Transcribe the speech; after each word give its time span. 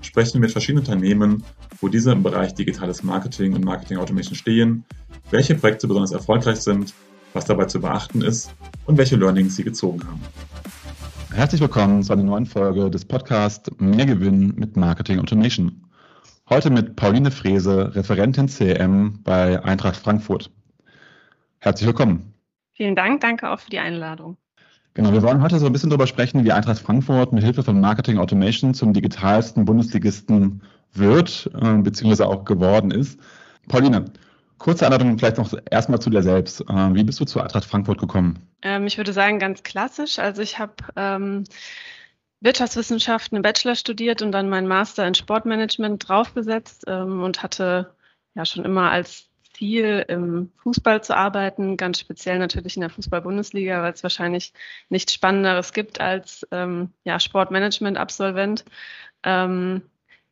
sprechen 0.00 0.34
wir 0.34 0.40
mit 0.40 0.52
verschiedenen 0.52 0.84
Unternehmen, 0.84 1.44
wo 1.80 1.88
diese 1.88 2.12
im 2.12 2.22
Bereich 2.22 2.54
digitales 2.54 3.02
Marketing 3.02 3.54
und 3.54 3.64
Marketing 3.64 3.98
Automation 3.98 4.34
stehen, 4.34 4.84
welche 5.30 5.54
Projekte 5.54 5.86
besonders 5.86 6.12
erfolgreich 6.12 6.60
sind, 6.60 6.94
was 7.32 7.44
dabei 7.44 7.66
zu 7.66 7.80
beachten 7.80 8.22
ist 8.22 8.52
und 8.86 8.98
welche 8.98 9.16
Learnings 9.16 9.56
sie 9.56 9.64
gezogen 9.64 10.02
haben. 10.06 10.20
Herzlich 11.32 11.60
willkommen 11.60 12.02
zu 12.02 12.12
einer 12.12 12.24
neuen 12.24 12.46
Folge 12.46 12.90
des 12.90 13.04
Podcasts 13.04 13.70
Mehr 13.78 14.06
Gewinn 14.06 14.54
mit 14.56 14.76
Marketing 14.76 15.20
Automation. 15.20 15.84
Heute 16.48 16.70
mit 16.70 16.96
Pauline 16.96 17.30
Frese, 17.30 17.94
Referentin 17.94 18.48
CM 18.48 19.22
bei 19.22 19.62
Eintracht 19.62 19.96
Frankfurt. 19.96 20.50
Herzlich 21.60 21.86
willkommen. 21.86 22.34
Vielen 22.72 22.96
Dank, 22.96 23.20
danke 23.20 23.50
auch 23.50 23.60
für 23.60 23.70
die 23.70 23.78
Einladung. 23.78 24.36
Genau, 24.94 25.12
wir 25.12 25.22
wollen 25.22 25.40
heute 25.40 25.58
so 25.58 25.66
ein 25.66 25.72
bisschen 25.72 25.90
darüber 25.90 26.08
sprechen, 26.08 26.44
wie 26.44 26.52
Eintracht 26.52 26.80
Frankfurt 26.80 27.32
mit 27.32 27.44
Hilfe 27.44 27.62
von 27.62 27.80
Marketing 27.80 28.18
Automation 28.18 28.74
zum 28.74 28.92
digitalsten 28.92 29.64
Bundesligisten 29.64 30.62
wird, 30.92 31.48
äh, 31.54 31.74
beziehungsweise 31.78 32.26
auch 32.26 32.44
geworden 32.44 32.90
ist. 32.90 33.20
Pauline, 33.68 34.06
kurze 34.58 34.86
Anleitung 34.86 35.16
vielleicht 35.18 35.38
noch 35.38 35.52
erstmal 35.70 36.00
zu 36.00 36.10
dir 36.10 36.22
selbst. 36.22 36.62
Äh, 36.62 36.94
wie 36.94 37.04
bist 37.04 37.20
du 37.20 37.24
zu 37.24 37.40
Eintracht 37.40 37.64
Frankfurt 37.64 37.98
gekommen? 37.98 38.40
Ähm, 38.62 38.86
ich 38.86 38.98
würde 38.98 39.12
sagen, 39.12 39.38
ganz 39.38 39.62
klassisch. 39.62 40.18
Also 40.18 40.42
ich 40.42 40.58
habe 40.58 40.74
ähm, 40.96 41.44
Wirtschaftswissenschaften 42.40 43.36
im 43.36 43.42
Bachelor 43.42 43.76
studiert 43.76 44.22
und 44.22 44.32
dann 44.32 44.48
meinen 44.48 44.66
Master 44.66 45.06
in 45.06 45.14
Sportmanagement 45.14 46.08
draufgesetzt 46.08 46.84
ähm, 46.88 47.22
und 47.22 47.44
hatte 47.44 47.94
ja 48.34 48.44
schon 48.44 48.64
immer 48.64 48.90
als 48.90 49.29
Ziel, 49.60 50.06
im 50.08 50.50
Fußball 50.62 51.04
zu 51.04 51.14
arbeiten, 51.14 51.76
ganz 51.76 52.00
speziell 52.00 52.38
natürlich 52.38 52.76
in 52.76 52.80
der 52.80 52.88
Fußball-Bundesliga, 52.88 53.82
weil 53.82 53.92
es 53.92 54.02
wahrscheinlich 54.02 54.54
nichts 54.88 55.12
Spannenderes 55.12 55.74
gibt 55.74 56.00
als 56.00 56.48
ähm, 56.50 56.94
ja, 57.04 57.20
Sportmanagement-Absolvent. 57.20 58.64
Ähm, 59.22 59.82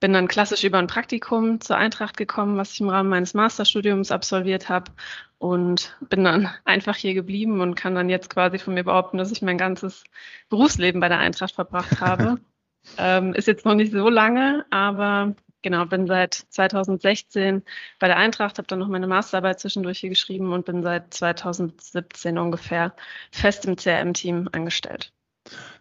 bin 0.00 0.14
dann 0.14 0.28
klassisch 0.28 0.64
über 0.64 0.78
ein 0.78 0.86
Praktikum 0.86 1.60
zur 1.60 1.76
Eintracht 1.76 2.16
gekommen, 2.16 2.56
was 2.56 2.72
ich 2.72 2.80
im 2.80 2.88
Rahmen 2.88 3.10
meines 3.10 3.34
Masterstudiums 3.34 4.12
absolviert 4.12 4.70
habe 4.70 4.92
und 5.36 5.94
bin 6.08 6.24
dann 6.24 6.48
einfach 6.64 6.96
hier 6.96 7.12
geblieben 7.12 7.60
und 7.60 7.74
kann 7.74 7.94
dann 7.94 8.08
jetzt 8.08 8.30
quasi 8.30 8.58
von 8.58 8.72
mir 8.72 8.84
behaupten, 8.84 9.18
dass 9.18 9.30
ich 9.30 9.42
mein 9.42 9.58
ganzes 9.58 10.04
Berufsleben 10.48 11.02
bei 11.02 11.08
der 11.08 11.18
Eintracht 11.18 11.54
verbracht 11.54 12.00
habe. 12.00 12.38
ähm, 12.96 13.34
ist 13.34 13.46
jetzt 13.46 13.66
noch 13.66 13.74
nicht 13.74 13.92
so 13.92 14.08
lange, 14.08 14.64
aber 14.70 15.34
genau, 15.62 15.84
bin 15.86 16.06
seit 16.06 16.34
2016 16.34 17.62
bei 17.98 18.06
der 18.06 18.16
Eintracht, 18.16 18.58
habe 18.58 18.68
dann 18.68 18.78
noch 18.78 18.88
meine 18.88 19.06
Masterarbeit 19.06 19.60
zwischendurch 19.60 19.98
hier 19.98 20.10
geschrieben 20.10 20.52
und 20.52 20.66
bin 20.66 20.82
seit 20.82 21.12
2017 21.14 22.38
ungefähr 22.38 22.94
fest 23.30 23.66
im 23.66 23.76
CRM-Team 23.76 24.48
angestellt. 24.52 25.12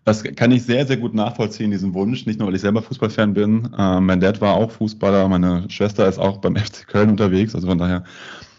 Das 0.05 0.23
kann 0.23 0.51
ich 0.51 0.63
sehr, 0.63 0.87
sehr 0.87 0.97
gut 0.97 1.13
nachvollziehen, 1.13 1.71
diesen 1.71 1.93
Wunsch. 1.93 2.25
Nicht 2.25 2.39
nur, 2.39 2.47
weil 2.47 2.55
ich 2.55 2.61
selber 2.61 2.81
Fußballfan 2.81 3.33
bin. 3.33 3.69
Äh, 3.77 3.99
mein 3.99 4.21
Dad 4.21 4.39
war 4.39 4.53
auch 4.53 4.71
Fußballer, 4.71 5.27
meine 5.27 5.69
Schwester 5.69 6.07
ist 6.07 6.17
auch 6.17 6.37
beim 6.37 6.55
FC 6.57 6.87
Köln 6.87 7.09
unterwegs. 7.09 7.53
Also 7.53 7.67
von 7.67 7.77
daher 7.77 8.03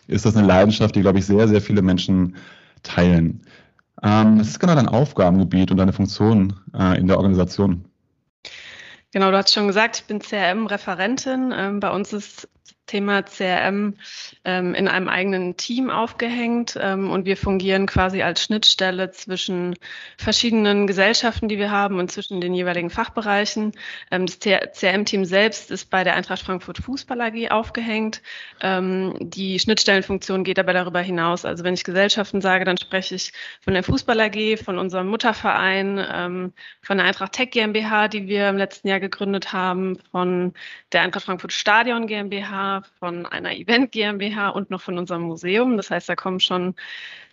ist 0.07 0.27
das 0.27 0.37
eine 0.37 0.47
Leidenschaft, 0.47 0.95
die, 0.95 1.01
glaube 1.01 1.19
ich, 1.19 1.27
sehr, 1.27 1.49
sehr 1.49 1.63
viele 1.63 1.83
Menschen 1.83 2.37
teilen. 2.83 3.43
Ähm, 4.03 4.39
was 4.39 4.49
ist 4.49 4.61
genau 4.61 4.75
dein 4.75 4.89
Aufgabengebiet 4.89 5.71
und 5.71 5.79
deine 5.79 5.93
Funktion 5.93 6.55
äh, 6.75 6.99
in 6.99 7.07
der 7.07 7.17
Organisation? 7.17 7.85
Genau, 9.13 9.31
du 9.31 9.37
hast 9.39 9.53
schon 9.55 9.67
gesagt, 9.67 9.99
ich 9.99 10.05
bin 10.05 10.21
CRM-Referentin. 10.21 11.53
Ähm, 11.55 11.81
bei 11.81 11.91
uns 11.91 12.13
ist 12.13 12.49
Thema 12.89 13.23
CRM 13.23 13.95
ähm, 14.45 14.75
in 14.75 14.89
einem 14.89 15.09
eigenen 15.09 15.57
Team 15.57 15.91
aufgehängt 15.91 16.77
ähm, 16.81 17.11
und 17.11 17.27
wir 17.27 17.37
fungieren 17.37 17.87
quasi 17.87 18.23
als 18.23 18.43
Schnittstelle 18.43 19.13
zwischen 19.13 19.77
verschiedenen 20.17 20.87
Gesellschaften, 20.87 21.49
die 21.49 21.59
wir 21.59 21.71
haben 21.71 21.99
und 21.99 22.11
zwischen 22.11 22.41
den 22.41 22.55
jeweiligen 22.55 22.91
Fachbereichen. 22.91 23.73
Ähm, 24.11 24.27
das 24.27 24.41
CRM-Team 24.41 25.25
selbst 25.25 25.71
ist 25.71 25.91
bei 25.91 26.03
der 26.03 26.17
Eintracht 26.17 26.43
Frankfurt 26.43 26.79
Fußball 26.79 27.21
AG 27.21 27.51
aufgehängt. 27.51 28.23
Ähm, 28.61 29.15
die 29.21 29.59
Schnittstellenfunktion 29.59 30.43
geht 30.43 30.59
aber 30.59 30.73
darüber 30.73 31.01
hinaus. 31.01 31.45
Also 31.45 31.65
wenn 31.65 31.75
ich 31.75 31.85
Gesellschaften 31.85 32.41
sage, 32.41 32.65
dann 32.65 32.79
spreche 32.79 33.15
ich 33.15 33.33
von 33.61 33.75
der 33.75 33.83
Fußball 33.83 34.19
AG, 34.21 34.59
von 34.65 34.79
unserem 34.79 35.09
Mutterverein, 35.09 36.05
ähm, 36.11 36.53
von 36.83 36.97
der 36.97 37.07
Eintracht 37.07 37.33
Tech 37.33 37.51
GmbH, 37.51 38.09
die 38.09 38.27
wir 38.27 38.49
im 38.49 38.57
letzten 38.57 38.89
Jahr 38.89 39.01
gegründet 39.01 39.53
haben, 39.53 39.99
von 40.11 40.55
der 40.93 41.03
Eintracht 41.03 41.27
Frankfurt 41.27 41.53
Stadion 41.53 42.07
GmbH, 42.07 42.58
von 42.99 43.27
einer 43.27 43.53
Event 43.53 43.93
GmbH 43.93 44.51
und 44.51 44.71
noch 44.71 44.81
von 44.81 44.99
unserem 44.99 45.23
Museum. 45.23 45.77
Das 45.77 45.91
heißt, 45.91 46.09
da 46.09 46.17
kommen 46.17 46.41
schon 46.41 46.75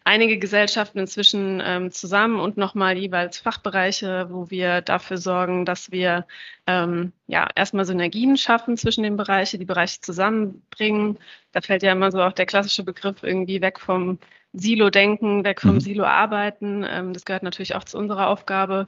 einige 0.06 0.38
Gesellschaften 0.38 1.00
inzwischen 1.00 1.62
ähm, 1.66 1.91
zusammen 1.91 2.40
und 2.40 2.58
nochmal 2.58 2.97
jeweils 2.97 3.40
Fachbereiche, 3.40 4.28
wo 4.30 4.50
wir 4.50 4.81
dafür 4.81 5.18
sorgen, 5.18 5.66
dass 5.66 5.91
wir 5.91 6.28
ähm, 6.68 7.12
ja 7.28 7.50
erstmal 7.56 7.85
Synergien 7.85 8.38
schaffen 8.38 8.78
zwischen 8.78 9.03
den 9.03 9.18
Bereichen, 9.18 9.59
die 9.59 9.66
Bereiche 9.66 10.02
zusammenbringen. 10.02 11.18
Da 11.52 11.62
fällt 11.62 11.84
ja 11.84 11.91
immer 11.91 12.12
so 12.12 12.22
auch 12.22 12.34
der 12.34 12.46
klassische 12.46 12.84
Begriff 12.84 13.24
irgendwie 13.24 13.62
weg 13.62 13.80
vom 13.80 14.19
Silo-Denken, 14.53 15.44
weg 15.44 15.59
vom 15.62 15.75
mhm. 15.75 15.81
Silo-Arbeiten. 15.81 16.85
Ähm, 16.88 17.14
das 17.14 17.25
gehört 17.25 17.44
natürlich 17.44 17.75
auch 17.75 17.84
zu 17.84 17.97
unserer 17.97 18.30
Aufgabe. 18.30 18.88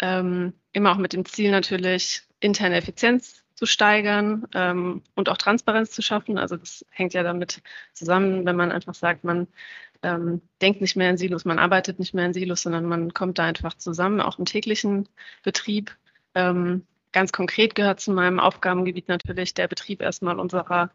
Ähm, 0.00 0.54
immer 0.72 0.92
auch 0.92 0.98
mit 0.98 1.12
dem 1.12 1.24
Ziel 1.26 1.50
natürlich, 1.50 2.22
interne 2.40 2.76
Effizienz 2.76 3.43
zu 3.54 3.66
steigern 3.66 4.46
ähm, 4.54 5.02
und 5.14 5.28
auch 5.28 5.36
Transparenz 5.36 5.90
zu 5.90 6.02
schaffen. 6.02 6.38
Also 6.38 6.56
das 6.56 6.84
hängt 6.90 7.14
ja 7.14 7.22
damit 7.22 7.62
zusammen, 7.92 8.44
wenn 8.46 8.56
man 8.56 8.72
einfach 8.72 8.94
sagt, 8.94 9.24
man 9.24 9.46
ähm, 10.02 10.42
denkt 10.60 10.80
nicht 10.80 10.96
mehr 10.96 11.10
in 11.10 11.16
Silos, 11.16 11.44
man 11.44 11.58
arbeitet 11.58 11.98
nicht 11.98 12.14
mehr 12.14 12.26
in 12.26 12.34
Silos, 12.34 12.62
sondern 12.62 12.84
man 12.84 13.14
kommt 13.14 13.38
da 13.38 13.44
einfach 13.44 13.74
zusammen, 13.74 14.20
auch 14.20 14.38
im 14.38 14.44
täglichen 14.44 15.08
Betrieb. 15.42 15.96
Ähm, 16.34 16.86
ganz 17.12 17.32
konkret 17.32 17.74
gehört 17.74 18.00
zu 18.00 18.12
meinem 18.12 18.40
Aufgabengebiet 18.40 19.08
natürlich 19.08 19.54
der 19.54 19.68
Betrieb 19.68 20.02
erstmal 20.02 20.38
unserer 20.38 20.90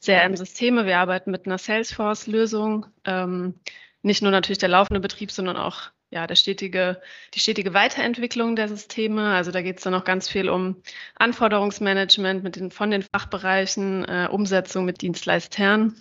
CRM-Systeme. 0.00 0.86
Wir 0.86 0.98
arbeiten 0.98 1.30
mit 1.30 1.46
einer 1.46 1.58
Salesforce-Lösung. 1.58 2.86
Ähm, 3.04 3.54
nicht 4.02 4.22
nur 4.22 4.30
natürlich 4.30 4.58
der 4.58 4.68
laufende 4.68 5.00
Betrieb, 5.00 5.30
sondern 5.30 5.56
auch 5.56 5.90
ja, 6.14 6.28
der 6.28 6.36
stetige, 6.36 7.02
die 7.34 7.40
stetige 7.40 7.74
Weiterentwicklung 7.74 8.54
der 8.54 8.68
Systeme. 8.68 9.34
Also 9.34 9.50
da 9.50 9.62
geht 9.62 9.78
es 9.78 9.82
dann 9.82 9.94
auch 9.94 10.04
ganz 10.04 10.28
viel 10.28 10.48
um 10.48 10.76
Anforderungsmanagement 11.16 12.44
mit 12.44 12.54
den, 12.54 12.70
von 12.70 12.92
den 12.92 13.02
Fachbereichen, 13.02 14.04
äh, 14.04 14.28
Umsetzung 14.30 14.84
mit 14.84 15.02
Dienstleistern 15.02 15.96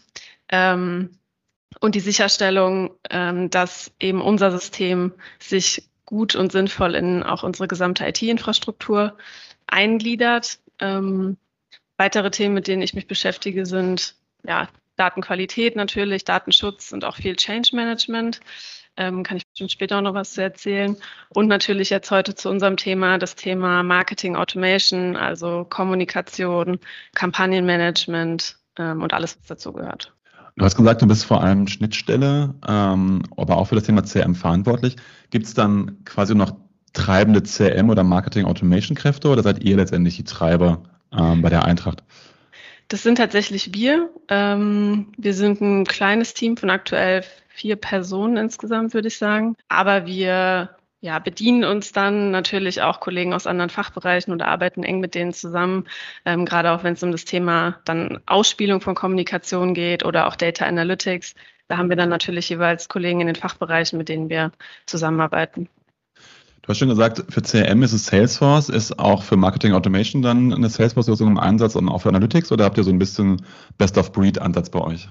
ähm, 0.50 1.18
und 1.80 1.96
die 1.96 2.00
Sicherstellung, 2.00 2.92
ähm, 3.10 3.50
dass 3.50 3.92
eben 4.00 4.22
unser 4.22 4.52
System 4.52 5.14
sich 5.40 5.90
gut 6.06 6.36
und 6.36 6.52
sinnvoll 6.52 6.94
in 6.94 7.24
auch 7.24 7.42
unsere 7.42 7.68
gesamte 7.68 8.06
IT-Infrastruktur 8.06 9.18
eingliedert. 9.66 10.60
Ähm, 10.78 11.38
weitere 11.98 12.30
Themen, 12.30 12.54
mit 12.54 12.68
denen 12.68 12.84
ich 12.84 12.94
mich 12.94 13.08
beschäftige, 13.08 13.66
sind 13.66 14.16
ja, 14.46 14.70
Datenqualität 14.96 15.76
natürlich, 15.76 16.24
Datenschutz 16.24 16.92
und 16.92 17.04
auch 17.04 17.16
viel 17.16 17.36
Change 17.36 17.76
Management. 17.76 18.42
Ähm, 18.96 19.24
kann 19.24 19.38
ich 19.38 19.48
bestimmt 19.48 19.72
später 19.72 19.98
auch 19.98 20.02
noch 20.02 20.14
was 20.14 20.34
zu 20.34 20.44
erzählen. 20.44 20.96
Und 21.30 21.48
natürlich 21.48 21.90
jetzt 21.90 22.12
heute 22.12 22.36
zu 22.36 22.50
unserem 22.50 22.78
Thema, 22.78 23.18
das 23.18 23.36
Thema 23.36 23.82
Marketing 23.84 24.36
Automation, 24.36 25.16
also 25.16 25.66
Kommunikation, 25.68 26.80
Kampagnenmanagement 27.16 28.58
ähm, 28.78 29.02
und 29.02 29.14
alles, 29.14 29.38
was 29.40 29.48
dazu 29.48 29.74
gehört. 29.74 30.14
Du 30.56 30.66
hast 30.66 30.76
gesagt, 30.76 31.02
du 31.02 31.08
bist 31.08 31.26
vor 31.26 31.44
allem 31.44 31.68
Schnittstelle, 31.68 32.54
ähm, 32.68 33.24
aber 33.36 33.58
auch 33.58 33.66
für 33.66 33.76
das 33.76 33.86
Thema 33.86 34.04
CRM 34.04 34.36
verantwortlich. 34.36 34.98
Gibt 35.32 35.48
es 35.48 35.56
dann 35.56 36.04
quasi 36.06 36.36
noch 36.36 36.56
treibende 36.94 37.42
CRM 37.42 37.90
oder 37.90 38.04
Marketing 38.04 38.46
Automation 38.46 38.96
Kräfte 38.96 39.30
oder 39.30 39.42
seid 39.42 39.64
ihr 39.64 39.76
letztendlich 39.76 40.16
die 40.16 40.24
Treiber 40.24 40.84
ähm, 41.12 41.42
bei 41.42 41.50
der 41.50 41.66
Eintracht? 41.66 42.04
Das 42.94 43.02
sind 43.02 43.16
tatsächlich 43.16 43.74
wir. 43.74 44.12
Ähm, 44.30 45.12
wir 45.18 45.34
sind 45.34 45.62
ein 45.62 45.84
kleines 45.84 46.36
Team 46.36 46.58
von 46.58 46.70
aktuell 46.70 47.24
vier 47.48 47.76
Personen 47.76 48.38
insgesamt, 48.38 48.94
würde 48.94 49.08
ich 49.08 49.18
sagen. 49.18 49.56
Aber 49.68 50.06
wir 50.06 50.78
ja, 51.02 51.18
bedienen 51.18 51.64
uns 51.64 51.92
dann 51.92 52.30
natürlich 52.30 52.84
auch 52.84 53.00
Kollegen 53.00 53.34
aus 53.34 53.48
anderen 53.48 53.72
Fachbereichen 53.72 54.32
oder 54.32 54.48
arbeiten 54.48 54.84
eng 54.84 55.00
mit 55.00 55.16
denen 55.16 55.34
zusammen, 55.34 55.88
ähm, 56.24 56.46
gerade 56.46 56.72
auch 56.72 56.84
wenn 56.84 56.94
es 56.94 57.02
um 57.02 57.12
das 57.12 57.26
Thema 57.26 57.80
dann 57.86 58.22
Ausspielung 58.28 58.80
von 58.80 58.94
Kommunikation 58.94 59.74
geht 59.74 60.06
oder 60.06 60.28
auch 60.28 60.36
Data 60.36 60.68
Analytics. 60.68 61.34
Da 61.70 61.78
haben 61.78 61.90
wir 61.90 61.96
dann 61.96 62.10
natürlich 62.10 62.48
jeweils 62.50 62.90
Kollegen 62.90 63.22
in 63.22 63.26
den 63.28 63.36
Fachbereichen, 63.36 63.98
mit 63.98 64.08
denen 64.08 64.30
wir 64.30 64.52
zusammenarbeiten. 64.86 65.68
Du 66.64 66.70
hast 66.70 66.78
schon 66.78 66.88
gesagt, 66.88 67.22
für 67.28 67.42
CRM 67.42 67.84
ist 67.84 67.92
es 67.92 68.06
Salesforce, 68.06 68.70
ist 68.70 68.98
auch 68.98 69.24
für 69.24 69.36
Marketing 69.36 69.74
Automation 69.74 70.22
dann 70.22 70.54
eine 70.54 70.70
Salesforce-Lösung 70.70 71.28
im 71.28 71.38
Einsatz 71.38 71.76
und 71.76 71.90
auch 71.90 72.00
für 72.00 72.08
Analytics 72.08 72.54
oder 72.54 72.64
habt 72.64 72.78
ihr 72.78 72.86
so 72.86 72.90
ein 72.90 73.00
bisschen 73.00 73.46
Best-of-Breed-Ansatz 73.78 74.70
bei 74.70 74.80
euch? 74.80 75.10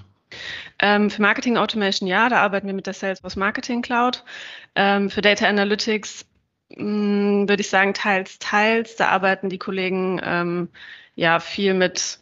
Ähm, 0.79 1.11
für 1.11 1.21
Marketing 1.21 1.57
Automation 1.57 2.09
ja, 2.09 2.27
da 2.27 2.41
arbeiten 2.41 2.65
wir 2.65 2.73
mit 2.73 2.87
der 2.87 2.95
Salesforce 2.95 3.35
Marketing 3.35 3.83
Cloud. 3.83 4.23
Ähm, 4.73 5.11
für 5.11 5.21
Data 5.21 5.47
Analytics 5.47 6.25
hm, 6.75 7.47
würde 7.47 7.61
ich 7.61 7.69
sagen, 7.69 7.93
teils, 7.93 8.39
teils. 8.39 8.95
Da 8.95 9.09
arbeiten 9.09 9.49
die 9.49 9.59
Kollegen 9.59 10.19
ähm, 10.23 10.69
ja 11.13 11.39
viel 11.39 11.75
mit 11.75 12.19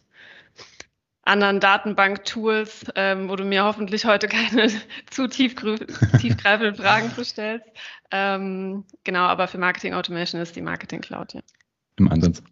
anderen 1.24 1.60
Datenbank-Tools, 1.60 2.86
ähm, 2.96 3.30
wo 3.30 3.36
du 3.36 3.44
mir 3.44 3.64
hoffentlich 3.64 4.04
heute 4.04 4.28
keine 4.28 4.68
zu 5.10 5.26
tiefgreifenden 5.26 6.74
Fragen 6.74 7.10
stellst. 7.24 7.66
Ähm, 8.12 8.84
genau, 9.04 9.22
aber 9.22 9.48
für 9.48 9.58
Marketing 9.58 9.94
Automation 9.94 10.40
ist 10.40 10.54
die 10.54 10.60
Marketing 10.60 11.00
Cloud, 11.00 11.32
ja. 11.32 11.40
Im 11.96 12.08
Ansatz. 12.08 12.42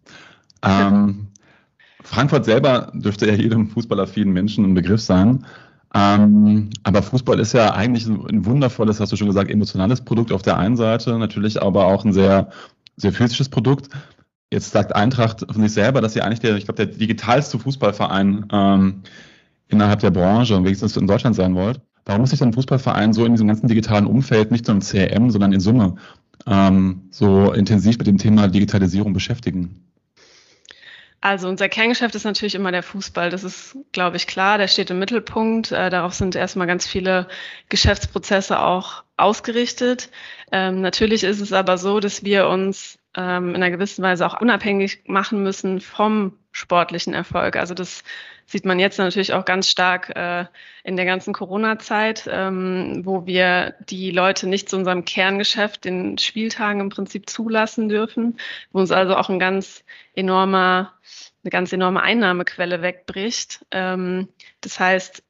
Ähm, 0.63 1.27
Frankfurt 2.03 2.45
selber 2.45 2.91
dürfte 2.93 3.27
ja 3.27 3.33
jedem 3.33 3.67
fußballaffinen 3.67 4.33
Menschen 4.33 4.65
ein 4.65 4.73
Begriff 4.73 5.01
sein. 5.01 5.45
Ähm, 5.93 6.69
aber 6.83 7.03
Fußball 7.03 7.39
ist 7.39 7.53
ja 7.53 7.73
eigentlich 7.73 8.07
ein 8.07 8.45
wundervolles, 8.45 8.99
hast 8.99 9.11
du 9.11 9.17
schon 9.17 9.27
gesagt, 9.27 9.51
emotionales 9.51 10.01
Produkt 10.01 10.31
auf 10.31 10.41
der 10.41 10.57
einen 10.57 10.77
Seite, 10.77 11.17
natürlich 11.17 11.61
aber 11.61 11.85
auch 11.85 12.05
ein 12.05 12.13
sehr, 12.13 12.49
sehr 12.95 13.11
physisches 13.11 13.49
Produkt. 13.49 13.89
Jetzt 14.51 14.71
sagt 14.71 14.95
Eintracht 14.95 15.45
von 15.51 15.61
sich 15.61 15.73
selber, 15.73 16.01
dass 16.01 16.13
sie 16.13 16.21
eigentlich 16.21 16.39
der, 16.39 16.55
ich 16.55 16.65
glaube, 16.65 16.85
der 16.85 16.95
digitalste 16.95 17.59
Fußballverein 17.59 18.47
ähm, 18.51 19.03
innerhalb 19.67 19.99
der 19.99 20.11
Branche 20.11 20.55
und 20.55 20.63
wenigstens 20.63 20.97
in 20.97 21.07
Deutschland 21.07 21.35
sein 21.35 21.55
wollt. 21.55 21.81
Warum 22.05 22.21
muss 22.21 22.31
sich 22.31 22.39
dann 22.39 22.49
ein 22.49 22.53
Fußballverein 22.53 23.13
so 23.13 23.25
in 23.25 23.33
diesem 23.33 23.47
ganzen 23.47 23.67
digitalen 23.67 24.05
Umfeld, 24.05 24.51
nicht 24.51 24.67
nur 24.67 24.75
im 24.75 24.81
CRM, 24.81 25.29
sondern 25.29 25.53
in 25.53 25.59
Summe, 25.59 25.95
ähm, 26.47 27.07
so 27.11 27.53
intensiv 27.53 27.97
mit 27.97 28.07
dem 28.07 28.17
Thema 28.17 28.47
Digitalisierung 28.47 29.13
beschäftigen? 29.13 29.85
Also 31.23 31.47
unser 31.47 31.69
Kerngeschäft 31.69 32.15
ist 32.15 32.23
natürlich 32.23 32.55
immer 32.55 32.71
der 32.71 32.81
Fußball. 32.81 33.29
Das 33.29 33.43
ist, 33.43 33.77
glaube 33.91 34.17
ich, 34.17 34.25
klar. 34.25 34.57
Der 34.57 34.67
steht 34.67 34.89
im 34.89 34.97
Mittelpunkt. 34.97 35.71
Äh, 35.71 35.91
darauf 35.91 36.15
sind 36.15 36.35
erstmal 36.35 36.65
ganz 36.65 36.87
viele 36.87 37.27
Geschäftsprozesse 37.69 38.59
auch 38.59 39.03
ausgerichtet. 39.17 40.09
Ähm, 40.51 40.81
natürlich 40.81 41.23
ist 41.23 41.39
es 41.39 41.53
aber 41.53 41.77
so, 41.77 41.99
dass 41.99 42.23
wir 42.23 42.47
uns 42.47 42.97
ähm, 43.15 43.49
in 43.49 43.55
einer 43.57 43.69
gewissen 43.69 44.01
Weise 44.01 44.25
auch 44.25 44.41
unabhängig 44.41 45.03
machen 45.05 45.43
müssen 45.43 45.79
vom 45.79 46.33
sportlichen 46.51 47.13
Erfolg. 47.13 47.55
Also 47.55 47.75
das 47.75 48.03
sieht 48.51 48.65
man 48.65 48.79
jetzt 48.79 48.97
natürlich 48.97 49.33
auch 49.33 49.45
ganz 49.45 49.69
stark 49.69 50.13
äh, 50.15 50.45
in 50.83 50.97
der 50.97 51.05
ganzen 51.05 51.33
Corona-Zeit, 51.33 52.29
ähm, 52.29 53.01
wo 53.05 53.25
wir 53.25 53.75
die 53.89 54.11
Leute 54.11 54.47
nicht 54.47 54.67
zu 54.67 54.75
unserem 54.75 55.05
Kerngeschäft, 55.05 55.85
den 55.85 56.17
Spieltagen 56.17 56.81
im 56.81 56.89
Prinzip 56.89 57.29
zulassen 57.29 57.87
dürfen, 57.87 58.37
wo 58.73 58.79
uns 58.79 58.91
also 58.91 59.15
auch 59.15 59.29
ein 59.29 59.39
ganz 59.39 59.85
enormer, 60.15 60.93
eine 61.43 61.49
ganz 61.49 61.71
enorme 61.71 62.03
Einnahmequelle 62.03 62.81
wegbricht. 62.81 63.65
Ähm, 63.71 64.27
das 64.59 64.81
heißt, 64.81 65.23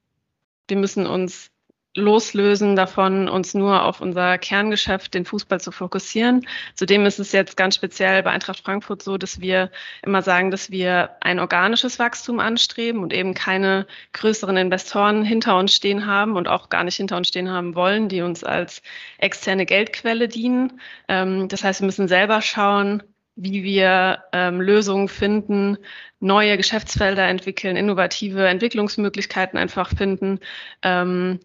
wir 0.68 0.78
müssen 0.78 1.06
uns 1.06 1.51
loslösen 1.96 2.76
davon, 2.76 3.28
uns 3.28 3.54
nur 3.54 3.84
auf 3.84 4.00
unser 4.00 4.38
Kerngeschäft, 4.38 5.14
den 5.14 5.26
Fußball 5.26 5.60
zu 5.60 5.72
fokussieren. 5.72 6.48
Zudem 6.74 7.06
ist 7.06 7.20
es 7.20 7.34
jetzt 7.34 7.58
ganz 7.58 7.76
speziell 7.76 8.24
bei 8.24 8.32
Eintracht 8.32 8.62
Frankfurt 8.62 9.02
so, 9.02 9.18
dass 9.18 9.42
wir 9.42 9.72
immer 10.02 10.22
sagen, 10.22 10.52
dass 10.52 10.72
wir 10.72 11.18
ein 11.20 11.40
organisches 11.40 12.00
Wachstum 12.00 12.40
anstreben 12.40 13.04
und 13.04 13.12
eben 13.12 13.34
keine 13.34 13.88
größeren 14.14 14.56
Investoren 14.56 15.24
hinter 15.26 15.58
uns 15.58 15.76
stehen 15.76 16.06
haben 16.06 16.38
und 16.38 16.48
auch 16.48 16.70
gar 16.70 16.86
nicht 16.86 16.96
hinter 16.96 17.18
uns 17.18 17.28
stehen 17.28 17.50
haben 17.50 17.76
wollen, 17.76 18.08
die 18.08 18.22
uns 18.22 18.44
als 18.44 18.82
externe 19.18 19.66
Geldquelle 19.66 20.30
dienen. 20.30 20.80
Ähm, 21.10 21.50
das 21.50 21.64
heißt, 21.64 21.82
wir 21.82 21.88
müssen 21.88 22.08
selber 22.08 22.42
schauen, 22.42 23.04
wie 23.36 23.64
wir 23.64 24.24
ähm, 24.34 24.62
Lösungen 24.62 25.08
finden, 25.10 25.78
neue 26.20 26.58
Geschäftsfelder 26.58 27.28
entwickeln, 27.28 27.76
innovative 27.76 28.48
Entwicklungsmöglichkeiten 28.48 29.58
einfach 29.58 29.90
finden, 29.90 30.40
ähm, 30.84 31.40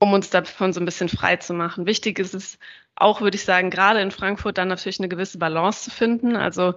um 0.00 0.12
uns 0.14 0.30
davon 0.30 0.72
so 0.72 0.80
ein 0.80 0.86
bisschen 0.86 1.08
frei 1.08 1.36
zu 1.36 1.54
machen. 1.54 1.86
Wichtig 1.86 2.18
ist 2.18 2.34
es 2.34 2.58
auch, 2.96 3.20
würde 3.20 3.36
ich 3.36 3.44
sagen, 3.44 3.70
gerade 3.70 4.00
in 4.00 4.10
Frankfurt 4.10 4.58
dann 4.58 4.68
natürlich 4.68 4.98
eine 4.98 5.08
gewisse 5.08 5.38
Balance 5.38 5.84
zu 5.84 5.90
finden. 5.90 6.36
Also 6.36 6.74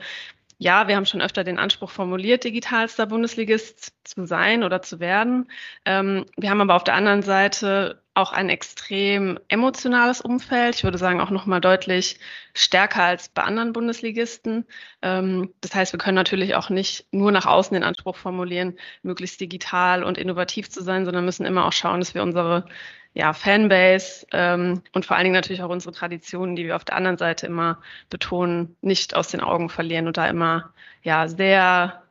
ja, 0.58 0.88
wir 0.88 0.96
haben 0.96 1.06
schon 1.06 1.22
öfter 1.22 1.44
den 1.44 1.60
Anspruch 1.60 1.90
formuliert, 1.90 2.44
digitalster 2.44 3.06
Bundesligist 3.06 3.94
zu 4.04 4.26
sein 4.26 4.64
oder 4.64 4.82
zu 4.82 5.00
werden. 5.00 5.50
Ähm, 5.86 6.26
wir 6.38 6.50
haben 6.50 6.62
aber 6.62 6.76
auf 6.76 6.84
der 6.84 6.94
anderen 6.96 7.22
Seite 7.22 8.02
auch 8.14 8.32
ein 8.32 8.50
extrem 8.50 9.40
emotionales 9.48 10.22
Umfeld. 10.22 10.76
Ich 10.76 10.84
würde 10.84 10.98
sagen, 10.98 11.20
auch 11.20 11.32
nochmal 11.32 11.62
deutlich 11.62 12.20
stärker 12.54 13.04
als 13.04 13.30
bei 13.30 13.42
anderen 13.44 13.74
Bundesligisten. 13.74 14.66
Ähm, 15.02 15.54
das 15.62 15.74
heißt, 15.74 15.94
wir 15.94 15.98
können 15.98 16.16
natürlich 16.16 16.56
auch 16.56 16.70
nicht 16.70 17.08
nur 17.12 17.32
nach 17.32 17.46
außen 17.46 17.74
den 17.74 17.84
Anspruch 17.84 18.16
formulieren, 18.16 18.78
möglichst 19.02 19.42
digital 19.42 20.04
und 20.04 20.18
innovativ 20.18 20.70
zu 20.70 20.84
sein, 20.84 21.06
sondern 21.06 21.26
müssen 21.26 21.46
immer 21.46 21.66
auch 21.66 21.74
schauen, 21.74 22.00
dass 22.00 22.14
wir 22.14 22.24
unsere 22.24 22.66
ja, 23.14 23.34
Fanbase 23.34 24.26
ähm, 24.32 24.82
und 24.92 25.06
vor 25.06 25.16
allen 25.16 25.26
Dingen 25.26 25.36
natürlich 25.36 25.62
auch 25.62 25.70
unsere 25.70 25.94
Traditionen, 25.94 26.56
die 26.56 26.66
wir 26.66 26.76
auf 26.76 26.86
der 26.86 26.96
anderen 26.96 27.18
Seite 27.18 27.46
immer 27.46 27.80
betonen, 28.10 28.76
nicht 28.82 29.16
aus 29.16 29.30
den 29.30 29.42
Augen 29.42 29.70
verlieren 29.70 30.08
und 30.08 30.18
da 30.18 30.28
immer 30.28 30.74
ja 31.04 31.28
sehr 31.28 32.04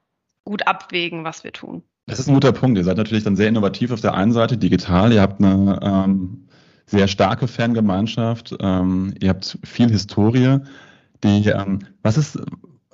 gut 0.45 0.67
abwägen, 0.67 1.25
was 1.25 1.45
wir 1.45 1.53
tun. 1.53 1.83
Das 2.07 2.19
ist 2.19 2.29
ein 2.29 2.35
guter 2.35 2.53
Punkt. 2.53 2.79
Ihr 2.79 2.85
seid 2.85 2.97
natürlich 2.97 3.25
dann 3.25 3.37
sehr 3.37 3.49
innovativ 3.49 3.91
auf 3.91 4.01
der 4.01 4.15
einen 4.15 4.33
Seite, 4.33 4.57
digital. 4.57 5.13
Ihr 5.13 5.23
habt 5.23 5.43
eine 5.43 5.79
ähm, 5.83 6.49
sehr 6.87 7.09
starke 7.09 7.47
Fangemeinschaft. 7.47 8.55
Ähm, 8.61 9.15
ihr 9.21 9.29
habt 9.29 9.59
viel 9.65 9.89
Historie. 9.91 10.59
Die, 11.23 11.49
ähm, 11.49 11.81
was 12.03 12.17
ist 12.17 12.39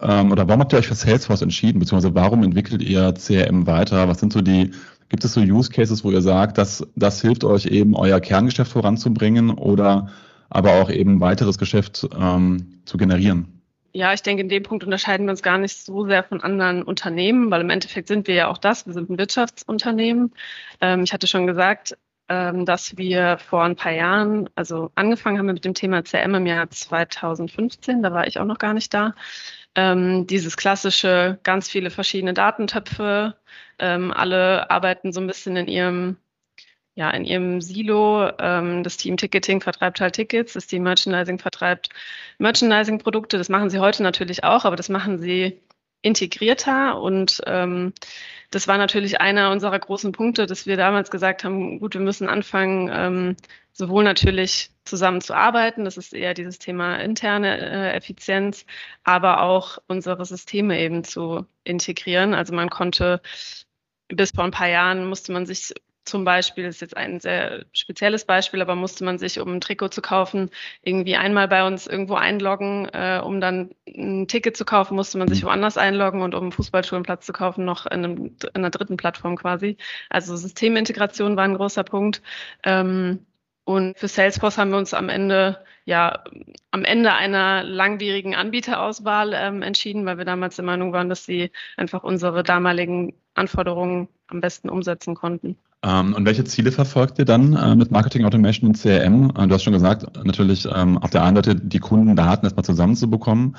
ähm, 0.01 0.31
oder 0.31 0.47
warum 0.47 0.61
habt 0.61 0.73
ihr 0.73 0.79
euch 0.79 0.89
für 0.89 0.95
Salesforce 0.95 1.43
entschieden? 1.43 1.79
Beziehungsweise 1.79 2.15
warum 2.15 2.43
entwickelt 2.43 2.83
ihr 2.83 3.13
CRM 3.15 3.67
weiter? 3.67 4.09
Was 4.09 4.21
sind 4.21 4.33
so 4.33 4.41
die 4.41 4.73
Gibt 5.09 5.25
es 5.25 5.33
so 5.33 5.41
Use 5.41 5.71
Cases, 5.71 6.05
wo 6.05 6.11
ihr 6.11 6.21
sagt, 6.21 6.59
dass 6.59 6.87
das 6.95 7.21
hilft 7.23 7.45
euch 7.45 7.67
eben, 7.67 7.95
euer 7.95 8.21
Kerngeschäft 8.21 8.73
voranzubringen 8.73 9.51
oder 9.51 10.11
aber 10.51 10.81
auch 10.81 10.91
eben 10.91 11.21
weiteres 11.21 11.59
Geschäft 11.59 12.07
ähm, 12.19 12.81
zu 12.85 12.97
generieren? 12.97 13.59
Ja, 13.93 14.13
ich 14.13 14.23
denke, 14.23 14.43
in 14.43 14.49
dem 14.49 14.63
Punkt 14.63 14.85
unterscheiden 14.85 15.27
wir 15.27 15.31
uns 15.31 15.43
gar 15.43 15.59
nicht 15.59 15.85
so 15.85 16.07
sehr 16.07 16.23
von 16.23 16.43
anderen 16.43 16.83
Unternehmen, 16.83 17.51
weil 17.51 17.63
im 17.63 17.71
Endeffekt 17.71 18.09
sind 18.09 18.27
wir 18.27 18.35
ja 18.35 18.49
auch 18.49 18.59
das. 18.59 18.87
Wir 18.87 18.93
sind 18.93 19.11
ein 19.11 19.19
Wirtschaftsunternehmen. 19.19 20.33
Ähm, 20.81 21.03
ich 21.03 21.13
hatte 21.13 21.27
schon 21.27 21.47
gesagt, 21.47 21.97
ähm, 22.29 22.67
dass 22.67 22.99
wir 22.99 23.39
vor 23.39 23.65
ein 23.65 23.77
paar 23.77 23.93
Jahren, 23.93 24.51
also 24.55 24.91
angefangen 24.95 25.39
haben 25.39 25.47
mit 25.47 25.65
dem 25.65 25.75
Thema 25.75 26.05
CM 26.05 26.35
im 26.35 26.47
Jahr 26.47 26.69
2015, 26.69 28.03
da 28.03 28.13
war 28.13 28.27
ich 28.27 28.39
auch 28.39 28.45
noch 28.45 28.59
gar 28.59 28.75
nicht 28.75 28.93
da. 28.93 29.15
Ähm, 29.75 30.27
dieses 30.27 30.57
klassische, 30.57 31.39
ganz 31.43 31.69
viele 31.71 31.91
verschiedene 31.91 32.35
Datentöpfe, 32.35 33.37
ähm, 33.79 34.13
alle 34.13 34.71
arbeiten 34.71 35.13
so 35.13 35.21
ein 35.21 35.27
bisschen 35.27 35.57
in 35.57 35.69
ihrem, 35.69 36.17
ja, 36.95 37.11
in 37.11 37.25
ihrem 37.25 37.61
Silo. 37.61 38.31
Ähm, 38.39 38.83
das 38.83 38.97
Team 38.97 39.17
Ticketing 39.17 39.61
vertreibt 39.61 40.01
halt 40.01 40.15
Tickets, 40.15 40.55
das 40.55 40.67
Team 40.67 40.83
Merchandising 40.83 41.39
vertreibt 41.39 41.91
Merchandising-Produkte. 42.39 43.39
Das 43.39 43.49
machen 43.49 43.71
sie 43.71 43.79
heute 43.79 44.03
natürlich 44.03 44.45
auch, 44.45 44.65
aber 44.65 44.77
das 44.77 44.89
machen 44.89 45.19
sie 45.19 45.61
integrierter 46.03 47.01
und 47.01 47.43
ähm, 47.47 47.93
das 48.51 48.69
war 48.69 48.79
natürlich 48.79 49.21
einer 49.21 49.51
unserer 49.51 49.79
großen 49.79 50.13
Punkte, 50.13 50.47
dass 50.47 50.67
wir 50.67 50.77
damals 50.77 51.11
gesagt 51.11 51.45
haben, 51.45 51.81
gut, 51.81 51.95
wir 51.95 52.01
müssen 52.01 52.29
anfangen, 52.29 52.91
ähm, 52.93 53.37
sowohl 53.73 54.05
natürlich 54.05 54.71
zusammen 54.85 55.21
zu 55.21 55.35
arbeiten, 55.35 55.85
das 55.85 55.97
ist 55.97 56.15
eher 56.15 56.35
dieses 56.35 56.59
Thema 56.59 56.97
interne 56.97 57.59
äh, 57.59 57.97
Effizienz, 57.97 58.65
aber 59.05 59.43
auch 59.43 59.79
unsere 59.87 60.25
Systeme 60.25 60.81
eben 60.81 61.05
zu 61.05 61.47
integrieren. 61.65 62.33
Also 62.33 62.55
man 62.55 62.71
konnte 62.71 63.21
bis 64.09 64.31
vor 64.33 64.45
ein 64.45 64.51
paar 64.51 64.69
Jahren 64.69 65.07
musste 65.07 65.33
man 65.33 65.47
sich 65.47 65.73
zum 66.09 66.25
Beispiel, 66.25 66.65
das 66.65 66.77
ist 66.77 66.81
jetzt 66.81 66.97
ein 66.97 67.21
sehr 67.21 67.67
spezielles 67.73 68.25
Beispiel, 68.25 68.63
aber 68.63 68.75
musste 68.75 69.05
man 69.05 69.19
sich, 69.19 69.39
um 69.41 69.53
ein 69.53 69.61
Trikot 69.61 69.89
zu 69.89 70.01
kaufen, 70.01 70.51
irgendwie 70.83 71.17
einmal 71.17 71.49
bei 71.49 71.67
uns 71.67 71.87
irgendwo 71.87 72.15
einloggen, 72.15 72.89
äh, 72.93 73.21
um 73.23 73.41
dann 73.41 73.71
ein 73.87 74.27
Ticket 74.27 74.57
zu 74.57 74.65
kaufen, 74.65 74.97
musste 74.97 75.19
man 75.19 75.29
sich 75.29 75.43
mhm. 75.43 75.49
woanders 75.49 75.77
einloggen 75.77 76.23
und 76.23 76.35
um 76.35 76.45
einen 76.45 76.53
Fußballschulenplatz 76.53 77.27
zu 77.27 77.33
kaufen, 77.33 77.65
noch 77.65 77.87
in, 77.87 78.05
einem, 78.05 78.17
in 78.27 78.49
einer 78.55 78.71
dritten 78.71 78.97
Plattform 78.97 79.37
quasi. 79.37 79.77
Also 80.09 80.35
Systemintegration 80.37 81.37
war 81.37 81.45
ein 81.45 81.55
großer 81.55 81.85
Punkt. 81.85 82.23
Ähm, 82.65 83.27
und 83.69 83.99
für 83.99 84.09
Salesforce 84.09 84.57
haben 84.57 84.71
wir 84.71 84.79
uns 84.79 84.95
am 84.95 85.11
Ende, 85.11 85.59
ja, 85.85 86.25
am 86.71 86.85
Ende 86.85 87.13
einer 87.13 87.63
langwierigen 87.65 88.35
Anbieterauswahl 88.35 89.35
ähm, 89.35 89.61
entschieden, 89.61 90.07
weil 90.07 90.17
wir 90.17 90.25
damals 90.25 90.57
der 90.57 90.65
Meinung 90.65 90.95
waren, 90.95 91.11
dass 91.11 91.27
sie 91.27 91.51
einfach 91.77 92.03
unsere 92.03 92.43
damaligen 92.43 93.13
Anforderungen 93.35 94.09
am 94.29 94.41
besten 94.41 94.71
umsetzen 94.71 95.15
konnten. 95.15 95.59
Ähm, 95.83 96.15
und 96.15 96.25
welche 96.25 96.45
Ziele 96.45 96.73
verfolgt 96.73 97.19
ihr 97.19 97.27
dann 97.27 97.53
äh, 97.53 97.77
mit 97.77 97.91
Marketing 97.91 98.25
Automation 98.25 98.71
und 98.71 98.81
CRM? 98.81 99.35
Äh, 99.37 99.49
du 99.49 99.55
hast 99.55 99.65
schon 99.65 99.75
gesagt, 99.75 100.25
natürlich 100.25 100.67
ähm, 100.75 100.97
auf 100.97 101.11
der 101.11 101.23
einen 101.25 101.37
Seite 101.37 101.55
die 101.55 101.79
Kundendaten 101.79 102.47
erstmal 102.47 102.65
zusammenzubekommen. 102.65 103.55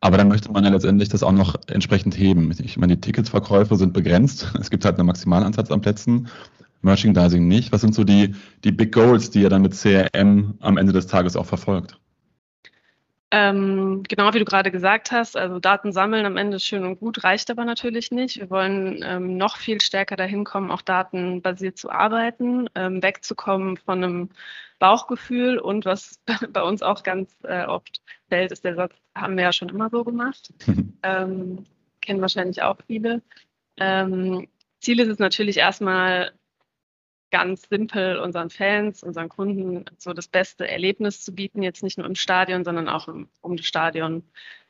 Aber 0.00 0.16
dann 0.16 0.26
möchte 0.26 0.50
man 0.50 0.64
ja 0.64 0.70
letztendlich 0.70 1.08
das 1.08 1.22
auch 1.22 1.30
noch 1.30 1.54
entsprechend 1.68 2.18
heben. 2.18 2.52
Ich 2.58 2.76
meine, 2.78 2.96
die 2.96 3.00
Ticketsverkäufe 3.00 3.76
sind 3.76 3.92
begrenzt. 3.92 4.52
Es 4.60 4.70
gibt 4.70 4.84
halt 4.84 4.98
einen 4.98 5.06
Maximalansatz 5.06 5.70
an 5.70 5.82
Plätzen. 5.82 6.26
Merchandising 6.86 7.46
nicht. 7.46 7.72
Was 7.72 7.82
sind 7.82 7.94
so 7.94 8.04
die, 8.04 8.34
die 8.64 8.72
Big 8.72 8.92
Goals, 8.92 9.30
die 9.30 9.42
ihr 9.42 9.50
dann 9.50 9.62
mit 9.62 9.74
CRM 9.74 10.54
am 10.60 10.78
Ende 10.78 10.94
des 10.94 11.06
Tages 11.06 11.36
auch 11.36 11.46
verfolgt? 11.46 12.00
Ähm, 13.32 14.04
genau 14.08 14.32
wie 14.32 14.38
du 14.38 14.44
gerade 14.44 14.70
gesagt 14.70 15.10
hast, 15.10 15.36
also 15.36 15.58
Daten 15.58 15.92
sammeln 15.92 16.24
am 16.26 16.36
Ende 16.36 16.56
ist 16.56 16.64
schön 16.64 16.84
und 16.84 17.00
gut, 17.00 17.24
reicht 17.24 17.50
aber 17.50 17.64
natürlich 17.64 18.12
nicht. 18.12 18.38
Wir 18.38 18.50
wollen 18.50 19.00
ähm, 19.04 19.36
noch 19.36 19.56
viel 19.56 19.80
stärker 19.80 20.14
dahin 20.14 20.44
kommen, 20.44 20.70
auch 20.70 20.80
datenbasiert 20.80 21.76
zu 21.76 21.90
arbeiten, 21.90 22.70
ähm, 22.76 23.02
wegzukommen 23.02 23.78
von 23.78 24.04
einem 24.04 24.28
Bauchgefühl 24.78 25.58
und 25.58 25.84
was 25.84 26.20
bei 26.52 26.62
uns 26.62 26.82
auch 26.82 27.02
ganz 27.02 27.32
äh, 27.42 27.64
oft 27.64 28.00
fällt, 28.28 28.52
ist 28.52 28.64
der 28.64 28.76
Satz, 28.76 28.94
haben 29.16 29.36
wir 29.36 29.44
ja 29.44 29.52
schon 29.52 29.70
immer 29.70 29.90
so 29.90 30.04
gemacht. 30.04 30.54
ähm, 31.02 31.64
kennen 32.00 32.20
wahrscheinlich 32.20 32.62
auch 32.62 32.78
viele. 32.86 33.22
Ähm, 33.76 34.46
Ziel 34.80 35.00
ist 35.00 35.08
es 35.08 35.18
natürlich 35.18 35.56
erstmal 35.56 36.32
ganz 37.30 37.68
simpel 37.68 38.18
unseren 38.18 38.50
Fans, 38.50 39.02
unseren 39.02 39.28
Kunden 39.28 39.84
so 39.98 40.12
das 40.12 40.28
beste 40.28 40.68
Erlebnis 40.68 41.22
zu 41.22 41.34
bieten, 41.34 41.62
jetzt 41.62 41.82
nicht 41.82 41.98
nur 41.98 42.06
im 42.06 42.14
Stadion, 42.14 42.64
sondern 42.64 42.88
auch 42.88 43.08
im, 43.08 43.28
um 43.40 43.56
das 43.56 43.66
Stadion 43.66 44.22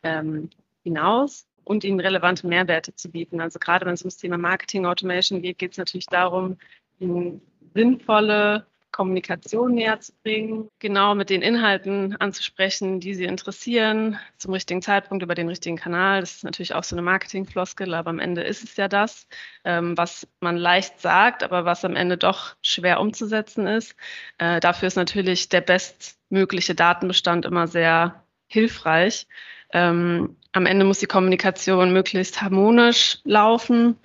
ähm, 0.03 0.51
hinaus 0.83 1.47
und 1.65 1.85
ihnen 1.85 2.01
relevante 2.01 2.47
Mehrwerte 2.47 2.95
zu 2.95 3.11
bieten. 3.11 3.41
Also 3.41 3.59
gerade 3.59 3.87
wenn 3.87 3.95
es 3.95 4.03
ums 4.03 4.17
Thema 4.17 4.39
Marketing 4.39 4.87
Automation 4.87 5.43
geht, 5.43 5.59
geht 5.59 5.73
es 5.73 5.79
natürlich 5.79 6.07
darum, 6.07 6.59
ihnen 6.99 7.41
sinnvolle 7.75 8.67
Kommunikation 8.97 9.75
näher 9.75 10.01
zu 10.01 10.13
bringen, 10.23 10.71
genau 10.79 11.15
mit 11.15 11.29
den 11.29 11.43
Inhalten 11.43 12.17
anzusprechen, 12.17 12.99
die 12.99 13.13
sie 13.13 13.27
interessieren, 13.27 14.19
zum 14.39 14.55
richtigen 14.55 14.81
Zeitpunkt 14.81 15.23
über 15.23 15.35
den 15.35 15.51
richtigen 15.51 15.77
Kanal. 15.77 16.21
Das 16.21 16.37
ist 16.37 16.45
natürlich 16.45 16.73
auch 16.73 16.83
so 16.83 16.97
eine 16.97 17.03
Marketingfloskel, 17.03 17.93
aber 17.93 18.09
am 18.09 18.19
Ende 18.19 18.43
ist 18.43 18.65
es 18.65 18.75
ja 18.79 18.89
das, 18.89 19.29
ähm, 19.65 19.99
was 19.99 20.27
man 20.41 20.57
leicht 20.57 20.99
sagt, 20.99 21.43
aber 21.43 21.67
was 21.67 21.85
am 21.85 21.95
Ende 21.95 22.17
doch 22.17 22.57
schwer 22.63 22.99
umzusetzen 23.01 23.67
ist. 23.67 23.95
Äh, 24.39 24.61
dafür 24.61 24.89
ist 24.89 24.97
natürlich 24.97 25.51
der 25.51 25.61
bestmögliche 25.61 26.75
Datenbestand 26.75 27.45
immer 27.45 27.67
sehr 27.67 28.25
hilfreich. 28.47 29.27
Ähm, 29.75 30.39
am 30.53 30.65
Ende 30.65 30.87
muss 30.87 31.01
die 31.01 31.07
Kommunikation 31.07 31.93
möglichst 31.93 32.41
harmonisch 32.41 33.19
laufen 33.25 33.99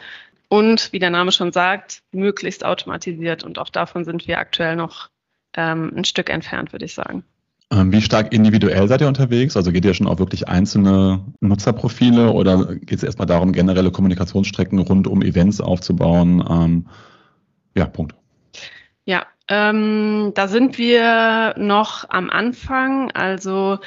und 0.51 0.91
wie 0.91 1.00
der 1.00 1.12
Name 1.12 1.31
schon 1.31 1.53
sagt, 1.53 2.03
möglichst 2.12 2.65
automatisiert. 2.65 3.46
Und 3.46 3.58
auch 3.58 3.70
davon 3.70 4.03
sind 4.03 4.27
wir 4.27 4.38
aktuell 4.38 4.75
noch 4.75 5.10
ähm, 5.55 5.93
ein 5.96 6.03
Stück 6.03 6.29
entfernt, 6.29 6.74
würde 6.74 6.84
ich 6.84 6.93
sagen. 6.93 7.24
Ähm, 7.72 7.93
wie 7.93 8.01
stark 8.01 8.34
individuell 8.34 8.86
seid 8.89 9.00
ihr 9.00 9.08
unterwegs? 9.08 9.55
Also 9.55 9.72
geht 9.72 9.86
ihr 9.86 9.93
schon 9.93 10.08
auf 10.08 10.20
wirklich 10.20 10.50
einzelne 10.50 11.24
Nutzerprofile 11.39 12.31
oder 12.31 12.75
geht 12.75 12.98
es 12.98 13.03
erstmal 13.03 13.27
darum, 13.27 13.53
generelle 13.53 13.91
Kommunikationsstrecken 13.91 14.79
rund 14.79 15.08
um 15.08 15.22
Events 15.22 15.62
aufzubauen? 15.62 16.43
Ähm, 16.50 16.88
ja, 17.74 17.86
Punkt. 17.86 18.13
Ja, 19.05 19.27
ähm, 19.48 20.34
da 20.36 20.50
sind 20.50 20.77
wir 20.77 21.55
noch 21.58 22.10
am 22.10 22.29
Anfang. 22.29 23.10
Also 23.12 23.79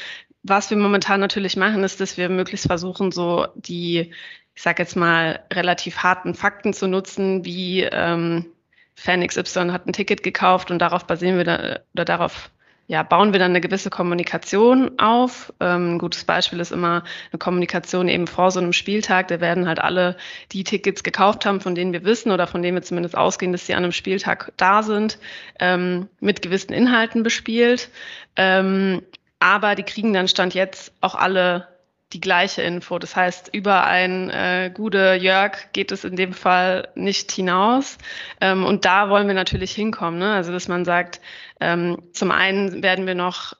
was 0.42 0.70
wir 0.70 0.78
momentan 0.78 1.20
natürlich 1.20 1.58
machen, 1.58 1.84
ist, 1.84 2.00
dass 2.00 2.16
wir 2.16 2.30
möglichst 2.30 2.66
versuchen, 2.66 3.12
so 3.12 3.48
die 3.54 4.12
ich 4.54 4.62
sage 4.62 4.82
jetzt 4.82 4.96
mal, 4.96 5.40
relativ 5.52 5.98
harten 5.98 6.34
Fakten 6.34 6.72
zu 6.72 6.86
nutzen, 6.86 7.44
wie 7.44 7.82
ähm, 7.82 8.46
Fan 8.94 9.26
XY 9.26 9.70
hat 9.70 9.86
ein 9.86 9.92
Ticket 9.92 10.22
gekauft 10.22 10.70
und 10.70 10.78
darauf 10.78 11.06
basieren 11.06 11.36
wir 11.36 11.44
da, 11.44 11.80
oder 11.92 12.04
darauf 12.04 12.50
ja, 12.86 13.02
bauen 13.02 13.32
wir 13.32 13.40
dann 13.40 13.52
eine 13.52 13.62
gewisse 13.62 13.88
Kommunikation 13.88 14.98
auf. 14.98 15.52
Ähm, 15.58 15.94
ein 15.94 15.98
gutes 15.98 16.24
Beispiel 16.24 16.60
ist 16.60 16.70
immer 16.70 17.02
eine 17.32 17.38
Kommunikation 17.38 18.08
eben 18.08 18.26
vor 18.26 18.50
so 18.50 18.60
einem 18.60 18.74
Spieltag. 18.74 19.28
Da 19.28 19.40
werden 19.40 19.66
halt 19.66 19.78
alle 19.78 20.16
die 20.52 20.64
Tickets 20.64 21.02
gekauft 21.02 21.46
haben, 21.46 21.62
von 21.62 21.74
denen 21.74 21.94
wir 21.94 22.04
wissen 22.04 22.30
oder 22.30 22.46
von 22.46 22.62
denen 22.62 22.76
wir 22.76 22.82
zumindest 22.82 23.16
ausgehen, 23.16 23.52
dass 23.52 23.66
sie 23.66 23.74
an 23.74 23.84
einem 23.84 23.92
Spieltag 23.92 24.52
da 24.58 24.82
sind, 24.82 25.18
ähm, 25.60 26.08
mit 26.20 26.42
gewissen 26.42 26.74
Inhalten 26.74 27.22
bespielt. 27.22 27.88
Ähm, 28.36 29.00
aber 29.38 29.76
die 29.76 29.82
kriegen 29.82 30.12
dann 30.12 30.28
Stand 30.28 30.52
jetzt 30.52 30.92
auch 31.00 31.14
alle 31.14 31.68
die 32.14 32.20
gleiche 32.20 32.62
Info. 32.62 32.98
Das 32.98 33.16
heißt, 33.16 33.50
über 33.52 33.84
ein 33.84 34.30
äh, 34.30 34.70
gute 34.72 35.14
Jörg 35.14 35.72
geht 35.72 35.92
es 35.92 36.04
in 36.04 36.16
dem 36.16 36.32
Fall 36.32 36.88
nicht 36.94 37.32
hinaus. 37.32 37.98
Ähm, 38.40 38.64
und 38.64 38.84
da 38.84 39.10
wollen 39.10 39.26
wir 39.26 39.34
natürlich 39.34 39.72
hinkommen. 39.72 40.18
Ne? 40.18 40.32
Also, 40.32 40.52
dass 40.52 40.68
man 40.68 40.84
sagt, 40.84 41.20
ähm, 41.60 41.98
zum 42.12 42.30
einen 42.30 42.82
werden 42.82 43.06
wir 43.06 43.14
noch 43.14 43.54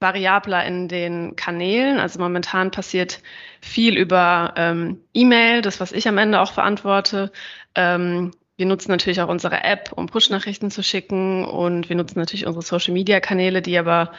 variabler 0.00 0.66
in 0.66 0.88
den 0.88 1.36
Kanälen. 1.36 1.98
Also 1.98 2.18
momentan 2.18 2.72
passiert 2.72 3.22
viel 3.60 3.96
über 3.96 4.52
ähm, 4.56 5.00
E-Mail, 5.14 5.62
das, 5.62 5.80
was 5.80 5.92
ich 5.92 6.08
am 6.08 6.18
Ende 6.18 6.40
auch 6.40 6.52
verantworte. 6.52 7.30
Ähm, 7.76 8.32
wir 8.56 8.66
nutzen 8.66 8.90
natürlich 8.90 9.20
auch 9.20 9.28
unsere 9.28 9.64
App, 9.64 9.92
um 9.94 10.06
Push-Nachrichten 10.06 10.70
zu 10.70 10.82
schicken 10.82 11.44
und 11.44 11.88
wir 11.88 11.96
nutzen 11.96 12.18
natürlich 12.18 12.46
unsere 12.46 12.62
Social-Media-Kanäle, 12.62 13.62
die 13.62 13.78
aber 13.78 14.12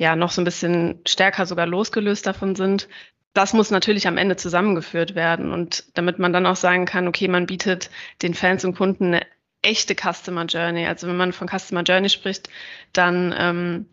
ja 0.00 0.16
noch 0.16 0.30
so 0.30 0.40
ein 0.40 0.46
bisschen 0.46 1.02
stärker 1.06 1.44
sogar 1.44 1.66
losgelöst 1.66 2.26
davon 2.26 2.56
sind. 2.56 2.88
Das 3.34 3.52
muss 3.52 3.70
natürlich 3.70 4.08
am 4.08 4.16
Ende 4.16 4.34
zusammengeführt 4.36 5.14
werden 5.14 5.52
und 5.52 5.84
damit 5.92 6.18
man 6.18 6.32
dann 6.32 6.46
auch 6.46 6.56
sagen 6.56 6.86
kann, 6.86 7.06
okay, 7.06 7.28
man 7.28 7.44
bietet 7.44 7.90
den 8.22 8.32
Fans 8.32 8.64
und 8.64 8.74
Kunden 8.74 9.08
eine 9.08 9.26
echte 9.60 9.94
Customer 9.94 10.46
Journey. 10.46 10.86
Also 10.86 11.06
wenn 11.06 11.18
man 11.18 11.34
von 11.34 11.48
Customer 11.48 11.82
Journey 11.82 12.08
spricht, 12.08 12.48
dann 12.94 13.34
ähm, 13.36 13.86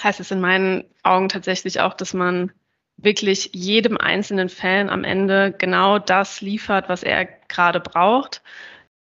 heißt 0.00 0.20
es 0.20 0.30
in 0.30 0.40
meinen 0.40 0.84
Augen 1.02 1.30
tatsächlich 1.30 1.80
auch, 1.80 1.94
dass 1.94 2.12
man 2.12 2.52
wirklich 2.98 3.50
jedem 3.54 3.96
einzelnen 3.96 4.50
Fan 4.50 4.90
am 4.90 5.02
Ende 5.02 5.54
genau 5.56 5.98
das 5.98 6.42
liefert, 6.42 6.90
was 6.90 7.02
er 7.02 7.24
gerade 7.24 7.80
braucht 7.80 8.42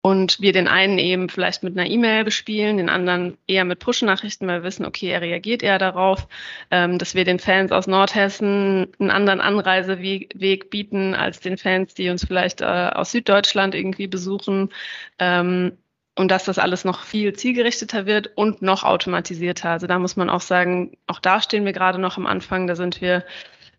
und 0.06 0.40
wir 0.40 0.54
den 0.54 0.68
einen 0.68 1.00
eben 1.00 1.30
vielleicht 1.30 1.64
mit 1.64 1.76
einer 1.76 1.90
E-Mail 1.90 2.24
bespielen, 2.24 2.78
den 2.78 2.90
anderen 2.90 3.40
eher 3.48 3.66
mit 3.66 3.80
Push-Nachrichten, 3.80 4.46
weil 4.46 4.60
wir 4.62 4.68
wissen, 4.68 4.86
okay, 4.86 5.08
er 5.08 5.22
reagiert 5.22 5.64
eher 5.64 5.80
darauf, 5.80 6.28
ähm, 6.70 7.00
dass 7.00 7.16
wir 7.16 7.24
den 7.26 7.40
Fans 7.40 7.72
aus 7.72 7.88
Nordhessen 7.88 8.94
einen 9.00 9.10
anderen 9.10 9.42
Anreiseweg 9.42 10.70
bieten 10.70 11.16
als 11.16 11.40
den 11.40 11.58
Fans, 11.58 11.96
die 11.96 12.12
uns 12.12 12.24
vielleicht 12.24 12.62
äh, 12.62 12.66
aus 12.66 13.14
Süddeutschland 13.14 13.74
irgendwie 13.74 14.06
besuchen. 14.06 14.70
Ähm, 15.18 15.76
und 16.14 16.30
dass 16.30 16.46
das 16.46 16.60
alles 16.60 16.86
noch 16.86 17.04
viel 17.04 17.34
zielgerichteter 17.34 18.06
wird 18.06 18.30
und 18.36 18.62
noch 18.62 18.84
automatisierter. 18.84 19.72
Also 19.72 19.88
da 19.88 19.98
muss 19.98 20.18
man 20.18 20.30
auch 20.30 20.42
sagen, 20.42 20.96
auch 21.08 21.20
da 21.20 21.42
stehen 21.42 21.66
wir 21.66 21.74
gerade 21.74 21.98
noch 21.98 22.18
am 22.18 22.28
Anfang, 22.28 22.68
da 22.68 22.76
sind 22.76 23.02
wir 23.02 23.26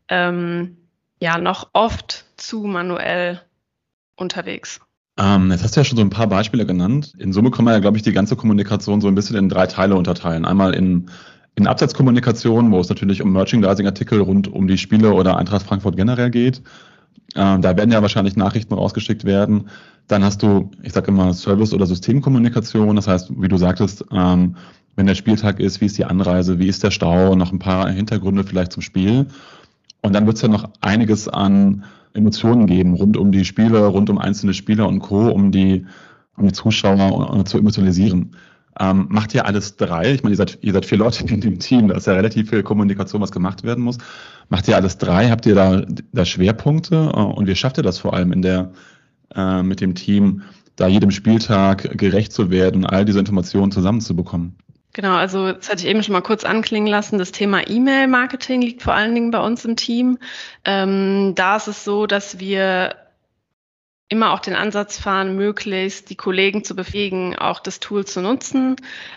ähm, 0.09 0.77
ja 1.21 1.39
noch 1.39 1.71
oft 1.73 2.25
zu 2.37 2.65
manuell 2.65 3.41
unterwegs. 4.17 4.81
Ähm, 5.19 5.51
jetzt 5.51 5.65
hast 5.65 5.77
du 5.77 5.81
ja 5.81 5.85
schon 5.85 5.97
so 5.97 6.03
ein 6.03 6.11
paar 6.11 6.27
Beispiele 6.27 6.67
genannt. 6.67 7.15
In 7.19 7.33
Summe 7.33 7.51
kann 7.51 7.65
man 7.65 7.75
ja, 7.75 7.81
glaube 7.81 7.97
ich, 7.97 8.03
die 8.03 8.13
ganze 8.13 8.37
Kommunikation 8.37 9.01
so 9.01 9.09
ein 9.09 9.15
bisschen 9.15 9.37
in 9.37 9.49
drei 9.49 9.67
Teile 9.67 9.97
unterteilen. 9.97 10.45
Einmal 10.45 10.75
in, 10.75 11.09
in 11.55 11.67
Absatzkommunikation, 11.67 12.71
wo 12.71 12.81
es 12.81 12.89
natürlich 12.89 13.23
um 13.23 13.33
Merchandising-Artikel 13.33 14.21
rund 14.21 14.49
um 14.49 14.69
die 14.69 14.77
Spiele 14.77 15.13
oder 15.13 15.39
Eintracht 15.39 15.67
Frankfurt 15.67 15.97
generell 15.97 16.31
geht. 16.31 16.63
Ähm, 17.35 17.63
da 17.63 17.77
werden 17.77 17.91
ja 17.91 18.03
wahrscheinlich 18.03 18.37
Nachrichten 18.37 18.75
rausgeschickt 18.75 19.25
werden. 19.25 19.69
Dann 20.07 20.23
hast 20.23 20.43
du, 20.43 20.71
ich 20.83 20.93
sage 20.93 21.09
immer, 21.09 21.33
Service- 21.33 21.73
oder 21.73 21.87
Systemkommunikation. 21.87 22.95
Das 22.97 23.09
heißt, 23.09 23.31
wie 23.41 23.49
du 23.49 23.57
sagtest, 23.57 24.05
ähm, 24.13 24.57
wenn 24.97 25.07
der 25.07 25.15
Spieltag 25.15 25.61
ist, 25.61 25.81
wie 25.81 25.87
ist 25.87 25.99
die 25.99 26.05
Anreise, 26.05 26.59
wie 26.59 26.69
ist 26.69 26.83
der 26.83 26.91
Stau, 26.91 27.35
noch 27.35 27.53
ein 27.53 27.59
paar 27.59 27.89
Hintergründe 27.89 28.45
vielleicht 28.45 28.73
zum 28.73 28.83
Spiel. 28.83 29.27
Und 30.03 30.13
dann 30.13 30.27
wird 30.27 30.37
es 30.37 30.43
ja 30.43 30.49
noch 30.49 30.71
einiges 30.81 31.29
an 31.29 31.85
Emotionen 32.17 32.67
geben 32.67 32.95
rund 32.95 33.17
um 33.17 33.33
die 33.33 33.45
Spiele, 33.45 33.87
rund 33.87 34.11
um 34.11 34.19
einzelne 34.19 34.55
Spieler 34.55 34.89
und 34.89 35.01
Co., 35.01 35.29
um 35.29 35.53
die, 35.53 35.87
um 36.37 36.47
die 36.47 36.53
Zuschauer 36.53 37.45
zu 37.45 37.59
emotionalisieren. 37.59 38.37
Ähm, 38.79 39.07
macht 39.09 39.35
ihr 39.35 39.47
alles 39.47 39.77
drei? 39.77 40.13
Ich 40.13 40.23
meine, 40.23 40.35
ihr 40.35 40.37
seid, 40.37 40.59
ihr 40.61 40.73
seid 40.73 40.85
vier 40.85 40.99
Leute 40.99 41.25
in 41.27 41.41
dem 41.41 41.59
Team, 41.59 41.89
da 41.89 41.97
ist 41.97 42.07
ja 42.07 42.13
relativ 42.13 42.51
viel 42.51 42.63
Kommunikation, 42.63 43.23
was 43.23 43.33
gemacht 43.33 43.63
werden 43.63 43.83
muss. 43.83 43.97
Macht 44.49 44.69
ihr 44.69 44.77
alles 44.77 44.99
drei? 44.99 45.31
Habt 45.31 45.47
ihr 45.47 45.55
da, 45.55 45.83
da 46.13 46.25
Schwerpunkte? 46.25 47.13
Äh, 47.15 47.21
und 47.21 47.47
wie 47.47 47.55
schafft 47.55 47.79
ihr 47.79 47.83
das 47.83 47.99
vor 47.99 48.15
allem 48.15 48.33
in 48.33 48.43
der, 48.43 48.73
äh, 49.35 49.63
mit 49.63 49.81
dem 49.81 49.95
Team, 49.95 50.43
da 50.77 50.89
jedem 50.89 51.11
Spieltag 51.11 51.97
gerecht 51.97 52.33
zu 52.33 52.51
werden 52.51 52.85
all 52.85 53.07
diese 53.07 53.19
Informationen 53.19 53.73
zusammenzubekommen? 53.73 54.57
Genau, 54.97 55.15
also 55.15 55.53
das 55.53 55.69
hatte 55.69 55.83
ich 55.83 55.89
eben 55.89 56.03
schon 56.03 56.15
mal 56.15 56.23
kurz 56.23 56.43
anklingen 56.43 56.89
lassen. 56.89 57.19
Das 57.19 57.31
Thema 57.31 57.69
E-Mail-Marketing 57.69 58.63
liegt 58.63 58.83
vor 58.83 58.95
allen 58.95 59.15
Dingen 59.15 59.31
bei 59.31 59.41
uns 59.41 59.63
im 59.67 59.77
Team. 59.77 60.19
Ähm, 60.65 61.35
da 61.35 61.57
ist 61.57 61.67
es 61.67 61.85
so, 61.85 62.07
dass 62.07 62.39
wir 62.39 62.97
immer 64.09 64.33
auch 64.33 64.41
den 64.41 64.55
Ansatz 64.55 64.99
fahren, 64.99 65.37
möglichst 65.37 66.09
die 66.09 66.17
Kollegen 66.17 66.65
zu 66.65 66.75
befähigen, 66.75 67.37
auch 67.37 67.61
das 67.61 67.79
Tool 67.79 68.07
zu 68.07 68.23
nutzen 68.23 68.77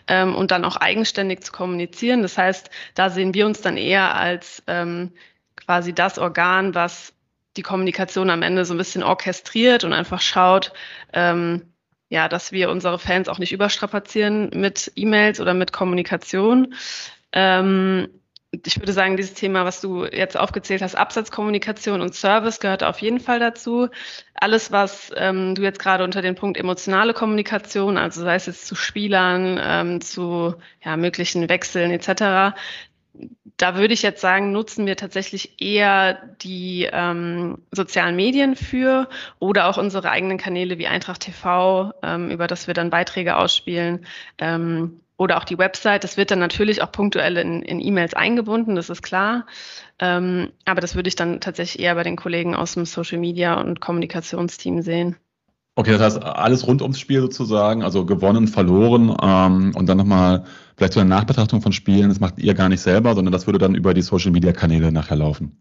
ähm, 0.10 0.36
und 0.36 0.52
dann 0.52 0.66
auch 0.66 0.76
eigenständig 0.76 1.46
zu 1.46 1.54
kommunizieren. 1.54 2.24
Das 2.24 2.38
heißt, 2.38 2.70
da 2.94 3.10
sehen 3.10 3.34
wir 3.34 3.46
uns 3.46 3.62
dann 3.62 3.78
eher 3.78 4.16
als 4.16 4.62
ähm, 4.68 5.14
quasi 5.56 5.94
das 5.94 6.20
Organ, 6.20 6.76
was 6.76 7.14
die 7.56 7.62
Kommunikation 7.62 8.30
am 8.30 8.42
Ende 8.42 8.66
so 8.66 8.74
ein 8.74 8.78
bisschen 8.78 9.02
orchestriert 9.04 9.86
und 9.86 9.94
einfach 9.94 10.20
schaut, 10.20 10.74
ähm, 11.14 11.72
ja, 12.10 12.28
dass 12.28 12.52
wir 12.52 12.70
unsere 12.70 13.00
Fans 13.00 13.30
auch 13.30 13.40
nicht 13.40 13.52
überstrapazieren 13.52 14.50
mit 14.54 14.92
E-Mails 14.96 15.40
oder 15.40 15.54
mit 15.54 15.72
Kommunikation. 15.72 16.74
Ähm, 17.32 18.10
ich 18.52 18.80
würde 18.80 18.94
sagen, 18.94 19.16
dieses 19.16 19.36
Thema, 19.36 19.64
was 19.64 19.80
du 19.80 20.06
jetzt 20.06 20.36
aufgezählt 20.36 20.82
hast, 20.82 20.96
Absatzkommunikation 20.96 22.02
und 22.02 22.16
Service 22.16 22.60
gehört 22.60 22.84
auf 22.84 23.00
jeden 23.00 23.20
Fall 23.20 23.40
dazu. 23.40 23.90
Alles, 24.34 24.72
was 24.72 25.12
ähm, 25.16 25.54
du 25.54 25.62
jetzt 25.62 25.78
gerade 25.78 26.04
unter 26.04 26.24
den 26.24 26.34
Punkt 26.34 26.58
emotionale 26.58 27.14
Kommunikation, 27.14 27.98
also 27.98 28.22
sei 28.24 28.36
es 28.36 28.48
jetzt 28.48 28.66
zu 28.66 28.74
Spielern, 28.76 29.60
ähm, 29.62 30.02
zu 30.02 30.56
ja, 30.84 30.98
möglichen 30.98 31.48
Wechseln 31.48 31.92
etc., 31.92 32.58
da 33.60 33.76
würde 33.76 33.94
ich 33.94 34.02
jetzt 34.02 34.22
sagen, 34.22 34.54
nutzen 34.54 34.86
wir 34.86 34.96
tatsächlich 34.96 35.62
eher 35.62 36.18
die 36.42 36.90
ähm, 36.92 37.58
sozialen 37.72 38.16
Medien 38.16 38.56
für 38.56 39.10
oder 39.40 39.68
auch 39.68 39.78
unsere 39.78 40.10
eigenen 40.10 40.38
Kanäle 40.38 40.78
wie 40.78 40.88
Eintracht 40.88 41.22
TV, 41.22 41.94
ähm, 42.02 42.32
über 42.32 42.48
das 42.48 42.68
wir 42.68 42.74
dann 42.74 42.90
Beiträge 42.90 43.36
ausspielen. 43.36 44.06
Ähm, 44.38 45.02
oder 45.18 45.38
auch 45.38 45.44
die 45.44 45.58
Website. 45.58 46.06
Das 46.06 46.16
wird 46.16 46.32
dann 46.32 46.40
natürlich 46.40 46.82
auch 46.82 46.94
punktuell 46.94 47.36
in, 47.36 47.62
in 47.62 47.82
E-Mails 47.82 48.14
eingebunden, 48.14 48.76
das 48.76 48.90
ist 48.90 49.02
klar. 49.02 49.46
Ähm, 50.00 50.54
aber 50.64 50.80
das 50.80 50.96
würde 50.96 51.10
ich 51.10 51.18
dann 51.18 51.42
tatsächlich 51.42 51.84
eher 51.84 51.96
bei 51.96 52.04
den 52.04 52.16
Kollegen 52.16 52.56
aus 52.56 52.76
dem 52.76 52.86
Social 52.86 53.18
Media 53.18 53.60
und 53.60 53.82
Kommunikationsteam 53.82 54.82
sehen. 54.82 55.18
Okay, 55.80 55.92
das 55.92 56.02
heißt, 56.02 56.24
alles 56.26 56.68
rund 56.68 56.82
ums 56.82 57.00
Spiel 57.00 57.22
sozusagen, 57.22 57.84
also 57.84 58.06
gewonnen, 58.06 58.50
verloren 58.50 59.16
ähm, 59.24 59.72
und 59.76 59.88
dann 59.88 59.98
nochmal 59.98 60.44
vielleicht 60.76 60.92
so 60.92 61.00
eine 61.00 61.08
Nachbetrachtung 61.08 61.62
von 61.62 61.72
Spielen, 61.72 62.10
das 62.10 62.20
macht 62.20 62.38
ihr 62.38 62.54
gar 62.54 62.68
nicht 62.68 62.82
selber, 62.82 63.16
sondern 63.16 63.32
das 63.32 63.48
würde 63.48 63.60
dann 63.60 63.76
über 63.76 63.94
die 63.94 64.02
Social-Media-Kanäle 64.02 64.92
nachher 64.92 65.16
laufen. 65.16 65.58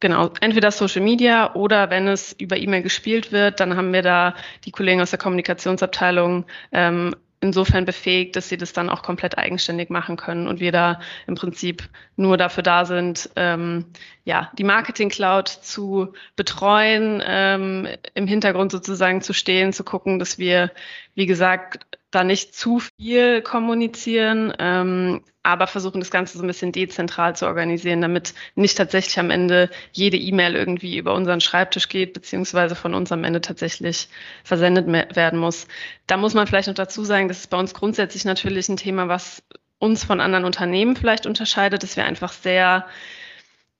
Genau, 0.00 0.30
entweder 0.40 0.70
Social 0.70 1.02
Media 1.02 1.54
oder 1.54 1.90
wenn 1.90 2.08
es 2.08 2.32
über 2.32 2.56
E-Mail 2.56 2.80
gespielt 2.80 3.30
wird, 3.30 3.60
dann 3.60 3.76
haben 3.76 3.92
wir 3.92 4.00
da 4.00 4.34
die 4.64 4.70
Kollegen 4.70 5.02
aus 5.02 5.10
der 5.10 5.18
Kommunikationsabteilung 5.18 6.46
ähm, 6.72 7.14
insofern 7.42 7.84
befähigt, 7.84 8.36
dass 8.36 8.48
sie 8.48 8.56
das 8.56 8.72
dann 8.72 8.88
auch 8.88 9.02
komplett 9.02 9.36
eigenständig 9.36 9.90
machen 9.90 10.16
können 10.16 10.46
und 10.46 10.60
wir 10.60 10.70
da 10.72 11.00
im 11.26 11.34
Prinzip 11.34 11.88
nur 12.16 12.36
dafür 12.36 12.62
da 12.62 12.84
sind, 12.84 13.28
ähm, 13.34 13.86
ja, 14.24 14.50
die 14.56 14.64
Marketing 14.64 15.08
Cloud 15.08 15.48
zu 15.48 16.14
betreuen, 16.36 17.20
ähm, 17.26 17.88
im 18.14 18.28
Hintergrund 18.28 18.70
sozusagen 18.70 19.22
zu 19.22 19.34
stehen, 19.34 19.72
zu 19.72 19.82
gucken, 19.82 20.20
dass 20.20 20.38
wir, 20.38 20.70
wie 21.16 21.26
gesagt, 21.26 21.84
da 22.12 22.22
nicht 22.22 22.54
zu 22.54 22.78
viel 22.78 23.42
kommunizieren, 23.42 24.52
ähm, 24.58 25.24
aber 25.42 25.66
versuchen 25.66 26.00
das 26.00 26.10
Ganze 26.10 26.38
so 26.38 26.44
ein 26.44 26.46
bisschen 26.46 26.70
dezentral 26.70 27.34
zu 27.34 27.46
organisieren, 27.46 28.00
damit 28.00 28.34
nicht 28.54 28.78
tatsächlich 28.78 29.18
am 29.18 29.30
Ende 29.30 29.70
jede 29.90 30.16
E-Mail 30.16 30.54
irgendwie 30.54 30.98
über 30.98 31.14
unseren 31.14 31.40
Schreibtisch 31.40 31.88
geht, 31.88 32.12
beziehungsweise 32.12 32.76
von 32.76 32.94
uns 32.94 33.10
am 33.10 33.24
Ende 33.24 33.40
tatsächlich 33.40 34.08
versendet 34.44 34.86
werden 35.16 35.40
muss. 35.40 35.66
Da 36.06 36.16
muss 36.16 36.34
man 36.34 36.46
vielleicht 36.46 36.68
noch 36.68 36.74
dazu 36.74 37.02
sagen, 37.02 37.26
das 37.26 37.38
ist 37.38 37.50
bei 37.50 37.58
uns 37.58 37.74
grundsätzlich 37.74 38.24
natürlich 38.24 38.68
ein 38.68 38.76
Thema, 38.76 39.08
was 39.08 39.42
uns 39.78 40.04
von 40.04 40.20
anderen 40.20 40.44
Unternehmen 40.44 40.94
vielleicht 40.94 41.26
unterscheidet, 41.26 41.82
dass 41.82 41.96
wir 41.96 42.04
einfach 42.04 42.32
sehr 42.32 42.86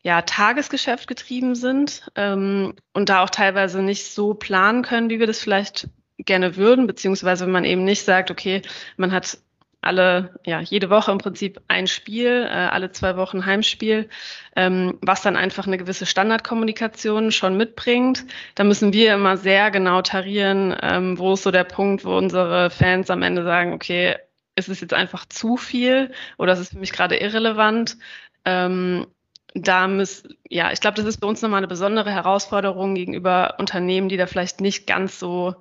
ja, 0.02 0.22
Tagesgeschäft 0.22 1.06
getrieben 1.06 1.54
sind 1.54 2.10
ähm, 2.16 2.74
und 2.92 3.08
da 3.08 3.22
auch 3.22 3.30
teilweise 3.30 3.82
nicht 3.82 4.12
so 4.12 4.34
planen 4.34 4.82
können, 4.82 5.10
wie 5.10 5.20
wir 5.20 5.28
das 5.28 5.38
vielleicht 5.38 5.88
gerne 6.18 6.56
würden, 6.56 6.86
beziehungsweise 6.86 7.46
wenn 7.46 7.52
man 7.52 7.64
eben 7.64 7.84
nicht 7.84 8.04
sagt, 8.04 8.30
okay, 8.30 8.62
man 8.96 9.12
hat 9.12 9.38
alle, 9.82 10.38
ja, 10.46 10.60
jede 10.60 10.90
Woche 10.90 11.10
im 11.10 11.18
Prinzip 11.18 11.60
ein 11.66 11.88
Spiel, 11.88 12.46
äh, 12.48 12.54
alle 12.54 12.92
zwei 12.92 13.16
Wochen 13.16 13.44
Heimspiel, 13.44 14.08
ähm, 14.54 14.98
was 15.02 15.22
dann 15.22 15.36
einfach 15.36 15.66
eine 15.66 15.76
gewisse 15.76 16.06
Standardkommunikation 16.06 17.32
schon 17.32 17.56
mitbringt. 17.56 18.24
Da 18.54 18.62
müssen 18.62 18.92
wir 18.92 19.14
immer 19.14 19.36
sehr 19.36 19.72
genau 19.72 20.00
tarieren, 20.00 20.74
ähm, 20.80 21.18
wo 21.18 21.34
ist 21.34 21.42
so 21.42 21.50
der 21.50 21.64
Punkt, 21.64 22.04
wo 22.04 22.16
unsere 22.16 22.70
Fans 22.70 23.10
am 23.10 23.22
Ende 23.22 23.42
sagen, 23.42 23.72
okay, 23.72 24.16
ist 24.54 24.68
es 24.68 24.80
jetzt 24.80 24.94
einfach 24.94 25.26
zu 25.26 25.56
viel 25.56 26.12
oder 26.38 26.52
ist 26.52 26.60
es 26.60 26.68
für 26.70 26.78
mich 26.78 26.92
gerade 26.92 27.16
irrelevant? 27.16 27.96
Ähm, 28.44 29.06
da 29.54 29.88
muss, 29.88 30.22
ja, 30.48 30.70
ich 30.72 30.80
glaube, 30.80 30.96
das 30.96 31.06
ist 31.06 31.18
bei 31.18 31.26
uns 31.26 31.42
nochmal 31.42 31.58
eine 31.58 31.68
besondere 31.68 32.10
Herausforderung 32.10 32.94
gegenüber 32.94 33.56
Unternehmen, 33.58 34.08
die 34.08 34.16
da 34.16 34.26
vielleicht 34.26 34.60
nicht 34.60 34.86
ganz 34.86 35.18
so 35.18 35.56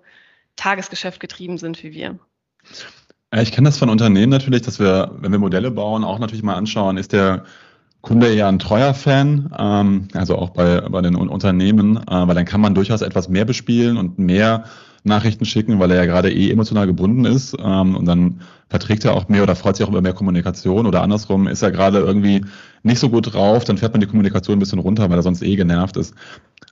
Tagesgeschäft 0.62 1.20
getrieben 1.20 1.58
sind 1.58 1.82
wie 1.84 1.94
wir. 1.94 2.20
Ich 3.34 3.52
kenne 3.52 3.70
das 3.70 3.80
von 3.80 3.90
Unternehmen 3.90 4.30
natürlich, 4.30 4.62
dass 4.62 4.80
wir, 4.80 5.12
wenn 5.20 5.32
wir 5.32 5.40
Modelle 5.40 5.72
bauen, 5.72 6.04
auch 6.04 6.20
natürlich 6.20 6.44
mal 6.44 6.56
anschauen, 6.56 6.98
ist 6.98 7.14
der 7.14 7.46
Kunde 8.02 8.34
eher 8.34 8.48
ein 8.48 8.60
treuer 8.60 8.94
Fan, 8.94 9.52
ähm, 9.58 10.08
also 10.14 10.38
auch 10.38 10.52
bei, 10.52 10.82
bei 10.82 11.02
den 11.02 11.16
Unternehmen, 11.16 11.98
äh, 11.98 12.28
weil 12.28 12.36
dann 12.36 12.46
kann 12.46 12.62
man 12.62 12.76
durchaus 12.76 13.02
etwas 13.02 13.30
mehr 13.30 13.46
bespielen 13.46 13.98
und 13.98 14.20
mehr 14.20 14.66
Nachrichten 15.04 15.46
schicken, 15.46 15.80
weil 15.80 15.90
er 15.92 15.98
ja 15.98 16.06
gerade 16.06 16.32
eh 16.32 16.52
emotional 16.52 16.86
gebunden 16.86 17.26
ist 17.26 17.56
ähm, 17.60 17.96
und 17.96 18.06
dann 18.06 18.42
verträgt 18.70 19.04
er 19.04 19.14
auch 19.14 19.30
mehr 19.30 19.44
oder 19.44 19.56
freut 19.56 19.76
sich 19.76 19.86
auch 19.86 19.90
über 19.90 20.02
mehr 20.02 20.14
Kommunikation 20.14 20.86
oder 20.86 21.02
andersrum 21.02 21.48
ist 21.48 21.64
er 21.64 21.72
gerade 21.72 22.00
irgendwie 22.00 22.46
nicht 22.84 23.00
so 23.00 23.10
gut 23.10 23.34
drauf, 23.34 23.64
dann 23.64 23.78
fährt 23.78 23.94
man 23.94 24.02
die 24.02 24.08
Kommunikation 24.08 24.58
ein 24.58 24.60
bisschen 24.60 24.80
runter, 24.80 25.10
weil 25.10 25.18
er 25.18 25.24
sonst 25.24 25.42
eh 25.42 25.56
genervt 25.56 25.98
ist. 25.98 26.14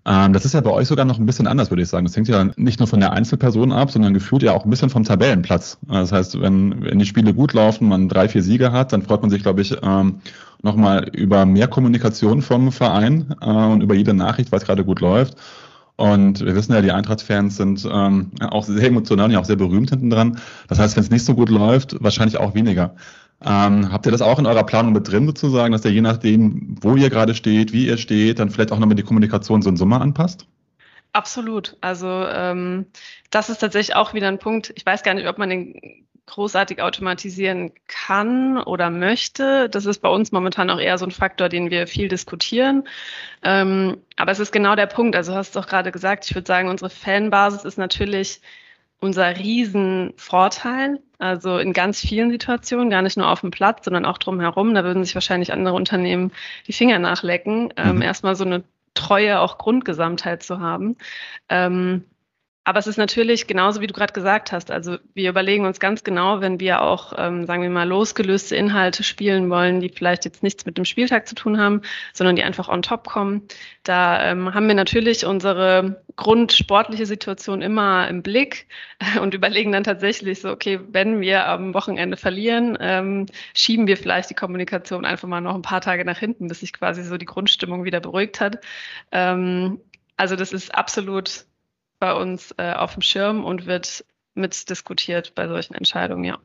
Ähm, 0.05 0.33
das 0.33 0.45
ist 0.45 0.53
ja 0.53 0.61
bei 0.61 0.71
euch 0.71 0.87
sogar 0.87 1.05
noch 1.05 1.19
ein 1.19 1.25
bisschen 1.25 1.47
anders, 1.47 1.69
würde 1.69 1.83
ich 1.83 1.89
sagen. 1.89 2.05
Das 2.05 2.15
hängt 2.15 2.27
ja 2.27 2.45
nicht 2.55 2.79
nur 2.79 2.87
von 2.87 2.99
der 2.99 3.11
Einzelperson 3.13 3.71
ab, 3.71 3.91
sondern 3.91 4.13
gefühlt 4.13 4.43
ja 4.43 4.53
auch 4.53 4.63
ein 4.63 4.69
bisschen 4.69 4.89
vom 4.89 5.03
Tabellenplatz. 5.03 5.77
Das 5.87 6.11
heißt, 6.11 6.41
wenn, 6.41 6.83
wenn 6.83 6.99
die 6.99 7.05
Spiele 7.05 7.33
gut 7.33 7.53
laufen, 7.53 7.89
man 7.89 8.09
drei, 8.09 8.29
vier 8.29 8.41
Siege 8.41 8.71
hat, 8.71 8.93
dann 8.93 9.01
freut 9.01 9.21
man 9.21 9.29
sich, 9.29 9.43
glaube 9.43 9.61
ich, 9.61 9.75
ähm, 9.83 10.21
nochmal 10.61 11.09
über 11.13 11.45
mehr 11.45 11.67
Kommunikation 11.67 12.41
vom 12.41 12.71
Verein 12.71 13.35
äh, 13.41 13.45
und 13.45 13.81
über 13.81 13.95
jede 13.95 14.13
Nachricht, 14.13 14.51
weil 14.51 14.59
es 14.59 14.65
gerade 14.65 14.85
gut 14.85 15.01
läuft. 15.01 15.35
Und 15.97 16.39
wir 16.39 16.55
wissen 16.55 16.71
ja, 16.71 16.81
die 16.81 16.93
Eintracht-Fans 16.93 17.57
sind 17.57 17.85
ähm, 17.91 18.31
auch 18.39 18.63
sehr 18.63 18.87
emotional 18.87 19.29
und 19.29 19.35
auch 19.35 19.43
sehr 19.43 19.57
berühmt 19.57 19.89
hinten 19.89 20.09
dran. 20.09 20.39
Das 20.69 20.79
heißt, 20.79 20.95
wenn 20.95 21.03
es 21.03 21.09
nicht 21.09 21.25
so 21.25 21.35
gut 21.35 21.49
läuft, 21.49 22.01
wahrscheinlich 22.01 22.37
auch 22.37 22.55
weniger. 22.55 22.95
Ähm, 23.45 23.91
habt 23.91 24.05
ihr 24.05 24.11
das 24.11 24.21
auch 24.21 24.37
in 24.37 24.45
eurer 24.45 24.65
Planung 24.65 24.91
mit 24.93 25.07
drin 25.07 25.25
sozusagen, 25.25 25.71
dass 25.71 25.85
ihr 25.85 25.91
je 25.91 26.01
nachdem, 26.01 26.75
wo 26.81 26.95
ihr 26.95 27.09
gerade 27.09 27.33
steht, 27.33 27.71
wie 27.71 27.87
ihr 27.87 27.97
steht, 27.97 28.39
dann 28.39 28.49
vielleicht 28.49 28.71
auch 28.71 28.79
nochmal 28.79 28.95
die 28.95 29.03
Kommunikation 29.03 29.61
so 29.61 29.69
in 29.69 29.77
Summe 29.77 30.01
anpasst? 30.01 30.45
Absolut. 31.13 31.77
Also 31.81 32.07
ähm, 32.07 32.85
das 33.31 33.49
ist 33.49 33.59
tatsächlich 33.59 33.95
auch 33.95 34.13
wieder 34.13 34.27
ein 34.27 34.39
Punkt. 34.39 34.73
Ich 34.75 34.85
weiß 34.85 35.03
gar 35.03 35.13
nicht, 35.13 35.27
ob 35.27 35.37
man 35.37 35.49
den 35.49 36.05
großartig 36.29 36.81
automatisieren 36.81 37.71
kann 37.87 38.57
oder 38.57 38.89
möchte. 38.89 39.67
Das 39.69 39.85
ist 39.85 39.99
bei 39.99 40.09
uns 40.09 40.31
momentan 40.31 40.69
auch 40.69 40.79
eher 40.79 40.97
so 40.97 41.05
ein 41.05 41.11
Faktor, 41.11 41.49
den 41.49 41.71
wir 41.71 41.87
viel 41.87 42.07
diskutieren. 42.07 42.87
Ähm, 43.41 43.97
aber 44.15 44.31
es 44.31 44.39
ist 44.39 44.51
genau 44.51 44.75
der 44.75 44.85
Punkt. 44.85 45.15
Also 45.15 45.33
hast 45.33 45.55
du 45.55 45.59
auch 45.59 45.67
gerade 45.67 45.91
gesagt, 45.91 46.25
ich 46.25 46.35
würde 46.35 46.47
sagen, 46.47 46.69
unsere 46.69 46.89
Fanbasis 46.89 47.65
ist 47.65 47.77
natürlich 47.77 48.41
unser 48.99 49.37
Riesenvorteil. 49.37 50.99
Also 51.19 51.57
in 51.57 51.73
ganz 51.73 51.99
vielen 51.99 52.31
Situationen, 52.31 52.89
gar 52.89 53.01
nicht 53.01 53.17
nur 53.17 53.29
auf 53.29 53.41
dem 53.41 53.51
Platz, 53.51 53.85
sondern 53.85 54.05
auch 54.05 54.17
drumherum. 54.17 54.73
Da 54.73 54.83
würden 54.85 55.03
sich 55.03 55.13
wahrscheinlich 55.15 55.51
andere 55.51 55.75
Unternehmen 55.75 56.31
die 56.65 56.73
Finger 56.73 56.97
nachlecken, 56.97 57.73
ähm, 57.75 57.97
mhm. 57.97 58.01
erstmal 58.01 58.35
so 58.35 58.45
eine 58.45 58.63
treue 58.93 59.39
auch 59.39 59.57
Grundgesamtheit 59.57 60.43
zu 60.43 60.59
haben. 60.59 60.95
Ähm, 61.49 62.05
aber 62.69 62.77
es 62.77 62.85
ist 62.85 62.97
natürlich 62.97 63.47
genauso, 63.47 63.81
wie 63.81 63.87
du 63.87 63.95
gerade 63.95 64.13
gesagt 64.13 64.51
hast. 64.51 64.69
Also 64.69 64.97
wir 65.15 65.31
überlegen 65.31 65.65
uns 65.65 65.79
ganz 65.79 66.03
genau, 66.03 66.39
wenn 66.39 66.59
wir 66.59 66.83
auch, 66.83 67.13
ähm, 67.17 67.47
sagen 67.47 67.63
wir 67.63 67.69
mal, 67.71 67.87
losgelöste 67.87 68.55
Inhalte 68.55 69.01
spielen 69.01 69.49
wollen, 69.49 69.79
die 69.79 69.89
vielleicht 69.89 70.23
jetzt 70.23 70.43
nichts 70.43 70.67
mit 70.67 70.77
dem 70.77 70.85
Spieltag 70.85 71.27
zu 71.27 71.33
tun 71.33 71.59
haben, 71.59 71.81
sondern 72.13 72.35
die 72.35 72.43
einfach 72.43 72.69
on 72.69 72.83
top 72.83 73.07
kommen. 73.07 73.41
Da 73.81 74.23
ähm, 74.23 74.53
haben 74.53 74.67
wir 74.67 74.75
natürlich 74.75 75.25
unsere 75.25 76.03
grundsportliche 76.15 77.07
Situation 77.07 77.63
immer 77.63 78.07
im 78.07 78.21
Blick 78.21 78.67
und 79.23 79.33
überlegen 79.33 79.71
dann 79.71 79.83
tatsächlich 79.83 80.39
so, 80.39 80.51
okay, 80.51 80.79
wenn 80.91 81.21
wir 81.21 81.47
am 81.47 81.73
Wochenende 81.73 82.17
verlieren, 82.17 82.77
ähm, 82.79 83.25
schieben 83.55 83.87
wir 83.87 83.97
vielleicht 83.97 84.29
die 84.29 84.35
Kommunikation 84.35 85.05
einfach 85.05 85.27
mal 85.27 85.41
noch 85.41 85.55
ein 85.55 85.63
paar 85.63 85.81
Tage 85.81 86.05
nach 86.05 86.19
hinten, 86.19 86.47
bis 86.47 86.59
sich 86.59 86.71
quasi 86.71 87.01
so 87.01 87.17
die 87.17 87.25
Grundstimmung 87.25 87.83
wieder 87.83 87.99
beruhigt 87.99 88.39
hat. 88.39 88.59
Ähm, 89.11 89.81
also 90.17 90.35
das 90.35 90.53
ist 90.53 90.75
absolut 90.75 91.45
bei 91.99 92.13
uns 92.13 92.53
äh, 92.57 92.73
auf 92.73 92.93
dem 92.93 93.01
Schirm 93.01 93.43
und 93.43 93.65
wird 93.65 94.05
mitdiskutiert 94.33 95.35
bei 95.35 95.47
solchen 95.47 95.73
Entscheidungen, 95.75 96.23
ja. 96.23 96.39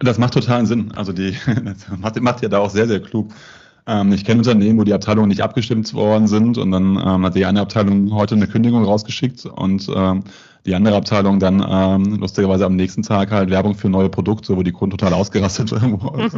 Das 0.00 0.18
macht 0.18 0.34
totalen 0.34 0.66
Sinn. 0.66 0.92
Also 0.92 1.12
die 1.12 1.36
macht, 1.98 2.20
macht 2.20 2.42
ja 2.42 2.48
da 2.48 2.58
auch 2.58 2.70
sehr, 2.70 2.86
sehr 2.86 3.00
klug. 3.00 3.32
Ähm, 3.86 4.12
ich 4.12 4.24
kenne 4.24 4.38
Unternehmen, 4.38 4.78
wo 4.78 4.84
die 4.84 4.94
Abteilungen 4.94 5.28
nicht 5.28 5.42
abgestimmt 5.42 5.92
worden 5.94 6.26
sind 6.26 6.56
und 6.56 6.70
dann 6.70 6.96
ähm, 6.96 7.24
hat 7.24 7.34
die 7.34 7.44
eine 7.44 7.60
Abteilung 7.60 8.12
heute 8.14 8.34
eine 8.34 8.46
Kündigung 8.46 8.84
rausgeschickt 8.84 9.44
und 9.46 9.90
ähm, 9.94 10.24
die 10.66 10.74
andere 10.74 10.96
Abteilung 10.96 11.40
dann 11.40 11.64
ähm, 11.68 12.18
lustigerweise 12.18 12.64
am 12.64 12.74
nächsten 12.74 13.02
Tag 13.02 13.30
halt 13.30 13.50
Werbung 13.50 13.74
für 13.74 13.90
neue 13.90 14.08
Produkte, 14.08 14.56
wo 14.56 14.62
die 14.62 14.72
Kunden 14.72 14.96
total 14.96 15.12
ausgerastet 15.12 15.70
mhm. 15.82 16.30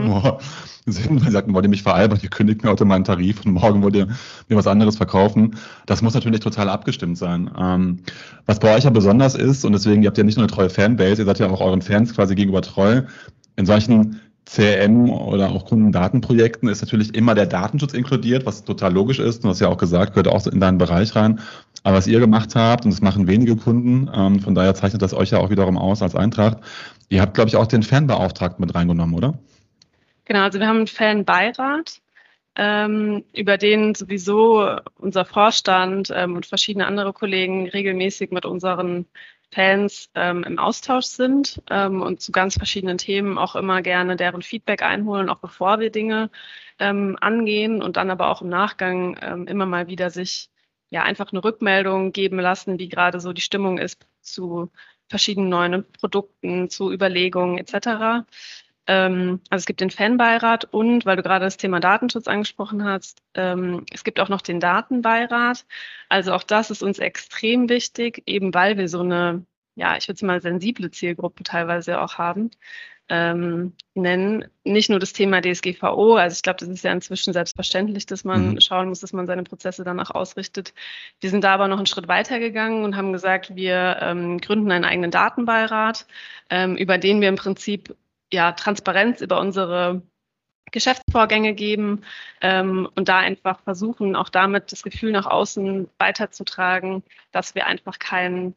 sind, 0.86 1.20
weil 1.20 1.20
sie 1.20 1.30
sagten, 1.30 1.54
wollt 1.54 1.64
ihr 1.64 1.70
mich 1.70 1.84
veralbern, 1.84 2.18
ihr 2.20 2.30
kündigt 2.30 2.64
mir 2.64 2.70
heute 2.70 2.84
meinen 2.84 3.04
Tarif 3.04 3.44
und 3.44 3.52
morgen 3.52 3.82
wollt 3.82 3.94
ihr 3.94 4.08
mir 4.48 4.56
was 4.56 4.66
anderes 4.66 4.96
verkaufen. 4.96 5.54
Das 5.86 6.02
muss 6.02 6.14
natürlich 6.14 6.40
total 6.40 6.68
abgestimmt 6.68 7.18
sein. 7.18 7.48
Ähm, 7.56 8.00
was 8.46 8.58
bei 8.58 8.74
euch 8.74 8.82
ja 8.82 8.90
besonders 8.90 9.36
ist, 9.36 9.64
und 9.64 9.72
deswegen, 9.72 10.02
ihr 10.02 10.08
habt 10.08 10.18
ja 10.18 10.24
nicht 10.24 10.36
nur 10.36 10.44
eine 10.44 10.52
treue 10.52 10.70
Fanbase, 10.70 11.22
ihr 11.22 11.26
seid 11.26 11.38
ja 11.38 11.48
auch 11.48 11.60
euren 11.60 11.82
Fans 11.82 12.12
quasi 12.12 12.34
gegenüber 12.34 12.62
treu, 12.62 13.02
in 13.54 13.64
solchen 13.64 14.20
CRM 14.46 15.10
oder 15.10 15.50
auch 15.50 15.66
Kundendatenprojekten 15.66 16.68
ist 16.68 16.80
natürlich 16.80 17.14
immer 17.14 17.34
der 17.34 17.46
Datenschutz 17.46 17.92
inkludiert, 17.92 18.46
was 18.46 18.64
total 18.64 18.92
logisch 18.92 19.18
ist. 19.18 19.42
Du 19.42 19.48
hast 19.48 19.60
ja 19.60 19.68
auch 19.68 19.76
gesagt, 19.76 20.12
gehört 20.12 20.28
auch 20.28 20.46
in 20.46 20.60
deinen 20.60 20.78
Bereich 20.78 21.16
rein. 21.16 21.40
Aber 21.82 21.96
was 21.96 22.06
ihr 22.06 22.20
gemacht 22.20 22.54
habt, 22.54 22.84
und 22.84 22.92
das 22.92 23.02
machen 23.02 23.26
wenige 23.26 23.56
Kunden, 23.56 24.08
ähm, 24.14 24.40
von 24.40 24.54
daher 24.54 24.74
zeichnet 24.74 25.02
das 25.02 25.14
euch 25.14 25.30
ja 25.30 25.38
auch 25.38 25.50
wiederum 25.50 25.76
aus 25.76 26.00
als 26.00 26.14
Eintracht. 26.14 26.58
Ihr 27.08 27.20
habt, 27.20 27.34
glaube 27.34 27.48
ich, 27.48 27.56
auch 27.56 27.66
den 27.66 27.82
Fanbeauftragten 27.82 28.64
mit 28.64 28.74
reingenommen, 28.74 29.16
oder? 29.16 29.34
Genau, 30.24 30.40
also 30.40 30.58
wir 30.60 30.66
haben 30.66 30.78
einen 30.78 30.86
Fanbeirat, 30.86 32.00
ähm, 32.56 33.24
über 33.32 33.58
den 33.58 33.94
sowieso 33.94 34.78
unser 34.96 35.24
Vorstand 35.24 36.12
ähm, 36.14 36.36
und 36.36 36.46
verschiedene 36.46 36.86
andere 36.86 37.12
Kollegen 37.12 37.68
regelmäßig 37.68 38.30
mit 38.30 38.46
unseren 38.46 39.06
Fans 39.56 40.10
ähm, 40.14 40.44
im 40.44 40.58
Austausch 40.58 41.06
sind 41.06 41.62
ähm, 41.70 42.02
und 42.02 42.20
zu 42.20 42.30
ganz 42.30 42.58
verschiedenen 42.58 42.98
Themen 42.98 43.38
auch 43.38 43.56
immer 43.56 43.80
gerne 43.80 44.14
deren 44.16 44.42
Feedback 44.42 44.82
einholen, 44.82 45.30
auch 45.30 45.38
bevor 45.38 45.80
wir 45.80 45.90
Dinge 45.90 46.30
ähm, 46.78 47.16
angehen 47.22 47.82
und 47.82 47.96
dann 47.96 48.10
aber 48.10 48.28
auch 48.28 48.42
im 48.42 48.50
Nachgang 48.50 49.18
ähm, 49.22 49.46
immer 49.46 49.64
mal 49.64 49.88
wieder 49.88 50.10
sich 50.10 50.50
ja 50.90 51.04
einfach 51.04 51.32
eine 51.32 51.42
Rückmeldung 51.42 52.12
geben 52.12 52.38
lassen, 52.38 52.78
wie 52.78 52.90
gerade 52.90 53.18
so 53.18 53.32
die 53.32 53.40
Stimmung 53.40 53.78
ist 53.78 54.06
zu 54.20 54.70
verschiedenen 55.08 55.48
neuen 55.48 55.90
Produkten, 55.90 56.68
zu 56.68 56.92
Überlegungen 56.92 57.56
etc. 57.56 58.26
Ähm, 58.86 59.40
also 59.50 59.62
es 59.62 59.66
gibt 59.66 59.80
den 59.80 59.90
Fanbeirat 59.90 60.64
und, 60.66 61.06
weil 61.06 61.16
du 61.16 61.22
gerade 61.22 61.44
das 61.44 61.56
Thema 61.56 61.80
Datenschutz 61.80 62.28
angesprochen 62.28 62.84
hast, 62.84 63.20
ähm, 63.34 63.84
es 63.92 64.04
gibt 64.04 64.20
auch 64.20 64.28
noch 64.28 64.42
den 64.42 64.60
Datenbeirat. 64.60 65.66
Also 66.08 66.32
auch 66.32 66.44
das 66.44 66.70
ist 66.70 66.82
uns 66.82 66.98
extrem 66.98 67.68
wichtig, 67.68 68.22
eben 68.26 68.54
weil 68.54 68.78
wir 68.78 68.88
so 68.88 69.00
eine, 69.00 69.44
ja, 69.74 69.96
ich 69.96 70.08
würde 70.08 70.16
es 70.16 70.22
mal 70.22 70.40
sensible 70.40 70.90
Zielgruppe 70.90 71.42
teilweise 71.42 72.00
auch 72.00 72.18
haben. 72.18 72.50
Ähm, 73.08 73.72
nennen. 73.94 74.46
Nicht 74.64 74.90
nur 74.90 74.98
das 74.98 75.12
Thema 75.12 75.40
DSGVO, 75.40 76.16
also 76.16 76.34
ich 76.34 76.42
glaube, 76.42 76.58
das 76.58 76.68
ist 76.68 76.82
ja 76.82 76.90
inzwischen 76.90 77.32
selbstverständlich, 77.32 78.04
dass 78.06 78.24
man 78.24 78.54
mhm. 78.54 78.60
schauen 78.60 78.88
muss, 78.88 78.98
dass 78.98 79.12
man 79.12 79.28
seine 79.28 79.44
Prozesse 79.44 79.84
danach 79.84 80.10
ausrichtet. 80.10 80.74
Wir 81.20 81.30
sind 81.30 81.44
da 81.44 81.54
aber 81.54 81.68
noch 81.68 81.76
einen 81.76 81.86
Schritt 81.86 82.08
weiter 82.08 82.40
gegangen 82.40 82.82
und 82.82 82.96
haben 82.96 83.12
gesagt, 83.12 83.54
wir 83.54 83.98
ähm, 84.00 84.38
gründen 84.38 84.72
einen 84.72 84.84
eigenen 84.84 85.12
Datenbeirat, 85.12 86.06
ähm, 86.50 86.76
über 86.76 86.98
den 86.98 87.20
wir 87.20 87.28
im 87.28 87.36
Prinzip 87.36 87.94
ja, 88.32 88.52
Transparenz 88.52 89.20
über 89.20 89.40
unsere 89.40 90.02
Geschäftsvorgänge 90.72 91.54
geben 91.54 92.02
ähm, 92.40 92.88
und 92.96 93.08
da 93.08 93.18
einfach 93.18 93.60
versuchen, 93.60 94.16
auch 94.16 94.28
damit 94.28 94.72
das 94.72 94.82
Gefühl 94.82 95.12
nach 95.12 95.26
außen 95.26 95.88
weiterzutragen, 95.98 97.02
dass 97.30 97.54
wir 97.54 97.66
einfach 97.66 97.98
keinen 97.98 98.54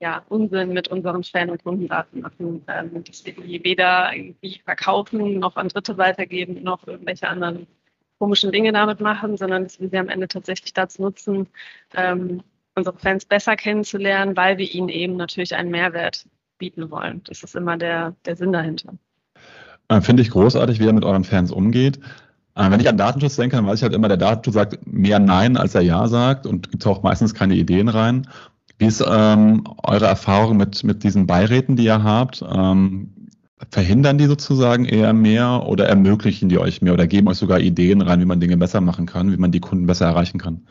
ja, 0.00 0.24
Unsinn 0.28 0.72
mit 0.72 0.88
unseren 0.88 1.22
Fan- 1.22 1.50
und 1.50 1.62
Kundendaten 1.62 2.22
machen, 2.22 2.64
ähm, 2.68 3.04
dass 3.04 3.24
wir 3.26 3.34
die 3.34 3.62
weder 3.62 4.14
irgendwie 4.14 4.60
verkaufen, 4.64 5.38
noch 5.38 5.56
an 5.56 5.68
Dritte 5.68 5.98
weitergeben, 5.98 6.62
noch 6.62 6.86
irgendwelche 6.86 7.28
anderen 7.28 7.66
komischen 8.18 8.52
Dinge 8.52 8.72
damit 8.72 9.00
machen, 9.00 9.36
sondern 9.36 9.64
dass 9.64 9.80
wir 9.80 9.90
sie 9.90 9.98
am 9.98 10.08
Ende 10.08 10.28
tatsächlich 10.28 10.72
dazu 10.72 11.02
nutzen, 11.02 11.48
ähm, 11.94 12.42
unsere 12.74 12.98
Fans 12.98 13.26
besser 13.26 13.56
kennenzulernen, 13.56 14.36
weil 14.36 14.58
wir 14.58 14.70
ihnen 14.72 14.88
eben 14.88 15.16
natürlich 15.16 15.54
einen 15.54 15.70
Mehrwert 15.70 16.26
bieten 16.58 16.90
wollen. 16.90 17.22
Das 17.24 17.42
ist 17.42 17.54
immer 17.54 17.76
der, 17.76 18.16
der 18.24 18.36
Sinn 18.36 18.52
dahinter. 18.52 18.94
Äh, 19.90 20.00
Finde 20.00 20.22
ich 20.22 20.30
großartig, 20.30 20.78
wie 20.80 20.86
er 20.86 20.92
mit 20.92 21.04
euren 21.04 21.24
Fans 21.24 21.50
umgeht. 21.50 21.98
Äh, 22.54 22.70
wenn 22.70 22.80
ich 22.80 22.88
an 22.88 22.96
Datenschutz 22.96 23.36
denke, 23.36 23.56
dann 23.56 23.66
weiß 23.66 23.80
ich 23.80 23.82
halt 23.82 23.92
immer, 23.92 24.08
der 24.08 24.16
Datenschutz 24.16 24.54
sagt 24.54 24.86
mehr 24.86 25.18
Nein, 25.18 25.56
als 25.56 25.74
er 25.74 25.82
Ja 25.82 26.06
sagt 26.08 26.46
und 26.46 26.70
gibt 26.70 26.86
auch 26.86 27.02
meistens 27.02 27.34
keine 27.34 27.56
Ideen 27.56 27.88
rein. 27.88 28.28
Wie 28.78 28.86
ist 28.86 29.04
ähm, 29.06 29.64
eure 29.82 30.06
Erfahrung 30.06 30.56
mit, 30.56 30.84
mit 30.84 31.02
diesen 31.02 31.26
Beiräten, 31.26 31.76
die 31.76 31.84
ihr 31.84 32.02
habt? 32.02 32.42
Ähm, 32.48 33.10
verhindern 33.70 34.16
die 34.16 34.26
sozusagen 34.26 34.86
eher 34.86 35.12
mehr 35.12 35.66
oder 35.66 35.86
ermöglichen 35.86 36.48
die 36.48 36.58
euch 36.58 36.80
mehr 36.80 36.94
oder 36.94 37.06
geben 37.06 37.28
euch 37.28 37.36
sogar 37.36 37.60
Ideen 37.60 38.00
rein, 38.00 38.20
wie 38.20 38.24
man 38.24 38.40
Dinge 38.40 38.56
besser 38.56 38.80
machen 38.80 39.06
kann, 39.06 39.32
wie 39.32 39.36
man 39.36 39.52
die 39.52 39.60
Kunden 39.60 39.86
besser 39.86 40.06
erreichen 40.06 40.38
kann? 40.38 40.62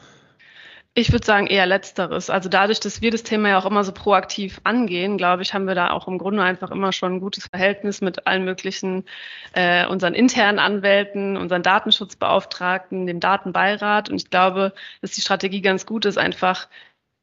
Ich 0.96 1.12
würde 1.12 1.26
sagen 1.26 1.48
eher 1.48 1.66
letzteres. 1.66 2.30
Also 2.30 2.50
dadurch, 2.50 2.80
dass 2.80 3.02
wir 3.02 3.12
das 3.12 3.24
Thema 3.24 3.50
ja 3.50 3.60
auch 3.60 3.66
immer 3.66 3.84
so 3.84 3.92
proaktiv 3.92 4.60
angehen, 4.64 5.18
glaube 5.18 5.44
ich, 5.44 5.54
haben 5.54 5.68
wir 5.68 5.76
da 5.76 5.92
auch 5.92 6.08
im 6.08 6.18
Grunde 6.18 6.44
einfach 6.44 6.72
immer 6.72 6.92
schon 6.92 7.14
ein 7.14 7.20
gutes 7.20 7.48
Verhältnis 7.48 8.02
mit 8.02 8.28
allen 8.28 8.44
möglichen, 8.44 9.06
äh, 9.54 9.86
unseren 9.86 10.14
internen 10.14 10.60
Anwälten, 10.60 11.38
unseren 11.38 11.64
Datenschutzbeauftragten, 11.64 13.06
dem 13.06 13.20
Datenbeirat. 13.20 14.10
Und 14.10 14.18
ich 14.22 14.30
glaube, 14.30 14.74
dass 15.02 15.12
die 15.12 15.22
Strategie 15.22 15.62
ganz 15.62 15.86
gut 15.86 16.06
ist, 16.06 16.18
einfach 16.18 16.68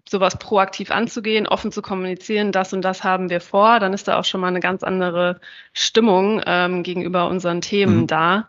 sowas 0.09 0.39
proaktiv 0.39 0.91
anzugehen, 0.91 1.49
offen 1.49 1.73
zu 1.73 1.83
kommunizieren, 1.83 2.53
das 2.53 2.73
und 2.73 2.83
das 2.83 3.03
haben 3.03 3.29
wir 3.29 3.41
vor, 3.41 3.81
dann 3.81 3.93
ist 3.93 4.07
da 4.07 4.19
auch 4.19 4.25
schon 4.25 4.41
mal 4.41 4.49
eine 4.49 4.61
ganz 4.61 4.85
andere 4.85 5.41
Stimmung 5.73 6.41
ähm, 6.47 6.85
gegenüber 6.85 7.29
unseren 7.29 7.61
Themen 7.61 8.03
mhm. 8.03 8.07
da. 8.07 8.49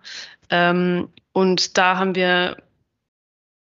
Ähm, 0.50 1.10
und 1.34 1.78
da 1.78 1.98
haben 1.98 2.16
wir 2.16 2.58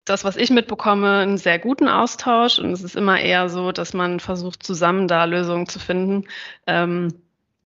das, 0.05 0.25
was 0.25 0.37
ich 0.37 0.51
mitbekomme, 0.51 1.19
einen 1.19 1.39
sehr 1.39 1.59
guten 1.59 1.89
Austausch. 1.89 2.59
Und 2.59 2.73
es 2.73 2.83
ist 2.83 2.97
immer 2.97 3.21
eher 3.21 3.49
so, 3.49 3.73
dass 3.73 3.95
man 3.95 4.21
versucht, 4.21 4.63
zusammen 4.63 5.09
da 5.09 5.25
Lösungen 5.25 5.69
zu 5.69 5.79
finden. 5.79 6.25
Ähm, 6.67 7.15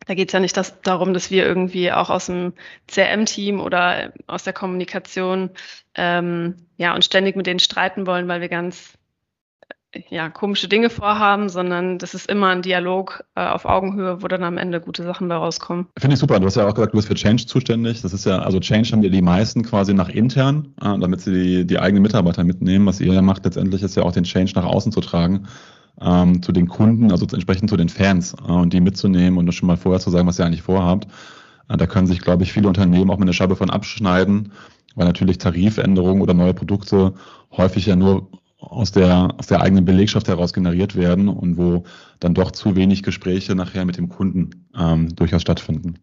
da 0.07 0.15
geht 0.15 0.29
es 0.29 0.33
ja 0.33 0.41
nicht 0.41 0.57
das, 0.57 0.81
darum, 0.83 1.15
dass 1.15 1.31
wir 1.31 1.45
irgendwie 1.45 1.91
auch 1.93 2.11
aus 2.11 2.27
dem 2.27 2.53
CRM-Team 2.87 3.61
oder 3.61 4.13
aus 4.27 4.45
der 4.45 4.53
Kommunikation 4.53 5.51
ähm, 5.95 6.57
ja, 6.77 6.95
uns 6.95 7.07
ständig 7.07 7.37
mit 7.37 7.47
denen 7.47 7.59
streiten 7.59 8.07
wollen, 8.07 8.29
weil 8.29 8.41
wir 8.41 8.49
ganz 8.49 8.97
ja, 10.09 10.29
komische 10.29 10.69
Dinge 10.69 10.91
vorhaben, 10.91 11.49
sondern 11.49 11.99
das 11.99 12.15
ist 12.15 12.29
immer 12.29 12.49
ein 12.49 12.63
Dialog 12.63 13.25
äh, 13.35 13.47
auf 13.47 13.65
Augenhöhe, 13.65 14.23
wo 14.23 14.29
dann 14.29 14.43
am 14.43 14.59
Ende 14.59 14.81
gute 14.81 15.03
Sachen 15.03 15.29
bei 15.29 15.37
rauskommen. 15.37 15.87
Finde 15.99 16.15
ich 16.15 16.21
super. 16.21 16.41
Du 16.41 16.47
hast 16.47 16.57
ja 16.57 16.67
auch 16.67 16.75
gesagt, 16.75 16.93
du 16.93 16.99
bist 16.99 17.09
für 17.09 17.15
Change 17.15 17.47
zuständig. 17.47 18.03
Das 18.03 18.13
ist 18.13 18.27
ja, 18.27 18.39
also 18.39 18.61
Change 18.61 18.91
haben 18.93 19.03
ja 19.03 19.11
die 19.11 19.23
meisten 19.23 19.63
quasi 19.63 19.95
nach 19.95 20.09
intern, 20.09 20.75
äh, 20.81 20.99
damit 20.99 21.21
sie 21.21 21.33
die, 21.33 21.67
die 21.67 21.79
eigenen 21.79 22.03
Mitarbeiter 22.03 22.45
mitnehmen. 22.45 22.87
Was 22.87 23.01
ihr 23.01 23.13
ja 23.13 23.23
macht 23.23 23.45
letztendlich, 23.45 23.83
ist 23.83 23.97
ja 23.97 24.03
auch 24.03 24.13
den 24.13 24.25
Change 24.25 24.53
nach 24.55 24.65
außen 24.65 24.93
zu 24.93 25.01
tragen. 25.01 25.47
Ähm, 26.01 26.43
zu 26.43 26.53
den 26.53 26.69
Kunden, 26.69 27.11
also 27.11 27.27
entsprechend 27.33 27.71
zu 27.71 27.77
den 27.79 27.89
Fans 27.89 28.35
äh, 28.47 28.53
und 28.53 28.73
die 28.73 28.81
mitzunehmen 28.81 29.39
und 29.39 29.51
schon 29.53 29.67
mal 29.67 29.79
vorher 29.79 30.01
zu 30.01 30.11
sagen, 30.11 30.29
was 30.29 30.39
ihr 30.39 30.45
eigentlich 30.45 30.63
vorhabt. 30.63 31.07
Äh, 31.69 31.77
da 31.77 31.87
können 31.87 32.07
sich, 32.07 32.21
glaube 32.21 32.43
ich, 32.43 32.53
viele 32.53 32.69
Unternehmen 32.69 33.11
auch 33.11 33.17
mit 33.17 33.23
einer 33.23 33.33
Scheibe 33.33 33.57
von 33.57 33.71
abschneiden, 33.71 34.53
weil 34.95 35.07
natürlich 35.07 35.39
Tarifänderungen 35.39 36.23
oder 36.23 36.35
neue 36.35 36.55
Produkte 36.55 37.15
häufig 37.57 37.87
ja 37.87 37.97
nur 37.97 38.29
aus 38.71 38.93
der, 38.93 39.35
aus 39.39 39.47
der 39.47 39.61
eigenen 39.61 39.85
Belegschaft 39.85 40.29
heraus 40.29 40.53
generiert 40.53 40.97
werden 40.97 41.29
und 41.29 41.57
wo 41.57 41.85
dann 42.21 42.35
doch 42.35 42.51
zu 42.51 42.77
wenig 42.77 43.03
Gespräche 43.03 43.55
nachher 43.55 43.85
mit 43.85 43.97
dem 43.97 44.09
Kunden 44.09 44.69
ähm, 44.77 45.15
durchaus 45.15 45.43
stattfinden. 45.43 45.99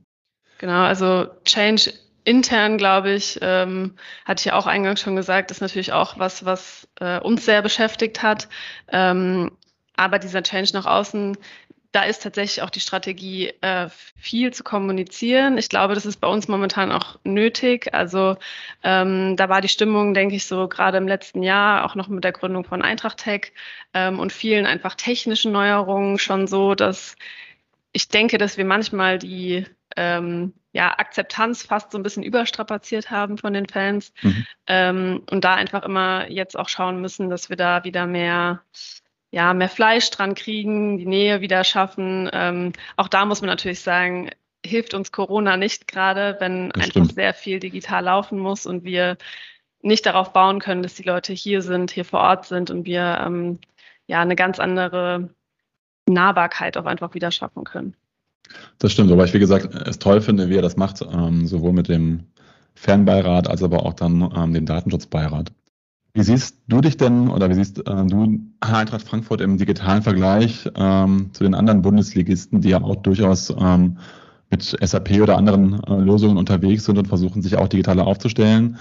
Genau, 0.59 0.83
also 0.83 1.27
Change 1.43 1.91
intern, 2.23 2.77
glaube 2.77 3.11
ich, 3.11 3.37
ähm, 3.41 3.95
hatte 4.25 4.41
ich 4.41 4.45
ja 4.45 4.55
auch 4.55 4.65
eingangs 4.65 5.01
schon 5.01 5.15
gesagt, 5.15 5.51
ist 5.51 5.61
natürlich 5.61 5.91
auch 5.91 6.19
was, 6.19 6.45
was 6.45 6.87
äh, 6.99 7.19
uns 7.19 7.45
sehr 7.45 7.61
beschäftigt 7.61 8.23
hat. 8.23 8.47
Ähm, 8.87 9.51
aber 9.95 10.19
dieser 10.19 10.41
Change 10.41 10.71
nach 10.73 10.85
außen 10.85 11.37
da 11.93 12.03
ist 12.03 12.23
tatsächlich 12.23 12.63
auch 12.63 12.71
die 12.71 12.79
Strategie, 12.79 13.53
äh, 13.61 13.87
viel 14.17 14.51
zu 14.51 14.63
kommunizieren. 14.63 15.59
Ich 15.59 15.69
glaube, 15.69 15.93
das 15.93 16.07
ist 16.07 16.17
bei 16.17 16.27
uns 16.27 16.47
momentan 16.47 16.91
auch 16.91 17.19
nötig. 17.23 17.93
Also 17.93 18.35
ähm, 18.83 19.37
da 19.37 19.47
war 19.47 19.61
die 19.61 19.67
Stimmung, 19.67 20.15
denke 20.15 20.35
ich, 20.35 20.47
so 20.47 20.67
gerade 20.67 20.97
im 20.97 21.07
letzten 21.07 21.43
Jahr, 21.43 21.85
auch 21.85 21.93
noch 21.93 22.07
mit 22.07 22.23
der 22.23 22.31
Gründung 22.31 22.63
von 22.63 22.81
Eintracht 22.81 23.19
Tech 23.19 23.53
ähm, 23.93 24.19
und 24.19 24.33
vielen 24.33 24.65
einfach 24.65 24.95
technischen 24.95 25.51
Neuerungen 25.51 26.17
schon 26.17 26.47
so, 26.47 26.73
dass 26.73 27.15
ich 27.91 28.09
denke, 28.09 28.39
dass 28.39 28.57
wir 28.57 28.65
manchmal 28.65 29.19
die 29.19 29.67
ähm, 29.95 30.53
ja, 30.71 30.97
Akzeptanz 30.97 31.61
fast 31.61 31.91
so 31.91 31.99
ein 31.99 32.03
bisschen 32.03 32.23
überstrapaziert 32.23 33.11
haben 33.11 33.37
von 33.37 33.53
den 33.53 33.67
Fans 33.67 34.11
mhm. 34.23 34.45
ähm, 34.65 35.23
und 35.29 35.43
da 35.43 35.53
einfach 35.53 35.83
immer 35.83 36.27
jetzt 36.31 36.57
auch 36.57 36.69
schauen 36.69 36.99
müssen, 37.01 37.29
dass 37.29 37.49
wir 37.49 37.55
da 37.55 37.83
wieder 37.83 38.07
mehr 38.07 38.63
ja, 39.33 39.55
mehr 39.55 39.67
Fleisch 39.67 40.11
dran 40.11 40.35
kriegen, 40.35 40.99
die 40.99 41.07
Nähe 41.07 41.41
wieder 41.41 41.63
schaffen. 41.63 42.29
Ähm, 42.31 42.71
auch 42.97 43.07
da 43.07 43.25
muss 43.25 43.41
man 43.41 43.49
natürlich 43.49 43.79
sagen, 43.79 44.29
hilft 44.63 44.93
uns 44.93 45.11
Corona 45.11 45.57
nicht 45.57 45.87
gerade, 45.87 46.37
wenn 46.39 46.69
das 46.69 46.83
einfach 46.83 46.91
stimmt. 46.91 47.15
sehr 47.15 47.33
viel 47.33 47.59
digital 47.59 48.03
laufen 48.03 48.37
muss 48.37 48.67
und 48.67 48.83
wir 48.83 49.17
nicht 49.81 50.05
darauf 50.05 50.33
bauen 50.33 50.59
können, 50.59 50.83
dass 50.83 50.93
die 50.93 51.03
Leute 51.03 51.33
hier 51.33 51.63
sind, 51.63 51.89
hier 51.89 52.05
vor 52.05 52.19
Ort 52.19 52.45
sind 52.45 52.69
und 52.69 52.85
wir 52.85 53.23
ähm, 53.25 53.57
ja 54.05 54.21
eine 54.21 54.35
ganz 54.35 54.59
andere 54.59 55.31
Nahbarkeit 56.07 56.77
auch 56.77 56.85
einfach 56.85 57.15
wieder 57.15 57.31
schaffen 57.31 57.63
können. 57.63 57.95
Das 58.77 58.91
stimmt, 58.91 59.11
aber 59.11 59.25
ich 59.25 59.33
wie 59.33 59.39
gesagt 59.39 59.73
es 59.73 59.97
toll 59.97 60.21
finde, 60.21 60.47
wie 60.49 60.57
er 60.57 60.61
das 60.61 60.77
macht, 60.77 61.01
ähm, 61.01 61.47
sowohl 61.47 61.73
mit 61.73 61.89
dem 61.89 62.27
Fernbeirat 62.75 63.47
als 63.47 63.63
aber 63.63 63.83
auch 63.83 63.93
dann 63.93 64.31
ähm, 64.35 64.53
dem 64.53 64.67
Datenschutzbeirat. 64.67 65.51
Wie 66.15 66.21
siehst 66.21 66.61
du 66.67 66.79
dich 66.79 66.97
denn 66.97 67.27
oder 67.29 67.49
wie 67.49 67.55
siehst 67.55 67.79
äh, 67.79 68.05
du 68.05 68.39
Eintracht 68.59 69.07
Frankfurt 69.07 69.41
im 69.41 69.57
digitalen 69.57 70.03
Vergleich 70.03 70.69
ähm, 70.75 71.31
zu 71.33 71.43
den 71.43 71.55
anderen 71.55 71.81
Bundesligisten, 71.81 72.61
die 72.61 72.69
ja 72.69 72.81
auch 72.81 72.97
durchaus 72.97 73.49
ähm, 73.49 73.97
mit 74.51 74.61
SAP 74.63 75.21
oder 75.21 75.37
anderen 75.37 75.83
äh, 75.83 75.95
Lösungen 75.95 76.37
unterwegs 76.37 76.85
sind 76.85 76.99
und 76.99 77.07
versuchen, 77.07 77.41
sich 77.41 77.57
auch 77.57 77.67
digitaler 77.67 78.05
aufzustellen? 78.05 78.77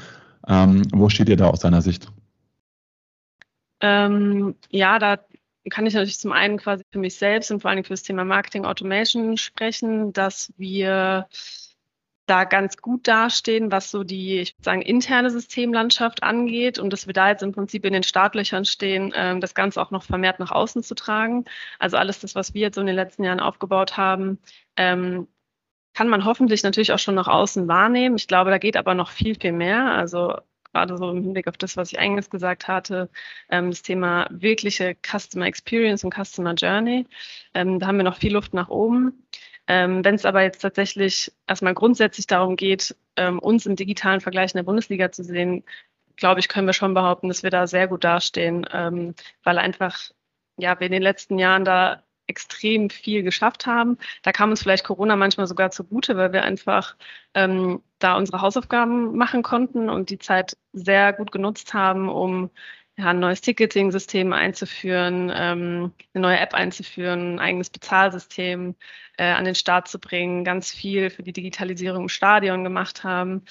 Ähm, 0.46 0.82
wo 0.92 1.08
steht 1.08 1.30
ihr 1.30 1.38
da 1.38 1.48
aus 1.48 1.60
deiner 1.60 1.80
Sicht? 1.80 2.12
Ähm, 3.80 4.54
ja, 4.68 4.98
da 4.98 5.18
kann 5.70 5.86
ich 5.86 5.94
natürlich 5.94 6.18
zum 6.18 6.32
einen 6.32 6.58
quasi 6.58 6.84
für 6.90 6.98
mich 6.98 7.14
selbst 7.14 7.50
und 7.50 7.60
vor 7.60 7.70
allem 7.70 7.82
für 7.82 7.94
das 7.94 8.02
Thema 8.02 8.24
Marketing 8.24 8.66
Automation 8.66 9.38
sprechen, 9.38 10.12
dass 10.12 10.52
wir 10.58 11.28
da 12.26 12.44
ganz 12.44 12.76
gut 12.76 13.08
dastehen, 13.08 13.72
was 13.72 13.90
so 13.90 14.04
die, 14.04 14.40
ich 14.40 14.54
würde 14.54 14.64
sagen, 14.64 14.82
interne 14.82 15.30
Systemlandschaft 15.30 16.22
angeht 16.22 16.78
und 16.78 16.92
dass 16.92 17.06
wir 17.06 17.14
da 17.14 17.30
jetzt 17.30 17.42
im 17.42 17.52
Prinzip 17.52 17.84
in 17.84 17.92
den 17.92 18.04
Startlöchern 18.04 18.64
stehen, 18.64 19.12
ähm, 19.14 19.40
das 19.40 19.54
Ganze 19.54 19.82
auch 19.82 19.90
noch 19.90 20.04
vermehrt 20.04 20.38
nach 20.38 20.52
außen 20.52 20.82
zu 20.82 20.94
tragen. 20.94 21.44
Also 21.78 21.96
alles 21.96 22.20
das, 22.20 22.34
was 22.34 22.54
wir 22.54 22.62
jetzt 22.62 22.76
so 22.76 22.80
in 22.80 22.86
den 22.86 22.96
letzten 22.96 23.24
Jahren 23.24 23.40
aufgebaut 23.40 23.96
haben, 23.96 24.38
ähm, 24.76 25.26
kann 25.94 26.08
man 26.08 26.24
hoffentlich 26.24 26.62
natürlich 26.62 26.92
auch 26.92 26.98
schon 26.98 27.14
nach 27.16 27.28
außen 27.28 27.68
wahrnehmen. 27.68 28.16
Ich 28.16 28.28
glaube, 28.28 28.50
da 28.50 28.58
geht 28.58 28.76
aber 28.76 28.94
noch 28.94 29.10
viel, 29.10 29.34
viel 29.34 29.52
mehr. 29.52 29.92
Also 29.92 30.36
gerade 30.72 30.96
so 30.96 31.10
im 31.10 31.22
Hinblick 31.22 31.48
auf 31.48 31.56
das, 31.58 31.76
was 31.76 31.92
ich 31.92 31.98
eingangs 31.98 32.30
gesagt 32.30 32.68
hatte, 32.68 33.10
ähm, 33.50 33.70
das 33.70 33.82
Thema 33.82 34.26
wirkliche 34.30 34.96
Customer 35.02 35.46
Experience 35.46 36.04
und 36.04 36.14
Customer 36.14 36.54
Journey. 36.54 37.06
Da 37.52 37.60
haben 37.62 37.96
wir 37.96 38.04
noch 38.04 38.16
viel 38.16 38.32
Luft 38.32 38.54
nach 38.54 38.68
oben. 38.68 39.26
Ähm, 39.68 40.04
Wenn 40.04 40.16
es 40.16 40.24
aber 40.24 40.42
jetzt 40.42 40.60
tatsächlich 40.60 41.32
erstmal 41.46 41.74
grundsätzlich 41.74 42.26
darum 42.26 42.56
geht, 42.56 42.96
ähm, 43.16 43.38
uns 43.38 43.66
im 43.66 43.76
digitalen 43.76 44.20
Vergleich 44.20 44.52
in 44.52 44.58
der 44.58 44.64
Bundesliga 44.64 45.12
zu 45.12 45.22
sehen, 45.24 45.64
glaube 46.16 46.40
ich, 46.40 46.48
können 46.48 46.66
wir 46.66 46.72
schon 46.74 46.94
behaupten, 46.94 47.28
dass 47.28 47.42
wir 47.42 47.50
da 47.50 47.66
sehr 47.66 47.88
gut 47.88 48.04
dastehen, 48.04 48.66
ähm, 48.72 49.14
weil 49.44 49.58
einfach 49.58 50.10
ja 50.58 50.78
wir 50.80 50.86
in 50.86 50.92
den 50.92 51.02
letzten 51.02 51.38
Jahren 51.38 51.64
da 51.64 52.02
extrem 52.26 52.90
viel 52.90 53.22
geschafft 53.22 53.66
haben. 53.66 53.98
Da 54.22 54.32
kam 54.32 54.50
uns 54.50 54.62
vielleicht 54.62 54.84
Corona 54.84 55.16
manchmal 55.16 55.46
sogar 55.46 55.70
zugute, 55.70 56.16
weil 56.16 56.32
wir 56.32 56.44
einfach 56.44 56.96
ähm, 57.34 57.82
da 57.98 58.16
unsere 58.16 58.40
Hausaufgaben 58.40 59.16
machen 59.16 59.42
konnten 59.42 59.90
und 59.90 60.10
die 60.10 60.18
Zeit 60.18 60.56
sehr 60.72 61.12
gut 61.12 61.32
genutzt 61.32 61.74
haben, 61.74 62.08
um 62.08 62.50
ja, 62.98 63.06
ein 63.06 63.20
neues 63.20 63.40
Ticketing-System 63.40 64.32
einzuführen, 64.32 65.32
ähm, 65.34 65.92
eine 66.14 66.22
neue 66.22 66.38
App 66.38 66.54
einzuführen, 66.54 67.34
ein 67.34 67.38
eigenes 67.38 67.70
Bezahlsystem 67.70 68.74
äh, 69.16 69.30
an 69.32 69.44
den 69.44 69.54
Start 69.54 69.88
zu 69.88 69.98
bringen, 69.98 70.44
ganz 70.44 70.70
viel 70.70 71.10
für 71.10 71.22
die 71.22 71.32
Digitalisierung 71.32 72.02
im 72.02 72.08
Stadion 72.08 72.64
gemacht 72.64 73.02
haben. 73.04 73.42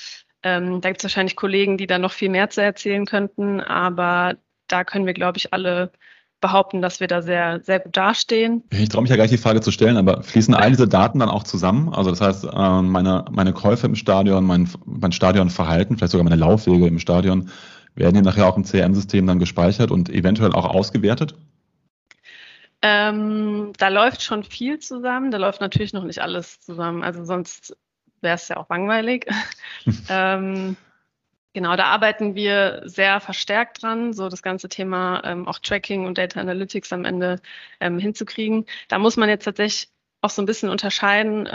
Ähm, 0.43 0.81
da 0.81 0.89
gibt 0.89 0.99
es 0.99 1.03
wahrscheinlich 1.03 1.35
Kollegen, 1.35 1.77
die 1.77 1.87
da 1.87 1.97
noch 1.97 2.13
viel 2.13 2.29
mehr 2.29 2.49
zu 2.49 2.61
erzählen 2.61 3.05
könnten, 3.05 3.61
aber 3.61 4.37
da 4.67 4.83
können 4.83 5.05
wir, 5.05 5.13
glaube 5.13 5.37
ich, 5.37 5.53
alle 5.53 5.91
behaupten, 6.39 6.81
dass 6.81 6.99
wir 6.99 7.07
da 7.07 7.21
sehr, 7.21 7.61
sehr 7.63 7.79
gut 7.79 7.95
dastehen. 7.95 8.63
Ich 8.71 8.89
traue 8.89 9.03
mich 9.03 9.11
ja 9.11 9.15
gleich 9.15 9.29
die 9.29 9.37
Frage 9.37 9.61
zu 9.61 9.71
stellen, 9.71 9.97
aber 9.97 10.23
fließen 10.23 10.55
all 10.55 10.71
diese 10.71 10.87
Daten 10.87 11.19
dann 11.19 11.29
auch 11.29 11.43
zusammen? 11.43 11.93
Also 11.93 12.09
das 12.09 12.19
heißt, 12.19 12.47
ähm, 12.51 12.89
meine, 12.89 13.25
meine 13.31 13.53
Käufe 13.53 13.85
im 13.85 13.95
Stadion, 13.95 14.43
mein, 14.43 14.67
mein 14.85 15.11
Stadionverhalten, 15.11 15.97
vielleicht 15.97 16.11
sogar 16.11 16.23
meine 16.23 16.35
Laufwege 16.35 16.87
im 16.87 16.97
Stadion, 16.99 17.49
werden 17.95 18.15
die 18.15 18.21
nachher 18.21 18.47
auch 18.47 18.57
im 18.57 18.63
CRM-System 18.63 19.27
dann 19.27 19.39
gespeichert 19.39 19.91
und 19.91 20.09
eventuell 20.09 20.53
auch 20.53 20.65
ausgewertet? 20.65 21.35
Ähm, 22.81 23.73
da 23.77 23.89
läuft 23.89 24.23
schon 24.23 24.43
viel 24.43 24.79
zusammen. 24.79 25.31
Da 25.31 25.37
läuft 25.37 25.61
natürlich 25.61 25.93
noch 25.93 26.03
nicht 26.03 26.19
alles 26.19 26.59
zusammen. 26.61 27.03
Also 27.03 27.23
sonst 27.25 27.77
wäre 28.21 28.35
es 28.35 28.47
ja 28.47 28.57
auch 28.57 28.69
langweilig. 28.69 29.27
ähm, 30.09 30.75
Genau, 31.53 31.75
da 31.75 31.85
arbeiten 31.87 32.33
wir 32.35 32.81
sehr 32.85 33.19
verstärkt 33.19 33.83
dran, 33.83 34.13
so 34.13 34.29
das 34.29 34.41
ganze 34.41 34.69
Thema 34.69 35.21
ähm, 35.25 35.47
auch 35.49 35.59
Tracking 35.59 36.05
und 36.05 36.17
Data 36.17 36.39
Analytics 36.39 36.93
am 36.93 37.03
Ende 37.03 37.41
ähm, 37.81 37.99
hinzukriegen. 37.99 38.65
Da 38.87 38.99
muss 38.99 39.17
man 39.17 39.27
jetzt 39.27 39.43
tatsächlich 39.43 39.89
auch 40.21 40.29
so 40.29 40.41
ein 40.41 40.45
bisschen 40.45 40.69
unterscheiden. 40.69 41.49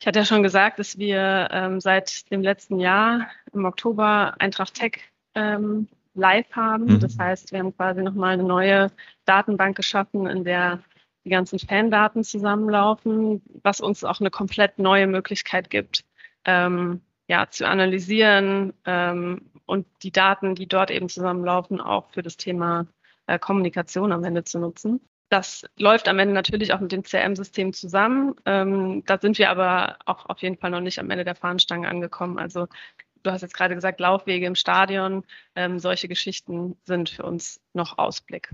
Ich 0.00 0.06
hatte 0.06 0.18
ja 0.18 0.24
schon 0.24 0.42
gesagt, 0.42 0.78
dass 0.78 0.96
wir 0.96 1.48
ähm, 1.52 1.78
seit 1.78 2.30
dem 2.30 2.40
letzten 2.40 2.80
Jahr 2.80 3.28
im 3.52 3.66
Oktober 3.66 4.34
Eintracht 4.38 4.72
Tech 4.74 5.00
ähm, 5.34 5.88
live 6.14 6.50
haben. 6.52 6.86
Mhm. 6.86 7.00
Das 7.00 7.18
heißt, 7.18 7.52
wir 7.52 7.58
haben 7.58 7.76
quasi 7.76 8.02
nochmal 8.02 8.32
eine 8.32 8.42
neue 8.42 8.90
Datenbank 9.26 9.76
geschaffen, 9.76 10.26
in 10.26 10.42
der 10.42 10.80
die 11.24 11.28
ganzen 11.28 11.58
Fandaten 11.58 12.24
zusammenlaufen, 12.24 13.42
was 13.62 13.82
uns 13.82 14.02
auch 14.02 14.20
eine 14.20 14.30
komplett 14.30 14.78
neue 14.78 15.06
Möglichkeit 15.06 15.68
gibt, 15.68 16.02
ähm, 16.46 17.02
ja, 17.28 17.50
zu 17.50 17.68
analysieren 17.68 18.72
ähm, 18.86 19.50
und 19.66 19.86
die 20.02 20.12
Daten, 20.12 20.54
die 20.54 20.66
dort 20.66 20.90
eben 20.90 21.10
zusammenlaufen, 21.10 21.78
auch 21.78 22.10
für 22.10 22.22
das 22.22 22.38
Thema 22.38 22.86
äh, 23.26 23.38
Kommunikation 23.38 24.12
am 24.12 24.24
Ende 24.24 24.44
zu 24.44 24.58
nutzen. 24.58 25.00
Das 25.30 25.64
läuft 25.76 26.08
am 26.08 26.18
Ende 26.18 26.34
natürlich 26.34 26.72
auch 26.74 26.80
mit 26.80 26.90
dem 26.90 27.04
CRM-System 27.04 27.72
zusammen. 27.72 28.34
Ähm, 28.46 29.04
da 29.06 29.16
sind 29.18 29.38
wir 29.38 29.50
aber 29.50 29.96
auch 30.04 30.26
auf 30.26 30.42
jeden 30.42 30.58
Fall 30.58 30.70
noch 30.70 30.80
nicht 30.80 30.98
am 30.98 31.08
Ende 31.08 31.24
der 31.24 31.36
Fahnenstange 31.36 31.88
angekommen. 31.88 32.38
Also 32.38 32.66
du 33.22 33.30
hast 33.30 33.42
jetzt 33.42 33.54
gerade 33.54 33.76
gesagt, 33.76 34.00
Laufwege 34.00 34.46
im 34.46 34.56
Stadion, 34.56 35.24
ähm, 35.54 35.78
solche 35.78 36.08
Geschichten 36.08 36.76
sind 36.84 37.10
für 37.10 37.22
uns 37.22 37.60
noch 37.74 37.96
Ausblick. 37.98 38.50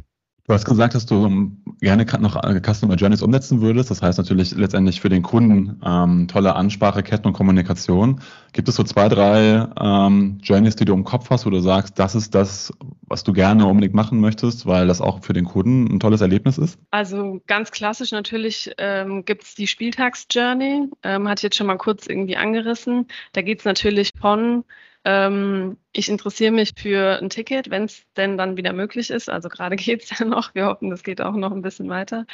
Du 0.47 0.55
hast 0.55 0.65
gesagt, 0.65 0.95
dass 0.95 1.07
du 1.07 1.27
ähm, 1.27 1.57
gerne 1.81 2.07
noch 2.21 2.37
äh, 2.37 2.61
Customer 2.61 2.95
Journeys 2.95 3.21
umsetzen 3.21 3.61
würdest. 3.61 3.91
Das 3.91 4.01
heißt 4.01 4.17
natürlich 4.17 4.53
letztendlich 4.53 5.01
für 5.01 5.09
den 5.09 5.23
Kunden 5.25 5.81
ähm, 5.85 6.29
tolle 6.29 6.55
Anspracheketten 6.55 7.27
und 7.27 7.33
Kommunikation. 7.33 8.21
Gibt 8.53 8.69
es 8.69 8.77
so 8.77 8.85
zwei, 8.85 9.09
drei 9.09 9.67
ähm, 9.81 10.39
Journeys, 10.41 10.77
die 10.77 10.85
du 10.85 10.95
im 10.95 11.03
Kopf 11.03 11.31
hast, 11.31 11.47
wo 11.47 11.51
du 11.51 11.59
sagst, 11.59 11.99
das 11.99 12.15
ist 12.15 12.37
das, 12.37 12.73
was 13.03 13.25
du 13.25 13.33
gerne 13.33 13.67
unbedingt 13.67 13.95
machen 13.95 14.21
möchtest, 14.21 14.67
weil 14.67 14.87
das 14.87 15.01
auch 15.01 15.25
für 15.25 15.33
den 15.33 15.47
Kunden 15.47 15.93
ein 15.93 15.99
tolles 15.99 16.21
Erlebnis 16.21 16.59
ist? 16.59 16.79
Also 16.93 17.41
ganz 17.49 17.73
klassisch 17.73 18.13
natürlich 18.13 18.71
ähm, 18.79 19.25
gibt 19.25 19.43
es 19.43 19.57
die 19.57 19.67
Spieltags-Journey. 19.67 20.91
Ähm, 21.03 21.29
ich 21.35 21.43
jetzt 21.43 21.57
schon 21.57 21.67
mal 21.67 21.77
kurz 21.77 22.07
irgendwie 22.07 22.37
angerissen. 22.37 23.09
Da 23.33 23.43
geht 23.43 23.59
es 23.59 23.65
natürlich 23.65 24.13
von 24.21 24.65
ähm, 25.07 25.79
ich 25.93 26.09
interessiere 26.09 26.51
mich 26.51 26.73
für 26.77 27.21
ein 27.23 27.31
Ticket, 27.31 27.71
wenn 27.71 27.85
es 27.85 28.05
denn 28.17 28.37
dann 28.37 28.57
wieder 28.57 28.73
möglich 28.73 29.11
ist. 29.11 29.31
Also 29.31 29.49
gerade 29.49 29.77
geht 29.77 30.03
es 30.03 30.19
ja 30.19 30.27
noch. 30.27 30.53
Wir 30.57 30.67
hoffen, 30.67 30.91
das 30.91 31.05
geht 31.05 31.21
auch 31.21 31.35
noch 31.35 31.53
ein 31.53 31.63
bisschen 31.63 31.89
weiter. 31.89 32.27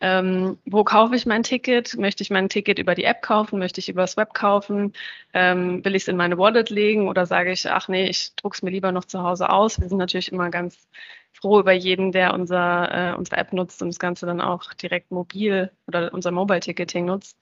Ähm, 0.00 0.58
wo 0.64 0.84
kaufe 0.84 1.16
ich 1.16 1.26
mein 1.26 1.42
Ticket? 1.42 1.96
Möchte 1.98 2.22
ich 2.22 2.30
mein 2.30 2.48
Ticket 2.48 2.78
über 2.78 2.94
die 2.94 3.02
App 3.02 3.20
kaufen? 3.22 3.58
Möchte 3.58 3.80
ich 3.80 3.88
übers 3.88 4.16
Web 4.16 4.32
kaufen? 4.32 4.92
Ähm, 5.32 5.84
will 5.84 5.96
ich 5.96 6.04
es 6.04 6.08
in 6.08 6.16
meine 6.16 6.38
Wallet 6.38 6.70
legen 6.70 7.08
oder 7.08 7.26
sage 7.26 7.50
ich, 7.50 7.68
ach 7.68 7.88
nee, 7.88 8.08
ich 8.08 8.36
drucke 8.36 8.54
es 8.54 8.62
mir 8.62 8.70
lieber 8.70 8.92
noch 8.92 9.06
zu 9.06 9.24
Hause 9.24 9.50
aus? 9.50 9.80
Wir 9.80 9.88
sind 9.88 9.98
natürlich 9.98 10.30
immer 10.30 10.50
ganz 10.50 10.88
froh 11.32 11.58
über 11.60 11.72
jeden, 11.72 12.12
der 12.12 12.32
unser, 12.34 13.12
äh, 13.12 13.14
unsere 13.16 13.38
App 13.38 13.52
nutzt 13.52 13.82
und 13.82 13.88
das 13.88 13.98
Ganze 13.98 14.26
dann 14.26 14.40
auch 14.40 14.72
direkt 14.74 15.10
mobil 15.10 15.72
oder 15.88 16.14
unser 16.14 16.30
Mobile-Ticketing 16.30 17.06
nutzt. 17.06 17.36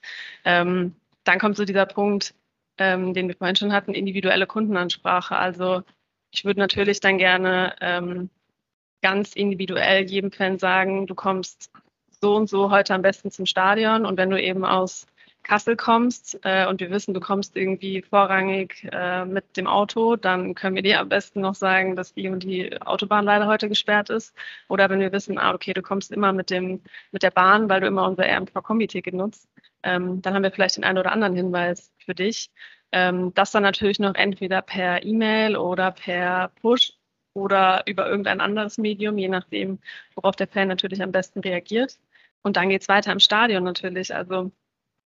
Ähm, 0.47 0.97
dann 1.25 1.39
kommt 1.39 1.57
so 1.59 1.67
dieser 1.67 1.85
Punkt, 1.85 2.35
ähm, 2.79 3.15
den 3.15 3.29
wir 3.29 3.37
vorhin 3.37 3.57
schon 3.57 3.73
hatten, 3.73 3.95
individuelle 3.95 4.47
Kundenansprache. 4.47 5.37
Also 5.37 5.83
ich 6.31 6.45
würde 6.45 6.61
natürlich 6.61 7.01
dann 7.01 7.19
gerne 7.19 7.75
ähm, 7.81 8.31
ganz 9.03 9.35
individuell 9.35 10.05
jedem 10.05 10.33
Fan 10.33 10.59
sagen, 10.59 11.07
du 11.07 11.15
kommst 11.15 11.71
so 12.21 12.37
und 12.37 12.49
so 12.49 12.71
heute 12.71 12.95
am 12.95 13.03
besten 13.03 13.31
zum 13.31 13.47
Stadion 13.47 14.05
und 14.05 14.17
wenn 14.17 14.31
du 14.31 14.41
eben 14.41 14.65
aus 14.65 15.07
Kassel 15.45 15.77
kommst 15.77 16.39
äh, 16.43 16.67
und 16.67 16.81
wir 16.81 16.91
wissen, 16.91 17.15
du 17.15 17.21
kommst 17.21 17.57
irgendwie 17.57 18.03
vorrangig 18.03 18.87
äh, 18.93 19.25
mit 19.25 19.57
dem 19.57 19.67
Auto, 19.67 20.17
dann 20.17 20.55
können 20.55 20.75
wir 20.75 20.83
dir 20.83 21.01
am 21.01 21.09
besten 21.09 21.41
noch 21.41 21.55
sagen, 21.55 21.97
dass 21.97 22.13
die 22.13 22.29
und 22.29 22.43
die 22.43 22.81
Autobahn 22.83 23.25
leider 23.25 23.47
heute 23.47 23.69
gesperrt 23.69 24.11
ist. 24.11 24.35
Oder 24.69 24.91
wenn 24.91 25.01
wir 25.01 25.13
wissen, 25.13 25.39
ah, 25.39 25.55
okay, 25.55 25.73
du 25.73 25.81
kommst 25.81 26.13
immer 26.13 26.33
mit 26.33 26.51
dem 26.51 26.83
mit 27.13 27.23
der 27.23 27.31
Bahn, 27.31 27.69
weil 27.71 27.81
du 27.81 27.87
immer 27.87 28.07
unser 28.07 28.25
RMV-Kombi-Ticket 28.25 29.15
nutzt, 29.15 29.49
ähm, 29.83 30.23
dann 30.23 30.35
haben 30.35 30.43
wir 30.43 30.53
vielleicht 30.53 30.77
den 30.77 30.85
einen 30.85 30.99
oder 30.99 31.13
anderen 31.13 31.35
Hinweis 31.35 31.93
für 31.99 32.15
dich. 32.15 32.51
Ähm, 32.93 33.33
das 33.35 33.51
dann 33.51 33.63
natürlich 33.63 33.99
noch 33.99 34.15
entweder 34.15 34.63
per 34.63 35.05
E-Mail 35.05 35.57
oder 35.57 35.93
per 35.93 36.49
Push 36.61 36.95
oder 37.35 37.85
über 37.87 38.09
irgendein 38.09 38.41
anderes 38.41 38.79
Medium, 38.79 39.19
je 39.19 39.29
nachdem, 39.29 39.81
worauf 40.15 40.37
der 40.37 40.49
Fan 40.49 40.69
natürlich 40.69 41.03
am 41.03 41.13
besten 41.13 41.41
reagiert. 41.41 41.99
Und 42.43 42.57
dann 42.57 42.69
geht 42.71 42.83
es 42.83 42.89
weiter 42.89 43.13
im 43.13 43.21
Stadion 43.21 43.65
natürlich. 43.65 44.15
Also 44.15 44.53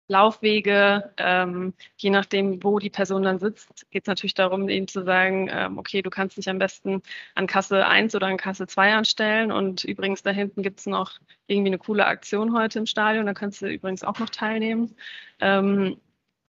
Laufwege, 0.07 1.13
ähm, 1.17 1.73
je 1.97 2.09
nachdem, 2.09 2.63
wo 2.63 2.79
die 2.79 2.89
Person 2.89 3.23
dann 3.23 3.39
sitzt, 3.39 3.89
geht 3.91 4.03
es 4.03 4.07
natürlich 4.07 4.33
darum, 4.33 4.67
ihnen 4.69 4.87
zu 4.87 5.03
sagen, 5.03 5.49
ähm, 5.51 5.77
okay, 5.77 6.01
du 6.01 6.09
kannst 6.09 6.37
dich 6.37 6.49
am 6.49 6.59
besten 6.59 7.01
an 7.35 7.47
Kasse 7.47 7.85
1 7.87 8.13
oder 8.15 8.27
an 8.27 8.37
Kasse 8.37 8.67
2 8.67 8.93
anstellen. 8.93 9.51
Und 9.51 9.83
übrigens, 9.85 10.21
da 10.23 10.31
hinten 10.31 10.61
gibt 10.61 10.79
es 10.79 10.85
noch 10.85 11.19
irgendwie 11.47 11.69
eine 11.69 11.77
coole 11.77 12.05
Aktion 12.05 12.53
heute 12.53 12.79
im 12.79 12.85
Stadion, 12.85 13.25
da 13.25 13.33
kannst 13.33 13.61
du 13.61 13.67
übrigens 13.67 14.03
auch 14.03 14.19
noch 14.19 14.29
teilnehmen. 14.29 14.95
Ähm, 15.39 15.97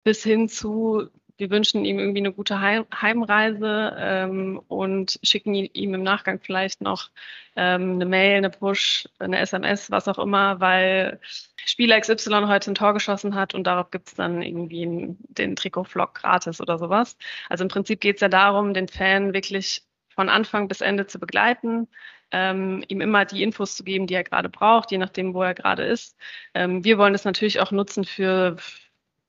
bis 0.03 0.23
hin 0.23 0.49
zu, 0.49 1.09
wir 1.43 1.49
wünschen 1.49 1.83
ihm 1.83 1.99
irgendwie 1.99 2.19
eine 2.19 2.31
gute 2.31 2.61
Heimreise 2.61 3.93
ähm, 3.99 4.61
und 4.69 5.19
schicken 5.23 5.53
ihm 5.53 5.93
im 5.93 6.01
Nachgang 6.01 6.39
vielleicht 6.39 6.79
noch 6.79 7.09
ähm, 7.57 7.95
eine 7.95 8.05
Mail, 8.05 8.37
eine 8.37 8.49
Push, 8.49 9.09
eine 9.19 9.39
SMS, 9.39 9.91
was 9.91 10.07
auch 10.07 10.19
immer, 10.19 10.61
weil 10.61 11.19
Spieler 11.65 11.99
XY 11.99 12.45
heute 12.47 12.71
ein 12.71 12.75
Tor 12.75 12.93
geschossen 12.93 13.35
hat 13.35 13.53
und 13.55 13.65
darauf 13.65 13.91
gibt 13.91 14.07
es 14.07 14.13
dann 14.15 14.41
irgendwie 14.41 15.17
den 15.19 15.57
Trikot-Vlog 15.57 16.13
gratis 16.13 16.61
oder 16.61 16.77
sowas. 16.77 17.17
Also 17.49 17.65
im 17.65 17.67
Prinzip 17.67 17.99
geht 17.99 18.15
es 18.15 18.21
ja 18.21 18.29
darum, 18.29 18.73
den 18.73 18.87
Fan 18.87 19.33
wirklich 19.33 19.83
von 20.15 20.29
Anfang 20.29 20.69
bis 20.69 20.79
Ende 20.79 21.07
zu 21.07 21.19
begleiten, 21.19 21.89
ähm, 22.31 22.85
ihm 22.87 23.01
immer 23.01 23.25
die 23.25 23.43
Infos 23.43 23.75
zu 23.75 23.83
geben, 23.83 24.07
die 24.07 24.13
er 24.13 24.23
gerade 24.23 24.47
braucht, 24.47 24.91
je 24.91 24.97
nachdem, 24.97 25.33
wo 25.33 25.43
er 25.43 25.55
gerade 25.55 25.83
ist. 25.83 26.15
Ähm, 26.53 26.85
wir 26.85 26.97
wollen 26.97 27.13
das 27.13 27.25
natürlich 27.25 27.59
auch 27.59 27.71
nutzen 27.71 28.05
für 28.05 28.55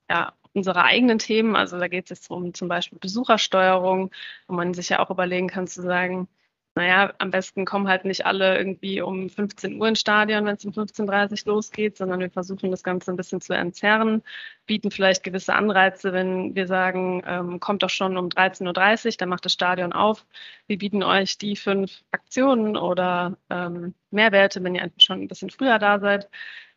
ja, 0.08 0.32
unsere 0.54 0.84
eigenen 0.84 1.18
Themen. 1.18 1.56
Also 1.56 1.78
da 1.78 1.88
geht 1.88 2.04
es 2.04 2.10
jetzt 2.10 2.30
um 2.30 2.54
zum 2.54 2.68
Beispiel 2.68 2.98
Besuchersteuerung, 2.98 4.10
wo 4.48 4.54
man 4.54 4.74
sich 4.74 4.88
ja 4.90 5.00
auch 5.00 5.10
überlegen 5.10 5.48
kann 5.48 5.66
zu 5.66 5.82
sagen, 5.82 6.28
naja, 6.76 7.14
am 7.18 7.30
besten 7.30 7.64
kommen 7.64 7.86
halt 7.86 8.04
nicht 8.04 8.26
alle 8.26 8.58
irgendwie 8.58 9.00
um 9.00 9.30
15 9.30 9.80
Uhr 9.80 9.86
ins 9.86 10.00
Stadion, 10.00 10.44
wenn 10.44 10.56
es 10.56 10.64
um 10.64 10.72
15.30 10.72 11.46
Uhr 11.46 11.54
losgeht, 11.54 11.96
sondern 11.96 12.18
wir 12.18 12.30
versuchen 12.30 12.72
das 12.72 12.82
Ganze 12.82 13.12
ein 13.12 13.16
bisschen 13.16 13.40
zu 13.40 13.52
entzerren, 13.52 14.22
bieten 14.66 14.90
vielleicht 14.90 15.22
gewisse 15.22 15.54
Anreize, 15.54 16.12
wenn 16.12 16.56
wir 16.56 16.66
sagen, 16.66 17.22
ähm, 17.26 17.60
kommt 17.60 17.84
doch 17.84 17.90
schon 17.90 18.16
um 18.16 18.28
13.30 18.28 19.06
Uhr, 19.06 19.12
dann 19.18 19.28
macht 19.28 19.44
das 19.44 19.52
Stadion 19.52 19.92
auf. 19.92 20.26
Wir 20.66 20.78
bieten 20.78 21.04
euch 21.04 21.38
die 21.38 21.54
fünf 21.54 22.02
Aktionen 22.10 22.76
oder 22.76 23.38
ähm, 23.50 23.94
Mehrwerte, 24.10 24.62
wenn 24.64 24.74
ihr 24.74 24.90
schon 24.98 25.22
ein 25.22 25.28
bisschen 25.28 25.50
früher 25.50 25.78
da 25.78 26.00
seid. 26.00 26.28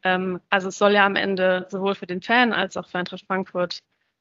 Ähm, 0.04 0.40
also 0.50 0.68
es 0.68 0.78
soll 0.78 0.94
ja 0.94 1.06
am 1.08 1.16
Ende 1.16 1.66
sowohl 1.70 1.96
für 1.96 2.08
den 2.08 2.22
Fan 2.22 2.54
als 2.54 2.78
auch 2.78 2.88
für 2.88 3.00
Eintracht 3.00 3.26
Frankfurt 3.26 3.80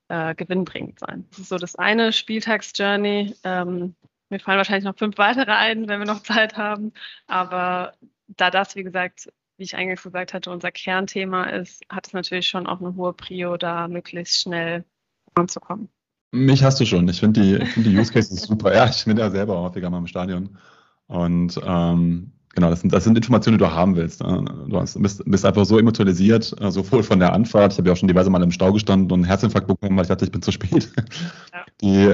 äh, 0.08 0.34
gewinnbringend 0.34 1.00
sein. 1.00 1.26
Das 1.30 1.40
ist 1.40 1.48
so 1.48 1.58
das 1.58 1.76
eine 1.76 2.12
Spieltagsjourney. 2.12 3.34
Ähm, 3.44 3.94
mir 4.30 4.40
fallen 4.40 4.58
wahrscheinlich 4.58 4.84
noch 4.84 4.96
fünf 4.96 5.18
weitere 5.18 5.52
ein, 5.52 5.88
wenn 5.88 6.00
wir 6.00 6.06
noch 6.06 6.22
Zeit 6.22 6.56
haben. 6.56 6.92
Aber 7.26 7.94
da 8.28 8.50
das, 8.50 8.74
wie 8.76 8.82
gesagt, 8.82 9.28
wie 9.56 9.64
ich 9.64 9.76
eingangs 9.76 10.02
gesagt 10.02 10.34
hatte, 10.34 10.50
unser 10.50 10.70
Kernthema 10.70 11.44
ist, 11.44 11.82
hat 11.88 12.06
es 12.06 12.12
natürlich 12.12 12.48
schon 12.48 12.66
auch 12.66 12.80
eine 12.80 12.94
hohe 12.94 13.12
Prio, 13.12 13.56
da 13.56 13.88
möglichst 13.88 14.40
schnell 14.40 14.84
anzukommen. 15.34 15.88
Mich 16.32 16.62
hast 16.62 16.80
du 16.80 16.84
schon. 16.84 17.08
Ich 17.08 17.20
finde 17.20 17.40
die, 17.40 17.66
find 17.66 17.86
die 17.86 17.96
Use 17.96 18.12
Cases 18.12 18.42
super. 18.42 18.74
Ja, 18.74 18.86
ich 18.88 19.04
bin 19.04 19.16
ja 19.16 19.30
selber 19.30 19.60
häufiger 19.60 19.88
mal 19.88 19.98
im 19.98 20.06
Stadion. 20.06 20.58
Und 21.06 21.58
ähm, 21.64 22.32
genau, 22.54 22.68
das 22.68 22.80
sind, 22.80 22.92
das 22.92 23.04
sind 23.04 23.16
Informationen, 23.16 23.56
die 23.56 23.64
du 23.64 23.70
haben 23.70 23.96
willst. 23.96 24.22
Ne? 24.22 24.44
Du 24.68 24.78
hast, 24.78 25.00
bist, 25.00 25.22
bist 25.24 25.46
einfach 25.46 25.64
so 25.64 25.78
emotionalisiert, 25.78 26.54
äh, 26.60 26.70
sowohl 26.70 27.02
von 27.02 27.20
der 27.20 27.32
Anfahrt. 27.32 27.72
Ich 27.72 27.78
habe 27.78 27.88
ja 27.88 27.92
auch 27.92 27.96
schon 27.96 28.08
diverse 28.08 28.28
Mal 28.28 28.42
im 28.42 28.50
Stau 28.50 28.72
gestanden 28.72 29.10
und 29.10 29.20
einen 29.20 29.24
Herzinfarkt 29.24 29.68
bekommen, 29.68 29.96
weil 29.96 30.02
ich 30.02 30.08
dachte, 30.08 30.24
ich 30.24 30.32
bin 30.32 30.42
zu 30.42 30.52
spät. 30.52 30.92
Ja. 31.52 31.64
Die, 31.80 32.12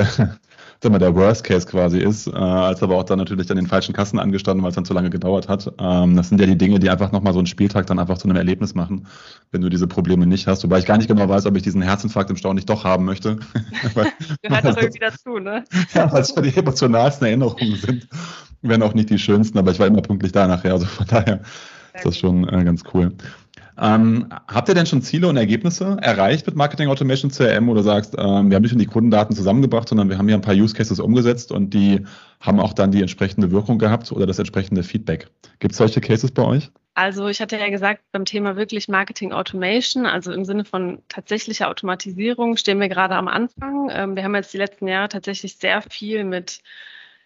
sag 0.83 0.91
mal, 0.91 0.99
der 0.99 1.15
Worst 1.15 1.45
Case 1.45 1.67
quasi 1.67 1.99
ist, 1.99 2.27
äh, 2.27 2.33
als 2.33 2.83
aber 2.83 2.97
auch 2.97 3.05
dann 3.05 3.19
natürlich 3.19 3.49
an 3.51 3.57
den 3.57 3.69
falschen 3.69 3.93
Kassen 3.93 4.19
angestanden, 4.19 4.65
weil 4.65 4.71
es 4.71 4.75
dann 4.75 4.85
zu 4.85 4.93
lange 4.93 5.11
gedauert 5.11 5.49
hat. 5.49 5.73
Ähm, 5.79 6.17
das 6.17 6.29
sind 6.29 6.41
ja 6.41 6.47
die 6.47 6.59
Dinge, 6.59 6.81
die 6.81 6.91
einfach 6.91 7.13
nochmal 7.13 7.33
so 7.33 7.39
einen 7.39 7.47
Spieltag 7.47 7.87
dann 7.87 8.01
einfach 8.01 8.19
zu 8.19 8.27
einem 8.27 8.37
Erlebnis 8.37 8.75
machen, 8.75 9.07
wenn 9.53 9.61
du 9.61 9.69
diese 9.69 9.87
Probleme 9.87 10.27
nicht 10.27 10.49
hast. 10.49 10.65
Wobei 10.65 10.81
ich 10.81 10.87
gar 10.87 10.99
nicht 10.99 11.07
genau 11.07 11.29
weiß, 11.29 11.47
ob 11.47 11.57
ich 11.57 11.63
diesen 11.63 11.83
Herzinfarkt 11.83 12.31
im 12.31 12.37
Stau 12.37 12.53
nicht 12.53 12.69
doch 12.69 12.83
haben 12.83 13.05
möchte. 13.05 13.39
Gehört 14.43 14.65
doch 14.65 14.77
irgendwie 14.77 14.99
dazu, 14.99 15.39
ne? 15.39 15.65
ja, 15.95 16.13
weil 16.13 16.23
es 16.23 16.35
ja 16.35 16.43
die 16.43 16.57
emotionalsten 16.57 17.29
Erinnerungen 17.29 17.77
sind, 17.77 18.09
wenn 18.63 18.83
auch 18.83 18.95
nicht 18.95 19.11
die 19.11 19.19
schönsten, 19.19 19.59
aber 19.59 19.71
ich 19.71 19.79
war 19.79 19.87
immer 19.87 20.03
pünktlich 20.03 20.33
da 20.33 20.49
nachher, 20.49 20.73
also 20.73 20.87
von 20.87 21.07
daher 21.07 21.43
ist 21.95 22.07
das 22.07 22.19
schon 22.19 22.49
äh, 22.49 22.65
ganz 22.65 22.83
cool. 22.93 23.13
Ähm, 23.81 24.27
habt 24.49 24.69
ihr 24.69 24.75
denn 24.75 24.87
schon 24.87 25.03
Ziele 25.03 25.29
und 25.29 25.37
Ergebnisse 25.37 25.97
erreicht 26.01 26.47
mit 26.47 26.57
Marketing 26.57 26.89
Automation 26.89 27.31
CRM 27.31 27.69
oder 27.69 27.83
sagst, 27.83 28.15
ähm, 28.19 28.51
wir 28.51 28.57
haben 28.57 28.63
nicht 28.63 28.73
nur 28.73 28.81
die 28.81 28.87
Kundendaten 28.87 29.35
zusammengebracht, 29.35 29.89
sondern 29.89 30.11
wir 30.11 30.19
haben 30.19 30.29
hier 30.29 30.37
ein 30.37 30.43
paar 30.43 30.55
Use 30.55 30.75
Cases 30.75 31.01
umgesetzt 31.01 31.53
und 31.53 31.73
die 31.73 32.05
haben 32.41 32.61
auch 32.61 32.75
dann 32.75 32.91
die 32.91 33.01
entsprechende 33.01 33.51
Wirkung 33.51 33.79
gehabt 33.79 34.13
oder 34.13 34.27
das 34.27 34.39
entsprechende 34.39 34.83
Feedback? 34.83 35.29
Gibt 35.59 35.73
es 35.73 35.79
solche 35.79 36.01
Cases 36.01 36.31
bei 36.31 36.43
euch? 36.43 36.71
Also 36.95 37.29
ich 37.29 37.41
hatte 37.41 37.57
ja 37.57 37.71
gesagt, 37.71 38.03
beim 38.13 38.27
Thema 38.27 38.57
wirklich 38.57 38.89
Marketing 38.89 39.33
Automation, 39.33 40.05
also 40.05 40.31
im 40.31 40.45
Sinne 40.45 40.67
von 40.67 41.01
tatsächlicher 41.09 41.71
Automatisierung, 41.71 42.59
stehen 42.59 42.81
wir 42.81 42.89
gerade 42.89 43.15
am 43.15 43.29
Anfang. 43.29 43.89
Ähm, 43.91 44.17
wir 44.17 44.25
haben 44.25 44.35
jetzt 44.35 44.53
die 44.53 44.59
letzten 44.59 44.87
Jahre 44.89 45.09
tatsächlich 45.09 45.57
sehr 45.57 45.81
viel 45.81 46.25
mit 46.25 46.61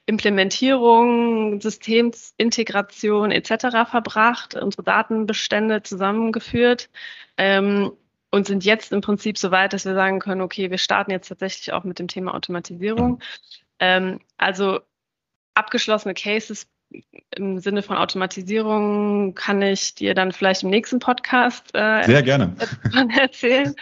Implementierung, 0.07 1.61
Systemsintegration 1.61 3.33
etc. 3.33 3.88
verbracht, 3.90 4.55
unsere 4.55 4.85
Datenbestände 4.85 5.83
zusammengeführt 5.83 6.88
ähm, 7.37 7.92
und 8.31 8.47
sind 8.47 8.64
jetzt 8.64 8.92
im 8.92 9.01
Prinzip 9.01 9.37
so 9.37 9.51
weit, 9.51 9.73
dass 9.73 9.85
wir 9.85 9.95
sagen 9.95 10.21
können, 10.21 10.42
okay, 10.42 10.71
wir 10.71 10.79
starten 10.79 11.11
jetzt 11.11 11.29
tatsächlich 11.29 11.73
auch 11.73 11.83
mit 11.83 11.99
dem 11.99 12.07
Thema 12.07 12.35
Automatisierung. 12.35 13.21
Ähm, 13.81 14.21
also 14.37 14.81
abgeschlossene 15.55 16.14
Cases 16.14 16.69
im 17.35 17.59
Sinne 17.59 17.83
von 17.83 17.97
Automatisierung 17.97 19.35
kann 19.35 19.63
ich 19.63 19.95
dir 19.95 20.15
dann 20.15 20.33
vielleicht 20.33 20.63
im 20.63 20.71
nächsten 20.71 20.99
Podcast 20.99 21.71
äh, 21.75 22.05
sehr 22.05 22.23
gerne 22.23 22.57
erzählen. 23.19 23.75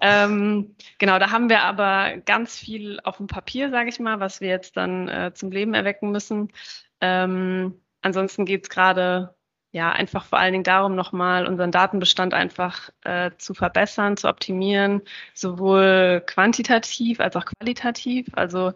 ähm, 0.00 0.74
genau, 0.98 1.18
da 1.18 1.30
haben 1.30 1.48
wir 1.48 1.62
aber 1.62 2.18
ganz 2.24 2.56
viel 2.58 3.00
auf 3.04 3.16
dem 3.16 3.26
Papier, 3.26 3.70
sage 3.70 3.88
ich 3.88 3.98
mal, 3.98 4.20
was 4.20 4.40
wir 4.40 4.48
jetzt 4.48 4.76
dann 4.76 5.08
äh, 5.08 5.32
zum 5.34 5.50
Leben 5.50 5.74
erwecken 5.74 6.12
müssen. 6.12 6.52
Ähm, 7.00 7.80
ansonsten 8.02 8.44
geht 8.44 8.64
es 8.64 8.70
gerade 8.70 9.34
ja 9.72 9.92
einfach 9.92 10.24
vor 10.24 10.38
allen 10.38 10.52
Dingen 10.52 10.64
darum, 10.64 10.96
nochmal 10.96 11.46
unseren 11.46 11.70
Datenbestand 11.70 12.34
einfach 12.34 12.90
äh, 13.04 13.30
zu 13.38 13.54
verbessern, 13.54 14.16
zu 14.16 14.28
optimieren, 14.28 15.02
sowohl 15.34 16.22
quantitativ 16.26 17.20
als 17.20 17.36
auch 17.36 17.44
qualitativ. 17.44 18.26
Also 18.32 18.72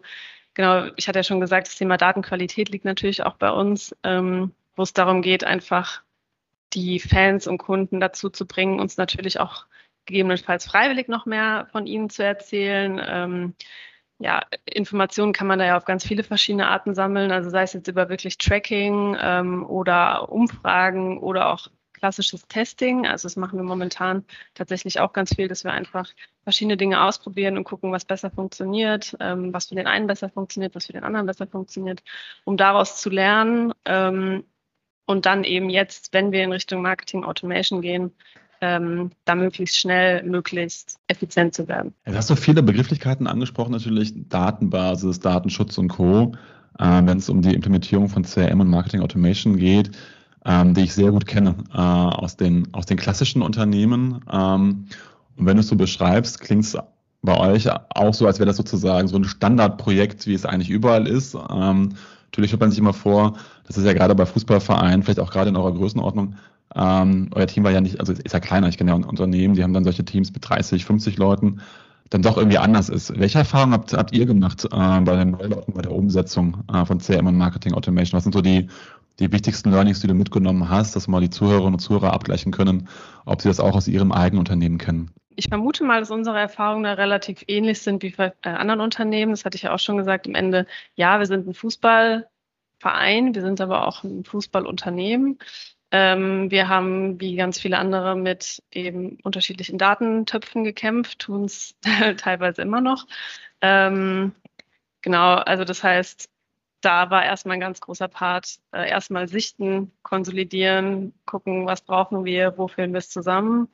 genau, 0.55 0.87
ich 0.95 1.07
hatte 1.07 1.19
ja 1.19 1.23
schon 1.23 1.39
gesagt, 1.39 1.67
das 1.67 1.75
Thema 1.75 1.97
Datenqualität 1.97 2.69
liegt 2.69 2.85
natürlich 2.85 3.23
auch 3.23 3.35
bei 3.35 3.51
uns, 3.51 3.95
ähm, 4.03 4.51
wo 4.75 4.83
es 4.83 4.93
darum 4.93 5.21
geht, 5.21 5.43
einfach 5.43 6.01
die 6.73 6.99
Fans 6.99 7.47
und 7.47 7.59
Kunden 7.59 7.99
dazu 7.99 8.29
zu 8.29 8.47
bringen, 8.47 8.79
uns 8.79 8.97
natürlich 8.97 9.39
auch 9.39 9.65
gegebenenfalls 10.05 10.65
freiwillig 10.65 11.07
noch 11.07 11.25
mehr 11.25 11.67
von 11.71 11.85
ihnen 11.85 12.09
zu 12.09 12.23
erzählen. 12.23 13.01
Ähm, 13.05 13.55
ja, 14.17 14.41
Informationen 14.65 15.33
kann 15.33 15.47
man 15.47 15.59
da 15.59 15.65
ja 15.65 15.77
auf 15.77 15.85
ganz 15.85 16.05
viele 16.05 16.23
verschiedene 16.23 16.67
Arten 16.67 16.95
sammeln, 16.95 17.31
also 17.31 17.49
sei 17.49 17.63
es 17.63 17.73
jetzt 17.73 17.87
über 17.87 18.09
wirklich 18.09 18.37
Tracking 18.37 19.17
ähm, 19.19 19.65
oder 19.65 20.31
Umfragen 20.31 21.19
oder 21.19 21.49
auch 21.49 21.67
klassisches 22.05 22.47
Testing. 22.47 23.07
Also 23.07 23.25
das 23.25 23.35
machen 23.35 23.57
wir 23.57 23.63
momentan 23.63 24.23
tatsächlich 24.53 24.99
auch 24.99 25.11
ganz 25.11 25.33
viel, 25.33 25.47
dass 25.47 25.63
wir 25.63 25.71
einfach 25.71 26.07
verschiedene 26.43 26.77
Dinge 26.77 27.03
ausprobieren 27.03 27.57
und 27.57 27.63
gucken, 27.63 27.91
was 27.91 28.05
besser 28.05 28.29
funktioniert, 28.29 29.17
ähm, 29.19 29.51
was 29.51 29.65
für 29.65 29.75
den 29.75 29.87
einen 29.87 30.05
besser 30.05 30.29
funktioniert, 30.29 30.75
was 30.75 30.85
für 30.85 30.93
den 30.93 31.03
anderen 31.03 31.25
besser 31.25 31.47
funktioniert, 31.47 32.03
um 32.43 32.57
daraus 32.57 33.01
zu 33.01 33.09
lernen 33.09 33.73
ähm, 33.85 34.43
und 35.07 35.25
dann 35.25 35.43
eben 35.43 35.71
jetzt, 35.71 36.13
wenn 36.13 36.31
wir 36.31 36.43
in 36.43 36.51
Richtung 36.51 36.83
Marketing 36.83 37.23
Automation 37.23 37.81
gehen, 37.81 38.11
ähm, 38.61 39.09
da 39.25 39.33
möglichst 39.33 39.79
schnell, 39.79 40.21
möglichst 40.21 40.99
effizient 41.07 41.55
zu 41.55 41.67
werden. 41.67 41.95
Jetzt 42.05 42.17
hast 42.17 42.29
du 42.29 42.35
viele 42.35 42.61
Begrifflichkeiten 42.61 43.25
angesprochen, 43.25 43.71
natürlich 43.71 44.13
Datenbasis, 44.29 45.21
Datenschutz 45.21 45.79
und 45.79 45.87
Co. 45.87 46.33
Äh, 46.77 47.01
wenn 47.03 47.17
es 47.17 47.29
um 47.29 47.41
die 47.41 47.55
Implementierung 47.55 48.09
von 48.09 48.23
CRM 48.23 48.59
und 48.59 48.67
Marketing 48.67 49.01
Automation 49.01 49.57
geht 49.57 49.89
ähm, 50.45 50.73
die 50.73 50.81
ich 50.81 50.93
sehr 50.93 51.11
gut 51.11 51.25
kenne 51.25 51.55
äh, 51.73 51.77
aus, 51.77 52.37
den, 52.37 52.67
aus 52.73 52.85
den 52.85 52.97
klassischen 52.97 53.41
Unternehmen. 53.41 54.21
Ähm, 54.31 54.85
und 55.37 55.45
wenn 55.45 55.57
du 55.57 55.61
es 55.61 55.67
so 55.67 55.75
beschreibst, 55.75 56.39
klingt 56.39 56.63
es 56.63 56.77
bei 57.21 57.37
euch 57.37 57.67
auch 57.89 58.13
so, 58.13 58.27
als 58.27 58.39
wäre 58.39 58.47
das 58.47 58.57
sozusagen 58.57 59.07
so 59.07 59.17
ein 59.17 59.23
Standardprojekt, 59.23 60.27
wie 60.27 60.33
es 60.33 60.45
eigentlich 60.45 60.69
überall 60.69 61.07
ist. 61.07 61.35
Ähm, 61.35 61.93
natürlich 62.25 62.51
hört 62.51 62.61
man 62.61 62.69
sich 62.69 62.79
immer 62.79 62.93
vor, 62.93 63.35
das 63.67 63.77
ist 63.77 63.85
ja 63.85 63.93
gerade 63.93 64.13
bei 64.15 64.25
Fußballvereinen, 64.25 65.03
vielleicht 65.03 65.19
auch 65.19 65.31
gerade 65.31 65.49
in 65.49 65.55
eurer 65.55 65.73
Größenordnung, 65.73 66.35
ähm, 66.75 67.29
euer 67.33 67.47
Team 67.47 67.63
war 67.63 67.71
ja 67.71 67.81
nicht, 67.81 67.99
also 67.99 68.13
ist 68.13 68.33
ja 68.33 68.39
kleiner, 68.39 68.67
ich 68.67 68.77
kenne 68.77 68.91
ja 68.91 68.95
Unternehmen, 68.95 69.55
die 69.55 69.63
haben 69.63 69.73
dann 69.73 69.83
solche 69.83 70.03
Teams 70.03 70.33
mit 70.33 70.47
30, 70.47 70.85
50 70.85 71.17
Leuten, 71.17 71.61
dann 72.09 72.21
doch 72.21 72.37
irgendwie 72.37 72.57
anders 72.57 72.89
ist. 72.89 73.17
Welche 73.17 73.39
Erfahrungen 73.39 73.73
habt, 73.73 73.93
habt 73.93 74.13
ihr 74.13 74.25
gemacht 74.25 74.65
äh, 74.65 74.69
bei 75.01 75.15
den 75.15 75.31
bei 75.31 75.81
der 75.81 75.91
Umsetzung 75.91 76.57
äh, 76.71 76.85
von 76.85 76.99
CRM 76.99 77.27
und 77.27 77.37
Marketing 77.37 77.73
Automation? 77.73 78.17
Was 78.17 78.23
sind 78.23 78.33
so 78.33 78.41
die 78.41 78.67
die 79.19 79.31
wichtigsten 79.31 79.71
Learnings, 79.71 80.01
die 80.01 80.07
du 80.07 80.13
mitgenommen 80.13 80.69
hast, 80.69 80.95
dass 80.95 81.07
mal 81.07 81.21
die 81.21 81.29
Zuhörerinnen 81.29 81.73
und 81.73 81.79
Zuhörer 81.79 82.13
abgleichen 82.13 82.51
können, 82.51 82.89
ob 83.25 83.41
sie 83.41 83.47
das 83.47 83.59
auch 83.59 83.75
aus 83.75 83.87
ihrem 83.87 84.11
eigenen 84.11 84.39
Unternehmen 84.39 84.77
kennen? 84.77 85.11
Ich 85.37 85.49
vermute 85.49 85.83
mal, 85.83 85.99
dass 85.99 86.11
unsere 86.11 86.39
Erfahrungen 86.39 86.83
da 86.83 86.93
relativ 86.93 87.43
ähnlich 87.47 87.81
sind 87.81 88.03
wie 88.03 88.11
bei 88.11 88.33
äh, 88.43 88.49
anderen 88.49 88.81
Unternehmen. 88.81 89.31
Das 89.31 89.45
hatte 89.45 89.55
ich 89.55 89.63
ja 89.63 89.73
auch 89.73 89.79
schon 89.79 89.97
gesagt. 89.97 90.27
Am 90.27 90.35
Ende, 90.35 90.65
ja, 90.95 91.19
wir 91.19 91.25
sind 91.25 91.47
ein 91.47 91.53
Fußballverein, 91.53 93.35
wir 93.35 93.41
sind 93.41 93.59
aber 93.59 93.87
auch 93.87 94.03
ein 94.03 94.23
Fußballunternehmen. 94.23 95.39
Ähm, 95.91 96.51
wir 96.51 96.67
haben, 96.67 97.19
wie 97.21 97.35
ganz 97.35 97.59
viele 97.59 97.77
andere, 97.77 98.15
mit 98.15 98.63
eben 98.71 99.17
unterschiedlichen 99.23 99.77
Datentöpfen 99.77 100.63
gekämpft, 100.63 101.19
tun 101.19 101.45
es 101.45 101.75
teilweise 102.17 102.61
immer 102.61 102.81
noch. 102.81 103.05
Ähm, 103.61 104.33
genau, 105.01 105.35
also 105.35 105.63
das 105.63 105.83
heißt, 105.83 106.29
da 106.85 107.09
war 107.09 107.25
erstmal 107.25 107.55
ein 107.55 107.61
ganz 107.61 107.81
großer 107.81 108.07
Part, 108.07 108.59
äh, 108.71 108.89
erstmal 108.89 109.27
sichten, 109.27 109.91
konsolidieren, 110.03 111.13
gucken, 111.25 111.65
was 111.65 111.81
brauchen 111.81 112.25
wir, 112.25 112.57
wo 112.57 112.67
führen 112.67 112.93
wir 112.93 112.99
es 112.99 113.09
zusammen. 113.09 113.69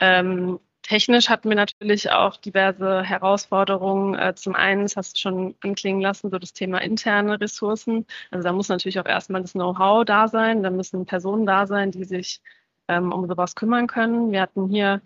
Ähm, 0.00 0.60
technisch 0.82 1.28
hatten 1.28 1.48
wir 1.48 1.56
natürlich 1.56 2.10
auch 2.12 2.36
diverse 2.36 3.02
Herausforderungen. 3.02 4.14
Äh, 4.14 4.34
zum 4.36 4.54
einen, 4.54 4.82
das 4.82 4.96
hast 4.96 5.16
du 5.16 5.20
schon 5.20 5.54
anklingen 5.62 6.00
lassen, 6.00 6.30
so 6.30 6.38
das 6.38 6.52
Thema 6.52 6.78
interne 6.78 7.40
Ressourcen. 7.40 8.06
Also 8.30 8.44
da 8.44 8.52
muss 8.52 8.68
natürlich 8.68 9.00
auch 9.00 9.06
erstmal 9.06 9.42
das 9.42 9.52
Know-how 9.52 10.04
da 10.04 10.28
sein, 10.28 10.62
da 10.62 10.70
müssen 10.70 11.06
Personen 11.06 11.46
da 11.46 11.66
sein, 11.66 11.90
die 11.90 12.04
sich 12.04 12.40
ähm, 12.88 13.12
um 13.12 13.26
sowas 13.26 13.56
kümmern 13.56 13.86
können. 13.88 14.30
Wir 14.30 14.42
hatten 14.42 14.68
hier 14.68 15.02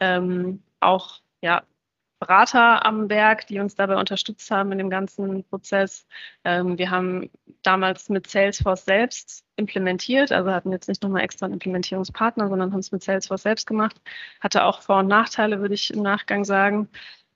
ähm, 0.00 0.62
auch 0.80 1.20
ja, 1.42 1.62
Berater 2.18 2.84
am 2.86 3.08
Werk, 3.10 3.46
die 3.46 3.60
uns 3.60 3.74
dabei 3.74 3.96
unterstützt 3.96 4.50
haben 4.50 4.72
in 4.72 4.78
dem 4.78 4.90
ganzen 4.90 5.44
Prozess. 5.44 6.06
Ähm, 6.44 6.78
wir 6.78 6.90
haben 6.90 7.30
damals 7.62 8.08
mit 8.08 8.28
Salesforce 8.28 8.84
selbst 8.84 9.44
implementiert, 9.56 10.32
also 10.32 10.50
hatten 10.50 10.72
jetzt 10.72 10.88
nicht 10.88 11.02
nochmal 11.02 11.22
extra 11.22 11.46
einen 11.46 11.54
Implementierungspartner, 11.54 12.48
sondern 12.48 12.72
haben 12.72 12.80
es 12.80 12.92
mit 12.92 13.02
Salesforce 13.02 13.42
selbst 13.42 13.66
gemacht. 13.66 14.00
Hatte 14.40 14.64
auch 14.64 14.82
Vor- 14.82 15.00
und 15.00 15.08
Nachteile, 15.08 15.60
würde 15.60 15.74
ich 15.74 15.92
im 15.92 16.02
Nachgang 16.02 16.44
sagen. 16.44 16.88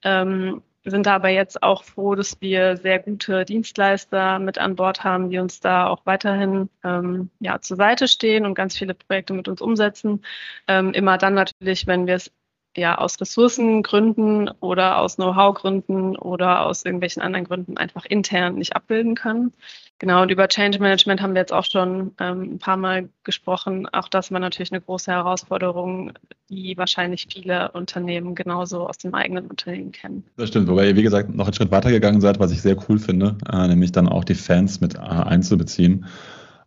Ähm, 0.02 0.62
sind 0.84 1.06
aber 1.08 1.28
jetzt 1.28 1.62
auch 1.62 1.84
froh, 1.84 2.14
dass 2.14 2.40
wir 2.40 2.76
sehr 2.76 2.98
gute 3.00 3.44
Dienstleister 3.44 4.38
mit 4.38 4.58
an 4.58 4.76
Bord 4.76 5.04
haben, 5.04 5.30
die 5.30 5.38
uns 5.38 5.60
da 5.60 5.86
auch 5.86 6.06
weiterhin 6.06 6.70
ähm, 6.84 7.30
ja, 7.40 7.60
zur 7.60 7.76
Seite 7.76 8.08
stehen 8.08 8.46
und 8.46 8.54
ganz 8.54 8.76
viele 8.78 8.94
Projekte 8.94 9.34
mit 9.34 9.48
uns 9.48 9.60
umsetzen. 9.60 10.24
Ähm, 10.68 10.92
immer 10.92 11.18
dann 11.18 11.34
natürlich, 11.34 11.86
wenn 11.86 12.06
wir 12.06 12.14
es 12.14 12.32
ja 12.76 12.98
aus 12.98 13.20
Ressourcengründen 13.20 14.50
oder 14.60 14.98
aus 14.98 15.16
Know-how-Gründen 15.16 16.16
oder 16.16 16.66
aus 16.66 16.84
irgendwelchen 16.84 17.22
anderen 17.22 17.46
Gründen 17.46 17.76
einfach 17.76 18.04
intern 18.04 18.56
nicht 18.56 18.76
abbilden 18.76 19.14
können. 19.14 19.52
Genau, 19.98 20.22
und 20.22 20.30
über 20.30 20.48
Change 20.48 20.78
Management 20.78 21.20
haben 21.20 21.34
wir 21.34 21.42
jetzt 21.42 21.52
auch 21.52 21.66
schon 21.70 22.12
ähm, 22.18 22.54
ein 22.54 22.58
paar 22.58 22.78
Mal 22.78 23.10
gesprochen. 23.22 23.86
Auch 23.88 24.08
das 24.08 24.32
war 24.32 24.40
natürlich 24.40 24.72
eine 24.72 24.80
große 24.80 25.10
Herausforderung, 25.10 26.12
die 26.48 26.76
wahrscheinlich 26.78 27.26
viele 27.30 27.72
Unternehmen 27.72 28.34
genauso 28.34 28.88
aus 28.88 28.96
dem 28.96 29.14
eigenen 29.14 29.48
Unternehmen 29.48 29.92
kennen. 29.92 30.24
Das 30.36 30.48
stimmt, 30.48 30.68
wobei 30.68 30.86
ihr, 30.86 30.96
wie 30.96 31.02
gesagt, 31.02 31.34
noch 31.34 31.46
einen 31.46 31.54
Schritt 31.54 31.70
weiter 31.70 31.90
gegangen 31.90 32.22
seid, 32.22 32.40
was 32.40 32.50
ich 32.50 32.62
sehr 32.62 32.76
cool 32.88 32.98
finde, 32.98 33.36
äh, 33.52 33.68
nämlich 33.68 33.92
dann 33.92 34.08
auch 34.08 34.24
die 34.24 34.34
Fans 34.34 34.80
mit 34.80 34.94
äh, 34.94 35.00
einzubeziehen 35.00 36.06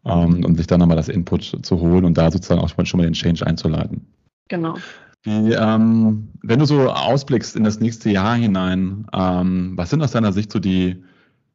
ähm, 0.05 0.45
und 0.45 0.55
sich 0.55 0.67
dann 0.67 0.79
nochmal 0.79 0.97
das 0.97 1.09
Input 1.09 1.65
zu 1.65 1.79
holen 1.79 2.05
und 2.05 2.17
da 2.17 2.29
sozusagen 2.29 2.61
auch 2.61 2.69
schon 2.85 2.99
mal 2.99 3.05
den 3.05 3.13
Change 3.13 3.47
einzuleiten. 3.47 4.05
Genau. 4.47 4.75
Wie, 5.23 5.53
ähm, 5.53 6.29
wenn 6.41 6.59
du 6.59 6.65
so 6.65 6.89
ausblickst 6.89 7.55
in 7.55 7.63
das 7.63 7.79
nächste 7.79 8.09
Jahr 8.09 8.35
hinein, 8.35 9.07
ähm, 9.13 9.73
was 9.77 9.89
sind 9.89 10.01
aus 10.03 10.11
deiner 10.11 10.33
Sicht 10.33 10.51
so 10.51 10.59
die 10.59 11.03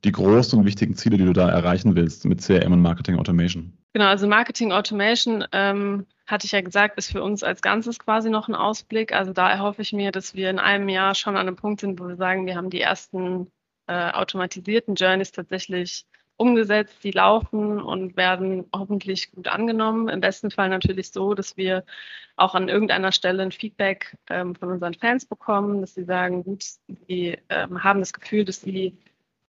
die 0.05 0.13
großen 0.13 0.59
und 0.59 0.65
wichtigen 0.65 0.95
Ziele, 0.95 1.17
die 1.17 1.25
du 1.25 1.33
da 1.33 1.49
erreichen 1.49 1.97
willst 1.97 2.25
mit 2.25 2.41
CRM 2.41 2.73
und 2.73 2.83
Marketing 2.83 3.19
Automation? 3.19 3.73
Genau, 3.93 4.07
also 4.07 4.29
Marketing 4.29 4.73
Automation, 4.73 5.45
ähm, 5.53 6.07
hatte 6.27 6.45
ich 6.45 6.53
ja 6.53 6.61
gesagt, 6.61 6.99
ist 6.99 7.11
für 7.11 7.23
uns 7.23 7.43
als 7.43 7.63
Ganzes 7.63 7.99
quasi 7.99 8.31
noch 8.31 8.49
ein 8.49 8.55
Ausblick. 8.55 9.13
Also 9.13 9.33
da 9.33 9.51
erhoffe 9.51 9.83
ich 9.83 9.93
mir, 9.93 10.13
dass 10.13 10.35
wir 10.35 10.51
in 10.51 10.59
einem 10.59 10.89
Jahr 10.89 11.15
schon 11.15 11.37
an 11.37 11.49
einem 11.49 11.57
Punkt 11.57 11.81
sind, 11.81 11.99
wo 11.99 12.07
wir 12.07 12.17
sagen, 12.17 12.47
wir 12.47 12.55
haben 12.55 12.71
die 12.71 12.81
ersten 12.81 13.51
äh, 13.87 14.11
automatisierten 14.13 14.95
Journeys 14.95 15.33
tatsächlich 15.33 16.05
umgesetzt, 16.39 17.05
die 17.05 17.11
laufen 17.11 17.81
und 17.81 18.17
werden 18.17 18.65
hoffentlich 18.75 19.31
gut 19.33 19.49
angenommen. 19.49 20.09
Im 20.09 20.21
besten 20.21 20.51
Fall 20.51 20.71
natürlich 20.71 21.11
so, 21.11 21.35
dass 21.35 21.57
wir 21.57 21.85
auch 22.37 22.55
an 22.55 22.69
irgendeiner 22.69 23.13
Stelle 23.13 23.43
ein 23.43 23.53
Feedback 23.53 24.17
ähm, 24.31 24.55
von 24.55 24.71
unseren 24.71 24.95
Fans 24.95 25.27
bekommen, 25.27 25.81
dass 25.81 25.95
sie 25.95 26.05
sagen, 26.05 26.45
gut, 26.45 26.65
sie 27.09 27.37
ähm, 27.49 27.85
haben 27.85 28.01
das 28.01 28.13
Gefühl, 28.13 28.45
dass 28.45 28.61
sie 28.61 28.97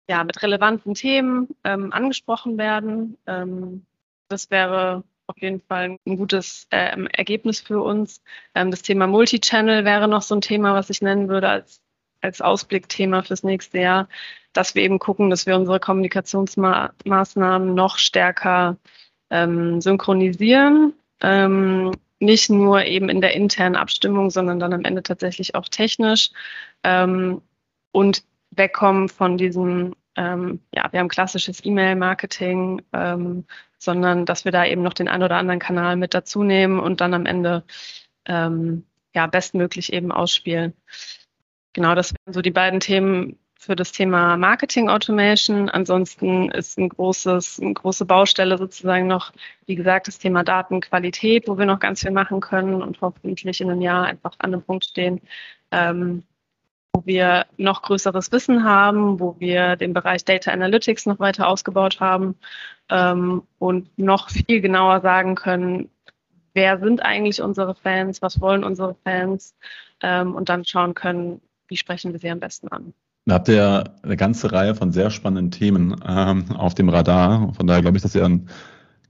ja, 0.08 0.24
mit 0.24 0.42
relevanten 0.42 0.94
Themen 0.94 1.48
ähm, 1.62 1.92
angesprochen 1.92 2.58
werden. 2.58 3.16
Ähm, 3.26 3.86
das 4.28 4.50
wäre 4.50 5.04
auf 5.26 5.38
jeden 5.38 5.60
Fall 5.60 5.96
ein 6.04 6.16
gutes 6.16 6.66
äh, 6.70 6.96
Ergebnis 7.12 7.60
für 7.60 7.80
uns. 7.82 8.22
Ähm, 8.54 8.70
das 8.70 8.82
Thema 8.82 9.06
Multichannel 9.06 9.84
wäre 9.84 10.08
noch 10.08 10.22
so 10.22 10.34
ein 10.34 10.40
Thema, 10.40 10.74
was 10.74 10.90
ich 10.90 11.02
nennen 11.02 11.28
würde 11.28 11.48
als, 11.48 11.80
als 12.20 12.40
Ausblickthema 12.40 13.22
fürs 13.22 13.42
nächste 13.42 13.78
Jahr, 13.78 14.08
dass 14.52 14.74
wir 14.74 14.82
eben 14.82 14.98
gucken, 14.98 15.30
dass 15.30 15.46
wir 15.46 15.56
unsere 15.56 15.80
Kommunikationsmaßnahmen 15.80 17.74
noch 17.74 17.98
stärker 17.98 18.76
ähm, 19.30 19.80
synchronisieren. 19.80 20.94
Ähm, 21.22 21.92
nicht 22.18 22.50
nur 22.50 22.84
eben 22.84 23.08
in 23.08 23.20
der 23.20 23.34
internen 23.34 23.76
Abstimmung, 23.76 24.30
sondern 24.30 24.58
dann 24.58 24.72
am 24.72 24.84
Ende 24.84 25.02
tatsächlich 25.02 25.54
auch 25.54 25.68
technisch. 25.68 26.30
Ähm, 26.82 27.40
und 27.92 28.24
wegkommen 28.50 29.08
von 29.08 29.38
diesem 29.38 29.94
ähm, 30.16 30.60
ja, 30.74 30.88
wir 30.92 31.00
haben 31.00 31.08
klassisches 31.08 31.64
E-Mail-Marketing, 31.64 32.82
ähm, 32.92 33.46
sondern 33.78 34.26
dass 34.26 34.44
wir 34.44 34.52
da 34.52 34.66
eben 34.66 34.82
noch 34.82 34.92
den 34.92 35.08
einen 35.08 35.22
oder 35.22 35.36
anderen 35.36 35.60
Kanal 35.60 35.96
mit 35.96 36.14
dazu 36.14 36.42
nehmen 36.42 36.80
und 36.80 37.00
dann 37.00 37.14
am 37.14 37.26
Ende 37.26 37.64
ähm, 38.26 38.84
ja 39.14 39.26
bestmöglich 39.26 39.92
eben 39.92 40.12
ausspielen. 40.12 40.74
Genau, 41.72 41.94
das 41.94 42.12
wären 42.12 42.34
so 42.34 42.42
die 42.42 42.50
beiden 42.50 42.80
Themen 42.80 43.38
für 43.60 43.76
das 43.76 43.92
Thema 43.92 44.36
Marketing 44.38 44.88
Automation. 44.88 45.68
Ansonsten 45.68 46.50
ist 46.50 46.78
ein 46.78 46.88
großes, 46.88 47.60
eine 47.60 47.74
große 47.74 48.06
Baustelle 48.06 48.56
sozusagen 48.58 49.06
noch, 49.06 49.32
wie 49.66 49.74
gesagt, 49.76 50.08
das 50.08 50.18
Thema 50.18 50.42
Datenqualität, 50.44 51.46
wo 51.46 51.58
wir 51.58 51.66
noch 51.66 51.78
ganz 51.78 52.00
viel 52.00 52.10
machen 52.10 52.40
können 52.40 52.82
und 52.82 53.00
hoffentlich 53.02 53.60
in 53.60 53.70
einem 53.70 53.82
Jahr 53.82 54.06
einfach 54.06 54.32
an 54.38 54.54
einem 54.54 54.62
Punkt 54.62 54.86
stehen, 54.86 55.20
ähm, 55.70 56.24
wo 56.94 57.04
wir 57.06 57.46
noch 57.58 57.82
größeres 57.82 58.32
Wissen 58.32 58.64
haben, 58.64 59.20
wo 59.20 59.36
wir 59.38 59.76
den 59.76 59.92
Bereich 59.92 60.24
Data 60.24 60.52
Analytics 60.52 61.06
noch 61.06 61.20
weiter 61.20 61.46
ausgebaut 61.46 62.00
haben 62.00 62.36
ähm, 62.88 63.42
und 63.58 63.96
noch 63.98 64.30
viel 64.30 64.62
genauer 64.62 65.02
sagen 65.02 65.34
können, 65.34 65.90
wer 66.54 66.78
sind 66.78 67.02
eigentlich 67.02 67.42
unsere 67.42 67.74
Fans, 67.74 68.22
was 68.22 68.40
wollen 68.40 68.64
unsere 68.64 68.96
Fans 69.04 69.54
ähm, 70.02 70.34
und 70.34 70.48
dann 70.48 70.64
schauen 70.64 70.94
können, 70.94 71.42
wie 71.70 71.76
sprechen 71.76 72.12
wir 72.12 72.20
sie 72.20 72.30
am 72.30 72.40
besten 72.40 72.68
an. 72.68 72.92
Da 73.26 73.34
habt 73.34 73.48
ihr 73.48 73.84
eine 74.02 74.16
ganze 74.16 74.52
Reihe 74.52 74.74
von 74.74 74.92
sehr 74.92 75.10
spannenden 75.10 75.50
Themen 75.50 75.96
ähm, 76.06 76.50
auf 76.52 76.74
dem 76.74 76.88
Radar. 76.88 77.52
Von 77.54 77.66
daher 77.66 77.82
glaube 77.82 77.96
ich, 77.96 78.02
dass 78.02 78.14
ihr 78.14 78.24
ein 78.24 78.48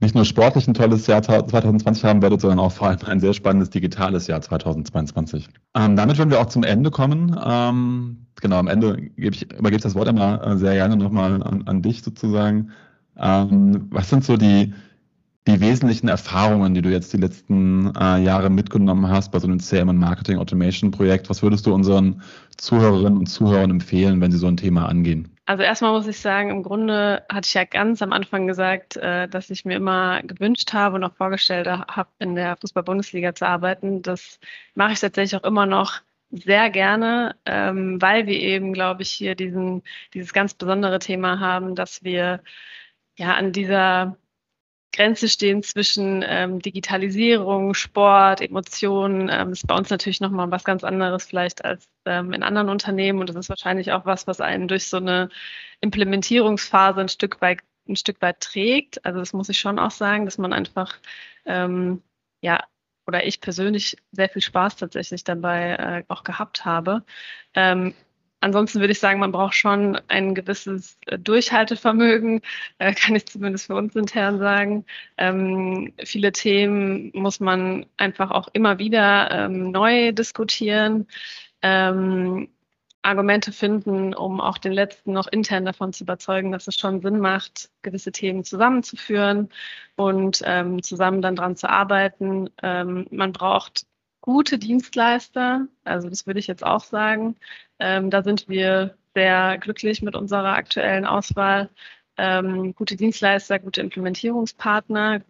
nicht 0.01 0.15
nur 0.15 0.25
sportlich 0.25 0.67
ein 0.67 0.73
tolles 0.73 1.05
Jahr 1.05 1.21
2020 1.21 2.03
haben 2.03 2.23
werdet, 2.23 2.41
sondern 2.41 2.59
auch 2.59 2.71
vor 2.71 2.87
allem 2.87 2.97
ein 3.05 3.19
sehr 3.19 3.33
spannendes 3.33 3.69
digitales 3.69 4.25
Jahr 4.25 4.41
2022. 4.41 5.47
Ähm, 5.75 5.95
damit 5.95 6.17
werden 6.17 6.31
wir 6.31 6.41
auch 6.41 6.47
zum 6.47 6.63
Ende 6.63 6.89
kommen. 6.89 7.39
Ähm, 7.43 8.25
genau, 8.41 8.57
am 8.57 8.67
Ende 8.67 8.97
gebe 9.15 9.35
ich, 9.35 9.43
übergebe 9.43 9.75
ich 9.75 9.83
das 9.83 9.93
Wort 9.93 10.07
immer 10.07 10.43
äh, 10.43 10.57
sehr 10.57 10.73
gerne 10.73 10.97
nochmal 10.97 11.43
an, 11.43 11.67
an 11.67 11.81
dich 11.83 12.01
sozusagen. 12.01 12.71
Ähm, 13.15 13.89
was 13.91 14.09
sind 14.09 14.25
so 14.25 14.37
die, 14.37 14.73
die 15.47 15.59
wesentlichen 15.59 16.07
Erfahrungen, 16.07 16.73
die 16.73 16.81
du 16.81 16.89
jetzt 16.89 17.13
die 17.13 17.17
letzten 17.17 17.95
äh, 17.95 18.19
Jahre 18.19 18.49
mitgenommen 18.49 19.09
hast 19.09 19.31
bei 19.31 19.39
so 19.39 19.47
einem 19.47 19.59
CM 19.59 19.89
und 19.89 19.97
Marketing 19.97 20.37
Automation 20.37 20.91
Projekt? 20.91 21.29
Was 21.29 21.41
würdest 21.41 21.65
du 21.65 21.73
unseren 21.73 22.21
Zuhörerinnen 22.57 23.17
und 23.17 23.25
Zuhörern 23.25 23.71
empfehlen, 23.71 24.21
wenn 24.21 24.31
sie 24.31 24.37
so 24.37 24.47
ein 24.47 24.57
Thema 24.57 24.87
angehen? 24.87 25.35
Also 25.47 25.63
erstmal 25.63 25.91
muss 25.93 26.07
ich 26.07 26.19
sagen, 26.19 26.51
im 26.51 26.63
Grunde 26.63 27.23
hatte 27.27 27.47
ich 27.47 27.53
ja 27.55 27.63
ganz 27.63 28.01
am 28.01 28.13
Anfang 28.13 28.45
gesagt, 28.45 28.97
äh, 28.97 29.27
dass 29.27 29.49
ich 29.49 29.65
mir 29.65 29.75
immer 29.75 30.21
gewünscht 30.21 30.71
habe 30.73 30.95
und 30.95 31.03
auch 31.03 31.15
vorgestellt 31.15 31.67
habe, 31.67 32.09
in 32.19 32.35
der 32.35 32.55
Fußball-Bundesliga 32.57 33.33
zu 33.33 33.47
arbeiten. 33.47 34.03
Das 34.03 34.39
mache 34.75 34.93
ich 34.93 34.99
tatsächlich 34.99 35.35
auch 35.41 35.45
immer 35.45 35.65
noch 35.65 36.01
sehr 36.29 36.69
gerne, 36.69 37.35
ähm, 37.45 38.01
weil 38.01 38.27
wir 38.27 38.39
eben, 38.39 38.73
glaube 38.73 39.01
ich, 39.01 39.11
hier 39.11 39.35
diesen, 39.35 39.83
dieses 40.13 40.33
ganz 40.33 40.53
besondere 40.53 40.99
Thema 40.99 41.39
haben, 41.39 41.75
dass 41.75 42.03
wir 42.03 42.41
ja 43.17 43.35
an 43.35 43.51
dieser 43.51 44.17
Grenze 44.93 45.29
stehen 45.29 45.63
zwischen 45.63 46.23
ähm, 46.27 46.59
Digitalisierung, 46.59 47.73
Sport, 47.73 48.41
Emotionen. 48.41 49.29
Ähm, 49.31 49.51
ist 49.51 49.67
bei 49.67 49.75
uns 49.75 49.89
natürlich 49.89 50.19
nochmal 50.19 50.51
was 50.51 50.63
ganz 50.63 50.83
anderes 50.83 51.25
vielleicht 51.25 51.63
als 51.63 51.87
ähm, 52.05 52.33
in 52.33 52.43
anderen 52.43 52.69
Unternehmen. 52.69 53.19
Und 53.19 53.29
das 53.29 53.37
ist 53.37 53.49
wahrscheinlich 53.49 53.91
auch 53.91 54.05
was, 54.05 54.27
was 54.27 54.41
einen 54.41 54.67
durch 54.67 54.87
so 54.87 54.97
eine 54.97 55.29
Implementierungsphase 55.79 57.01
ein 57.01 57.09
Stück 57.09 57.41
weit, 57.41 57.59
ein 57.87 57.95
Stück 57.95 58.21
weit 58.21 58.41
trägt. 58.41 59.03
Also 59.05 59.19
das 59.19 59.33
muss 59.33 59.49
ich 59.49 59.59
schon 59.59 59.79
auch 59.79 59.91
sagen, 59.91 60.25
dass 60.25 60.37
man 60.37 60.53
einfach, 60.53 60.97
ähm, 61.45 62.01
ja, 62.41 62.63
oder 63.07 63.25
ich 63.25 63.41
persönlich 63.41 63.97
sehr 64.11 64.29
viel 64.29 64.41
Spaß 64.41 64.75
tatsächlich 64.75 65.23
dabei 65.23 65.71
äh, 65.75 66.03
auch 66.07 66.23
gehabt 66.23 66.65
habe. 66.65 67.03
Ähm, 67.53 67.93
Ansonsten 68.41 68.79
würde 68.79 68.91
ich 68.91 68.99
sagen, 68.99 69.19
man 69.19 69.31
braucht 69.31 69.53
schon 69.53 69.99
ein 70.07 70.33
gewisses 70.35 70.97
äh, 71.05 71.17
Durchhaltevermögen, 71.19 72.41
äh, 72.79 72.93
kann 72.95 73.15
ich 73.15 73.27
zumindest 73.27 73.67
für 73.67 73.75
uns 73.75 73.95
intern 73.95 74.39
sagen. 74.39 74.85
Ähm, 75.17 75.93
viele 76.03 76.31
Themen 76.31 77.11
muss 77.13 77.39
man 77.39 77.85
einfach 77.97 78.31
auch 78.31 78.49
immer 78.53 78.79
wieder 78.79 79.29
ähm, 79.31 79.71
neu 79.71 80.11
diskutieren, 80.11 81.07
ähm, 81.61 82.49
Argumente 83.03 83.51
finden, 83.51 84.13
um 84.13 84.39
auch 84.41 84.57
den 84.57 84.73
Letzten 84.73 85.13
noch 85.13 85.27
intern 85.27 85.65
davon 85.65 85.93
zu 85.93 86.03
überzeugen, 86.03 86.51
dass 86.51 86.67
es 86.67 86.75
schon 86.75 87.01
Sinn 87.01 87.19
macht, 87.19 87.69
gewisse 87.81 88.11
Themen 88.11 88.43
zusammenzuführen 88.43 89.49
und 89.95 90.41
ähm, 90.45 90.83
zusammen 90.83 91.21
dann 91.21 91.35
dran 91.35 91.55
zu 91.55 91.69
arbeiten. 91.69 92.49
Ähm, 92.61 93.07
man 93.11 93.33
braucht 93.33 93.85
gute 94.21 94.57
Dienstleister, 94.57 95.67
also 95.83 96.09
das 96.09 96.27
würde 96.27 96.39
ich 96.39 96.47
jetzt 96.47 96.63
auch 96.63 96.83
sagen. 96.83 97.35
Ähm, 97.79 98.09
da 98.09 98.23
sind 98.23 98.47
wir 98.47 98.95
sehr 99.13 99.57
glücklich 99.57 100.01
mit 100.01 100.15
unserer 100.15 100.53
aktuellen 100.53 101.05
Auswahl. 101.05 101.69
Ähm, 102.17 102.75
gute 102.75 102.95
Dienstleister, 102.95 103.59
gute 103.59 103.81
Implementierungspartner, 103.81 105.21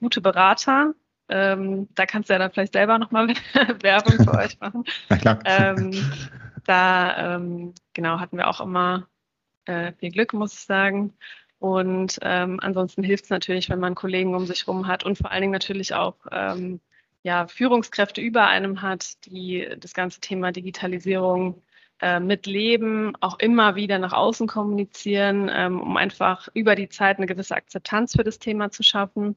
gute 0.00 0.20
Berater. 0.20 0.94
Ähm, 1.28 1.88
da 1.94 2.06
kannst 2.06 2.28
du 2.28 2.32
ja 2.32 2.38
dann 2.38 2.50
vielleicht 2.50 2.72
selber 2.72 2.98
nochmal 2.98 3.28
Werbung 3.82 4.24
für 4.24 4.38
euch 4.38 4.58
machen. 4.58 4.84
Na 5.08 5.16
klar. 5.16 5.38
Ähm, 5.44 5.92
da 6.64 7.36
ähm, 7.36 7.74
genau 7.92 8.18
hatten 8.18 8.36
wir 8.36 8.48
auch 8.48 8.60
immer 8.60 9.06
äh, 9.66 9.92
viel 9.92 10.10
Glück, 10.10 10.32
muss 10.32 10.54
ich 10.54 10.60
sagen. 10.60 11.12
Und 11.58 12.18
ähm, 12.22 12.58
ansonsten 12.62 13.02
hilft 13.02 13.24
es 13.24 13.30
natürlich, 13.30 13.68
wenn 13.68 13.80
man 13.80 13.94
Kollegen 13.94 14.34
um 14.34 14.46
sich 14.46 14.66
herum 14.66 14.86
hat 14.86 15.04
und 15.04 15.18
vor 15.18 15.30
allen 15.30 15.42
Dingen 15.42 15.52
natürlich 15.52 15.94
auch 15.94 16.16
ja, 17.22 17.46
Führungskräfte 17.46 18.20
über 18.20 18.46
einem 18.46 18.82
hat, 18.82 19.24
die 19.26 19.68
das 19.78 19.94
ganze 19.94 20.20
Thema 20.20 20.52
Digitalisierung 20.52 21.62
äh, 22.00 22.20
mitleben, 22.20 23.14
auch 23.20 23.38
immer 23.38 23.74
wieder 23.74 23.98
nach 23.98 24.12
außen 24.12 24.46
kommunizieren, 24.46 25.50
ähm, 25.52 25.80
um 25.80 25.96
einfach 25.96 26.48
über 26.54 26.74
die 26.74 26.88
Zeit 26.88 27.18
eine 27.18 27.26
gewisse 27.26 27.54
Akzeptanz 27.54 28.12
für 28.16 28.24
das 28.24 28.38
Thema 28.38 28.70
zu 28.70 28.82
schaffen. 28.82 29.36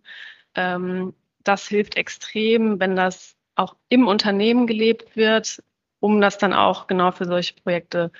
Ähm, 0.56 1.14
das 1.44 1.68
hilft 1.68 1.96
extrem, 1.98 2.80
wenn 2.80 2.96
das 2.96 3.36
auch 3.56 3.76
im 3.90 4.08
Unternehmen 4.08 4.68
gelebt 4.68 5.16
wird, 5.16 5.62
um 6.00 6.22
das 6.22 6.38
dann 6.38 6.54
auch 6.54 6.88
genau 6.88 7.12
für 7.12 7.26
solche 7.26 7.56
Projekte 7.56 8.12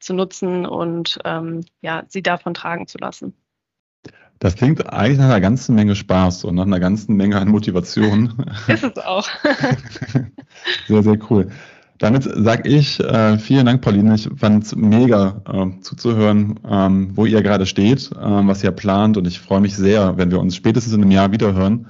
zu 0.00 0.14
nutzen 0.14 0.66
und 0.66 1.18
ähm, 1.24 1.64
ja, 1.80 2.04
sie 2.08 2.22
davon 2.22 2.54
tragen 2.54 2.86
zu 2.88 2.98
lassen. 2.98 3.36
Das 4.42 4.56
klingt 4.56 4.92
eigentlich 4.92 5.18
nach 5.18 5.26
einer 5.26 5.40
ganzen 5.40 5.76
Menge 5.76 5.94
Spaß 5.94 6.42
und 6.42 6.56
nach 6.56 6.64
einer 6.64 6.80
ganzen 6.80 7.14
Menge 7.14 7.36
an 7.40 7.46
Motivation. 7.46 8.44
Ist 8.66 8.82
es 8.82 8.98
auch. 8.98 9.28
sehr, 10.88 11.02
sehr 11.04 11.18
cool. 11.30 11.46
Damit 11.98 12.24
sage 12.24 12.68
ich 12.68 12.98
äh, 12.98 13.38
vielen 13.38 13.66
Dank, 13.66 13.82
Pauline. 13.82 14.16
Ich 14.16 14.28
fand 14.36 14.64
es 14.64 14.74
mega 14.74 15.40
äh, 15.48 15.80
zuzuhören, 15.82 16.58
ähm, 16.68 17.12
wo 17.14 17.24
ihr 17.24 17.40
gerade 17.40 17.66
steht, 17.66 18.10
ähm, 18.20 18.48
was 18.48 18.64
ihr 18.64 18.72
plant. 18.72 19.16
Und 19.16 19.28
ich 19.28 19.38
freue 19.38 19.60
mich 19.60 19.76
sehr, 19.76 20.16
wenn 20.16 20.32
wir 20.32 20.40
uns 20.40 20.56
spätestens 20.56 20.92
in 20.92 21.02
einem 21.02 21.12
Jahr 21.12 21.30
wiederhören, 21.30 21.86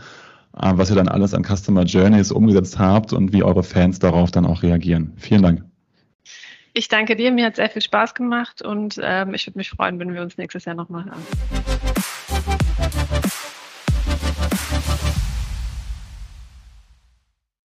äh, 0.61 0.73
was 0.75 0.91
ihr 0.91 0.97
dann 0.97 1.09
alles 1.09 1.33
an 1.33 1.45
Customer 1.45 1.85
Journeys 1.85 2.31
umgesetzt 2.31 2.79
habt 2.79 3.15
und 3.15 3.33
wie 3.33 3.43
eure 3.43 3.63
Fans 3.63 3.99
darauf 3.99 4.31
dann 4.31 4.45
auch 4.45 4.63
reagieren. 4.63 5.15
Vielen 5.17 5.41
Dank. 5.41 5.65
Ich 6.75 6.89
danke 6.89 7.17
dir, 7.17 7.33
mir 7.33 7.47
hat 7.47 7.57
sehr 7.57 7.71
viel 7.71 7.81
Spaß 7.81 8.15
gemacht 8.15 8.61
und 8.61 9.01
ähm, 9.03 9.33
ich 9.33 9.47
würde 9.47 9.59
mich 9.59 9.71
freuen, 9.71 9.99
wenn 9.99 10.13
wir 10.13 10.21
uns 10.21 10.37
nächstes 10.37 10.67
Jahr 10.67 10.75
nochmal 10.75 11.07
hören. 11.07 11.82
Thank 12.33 12.62
you. 12.62 12.72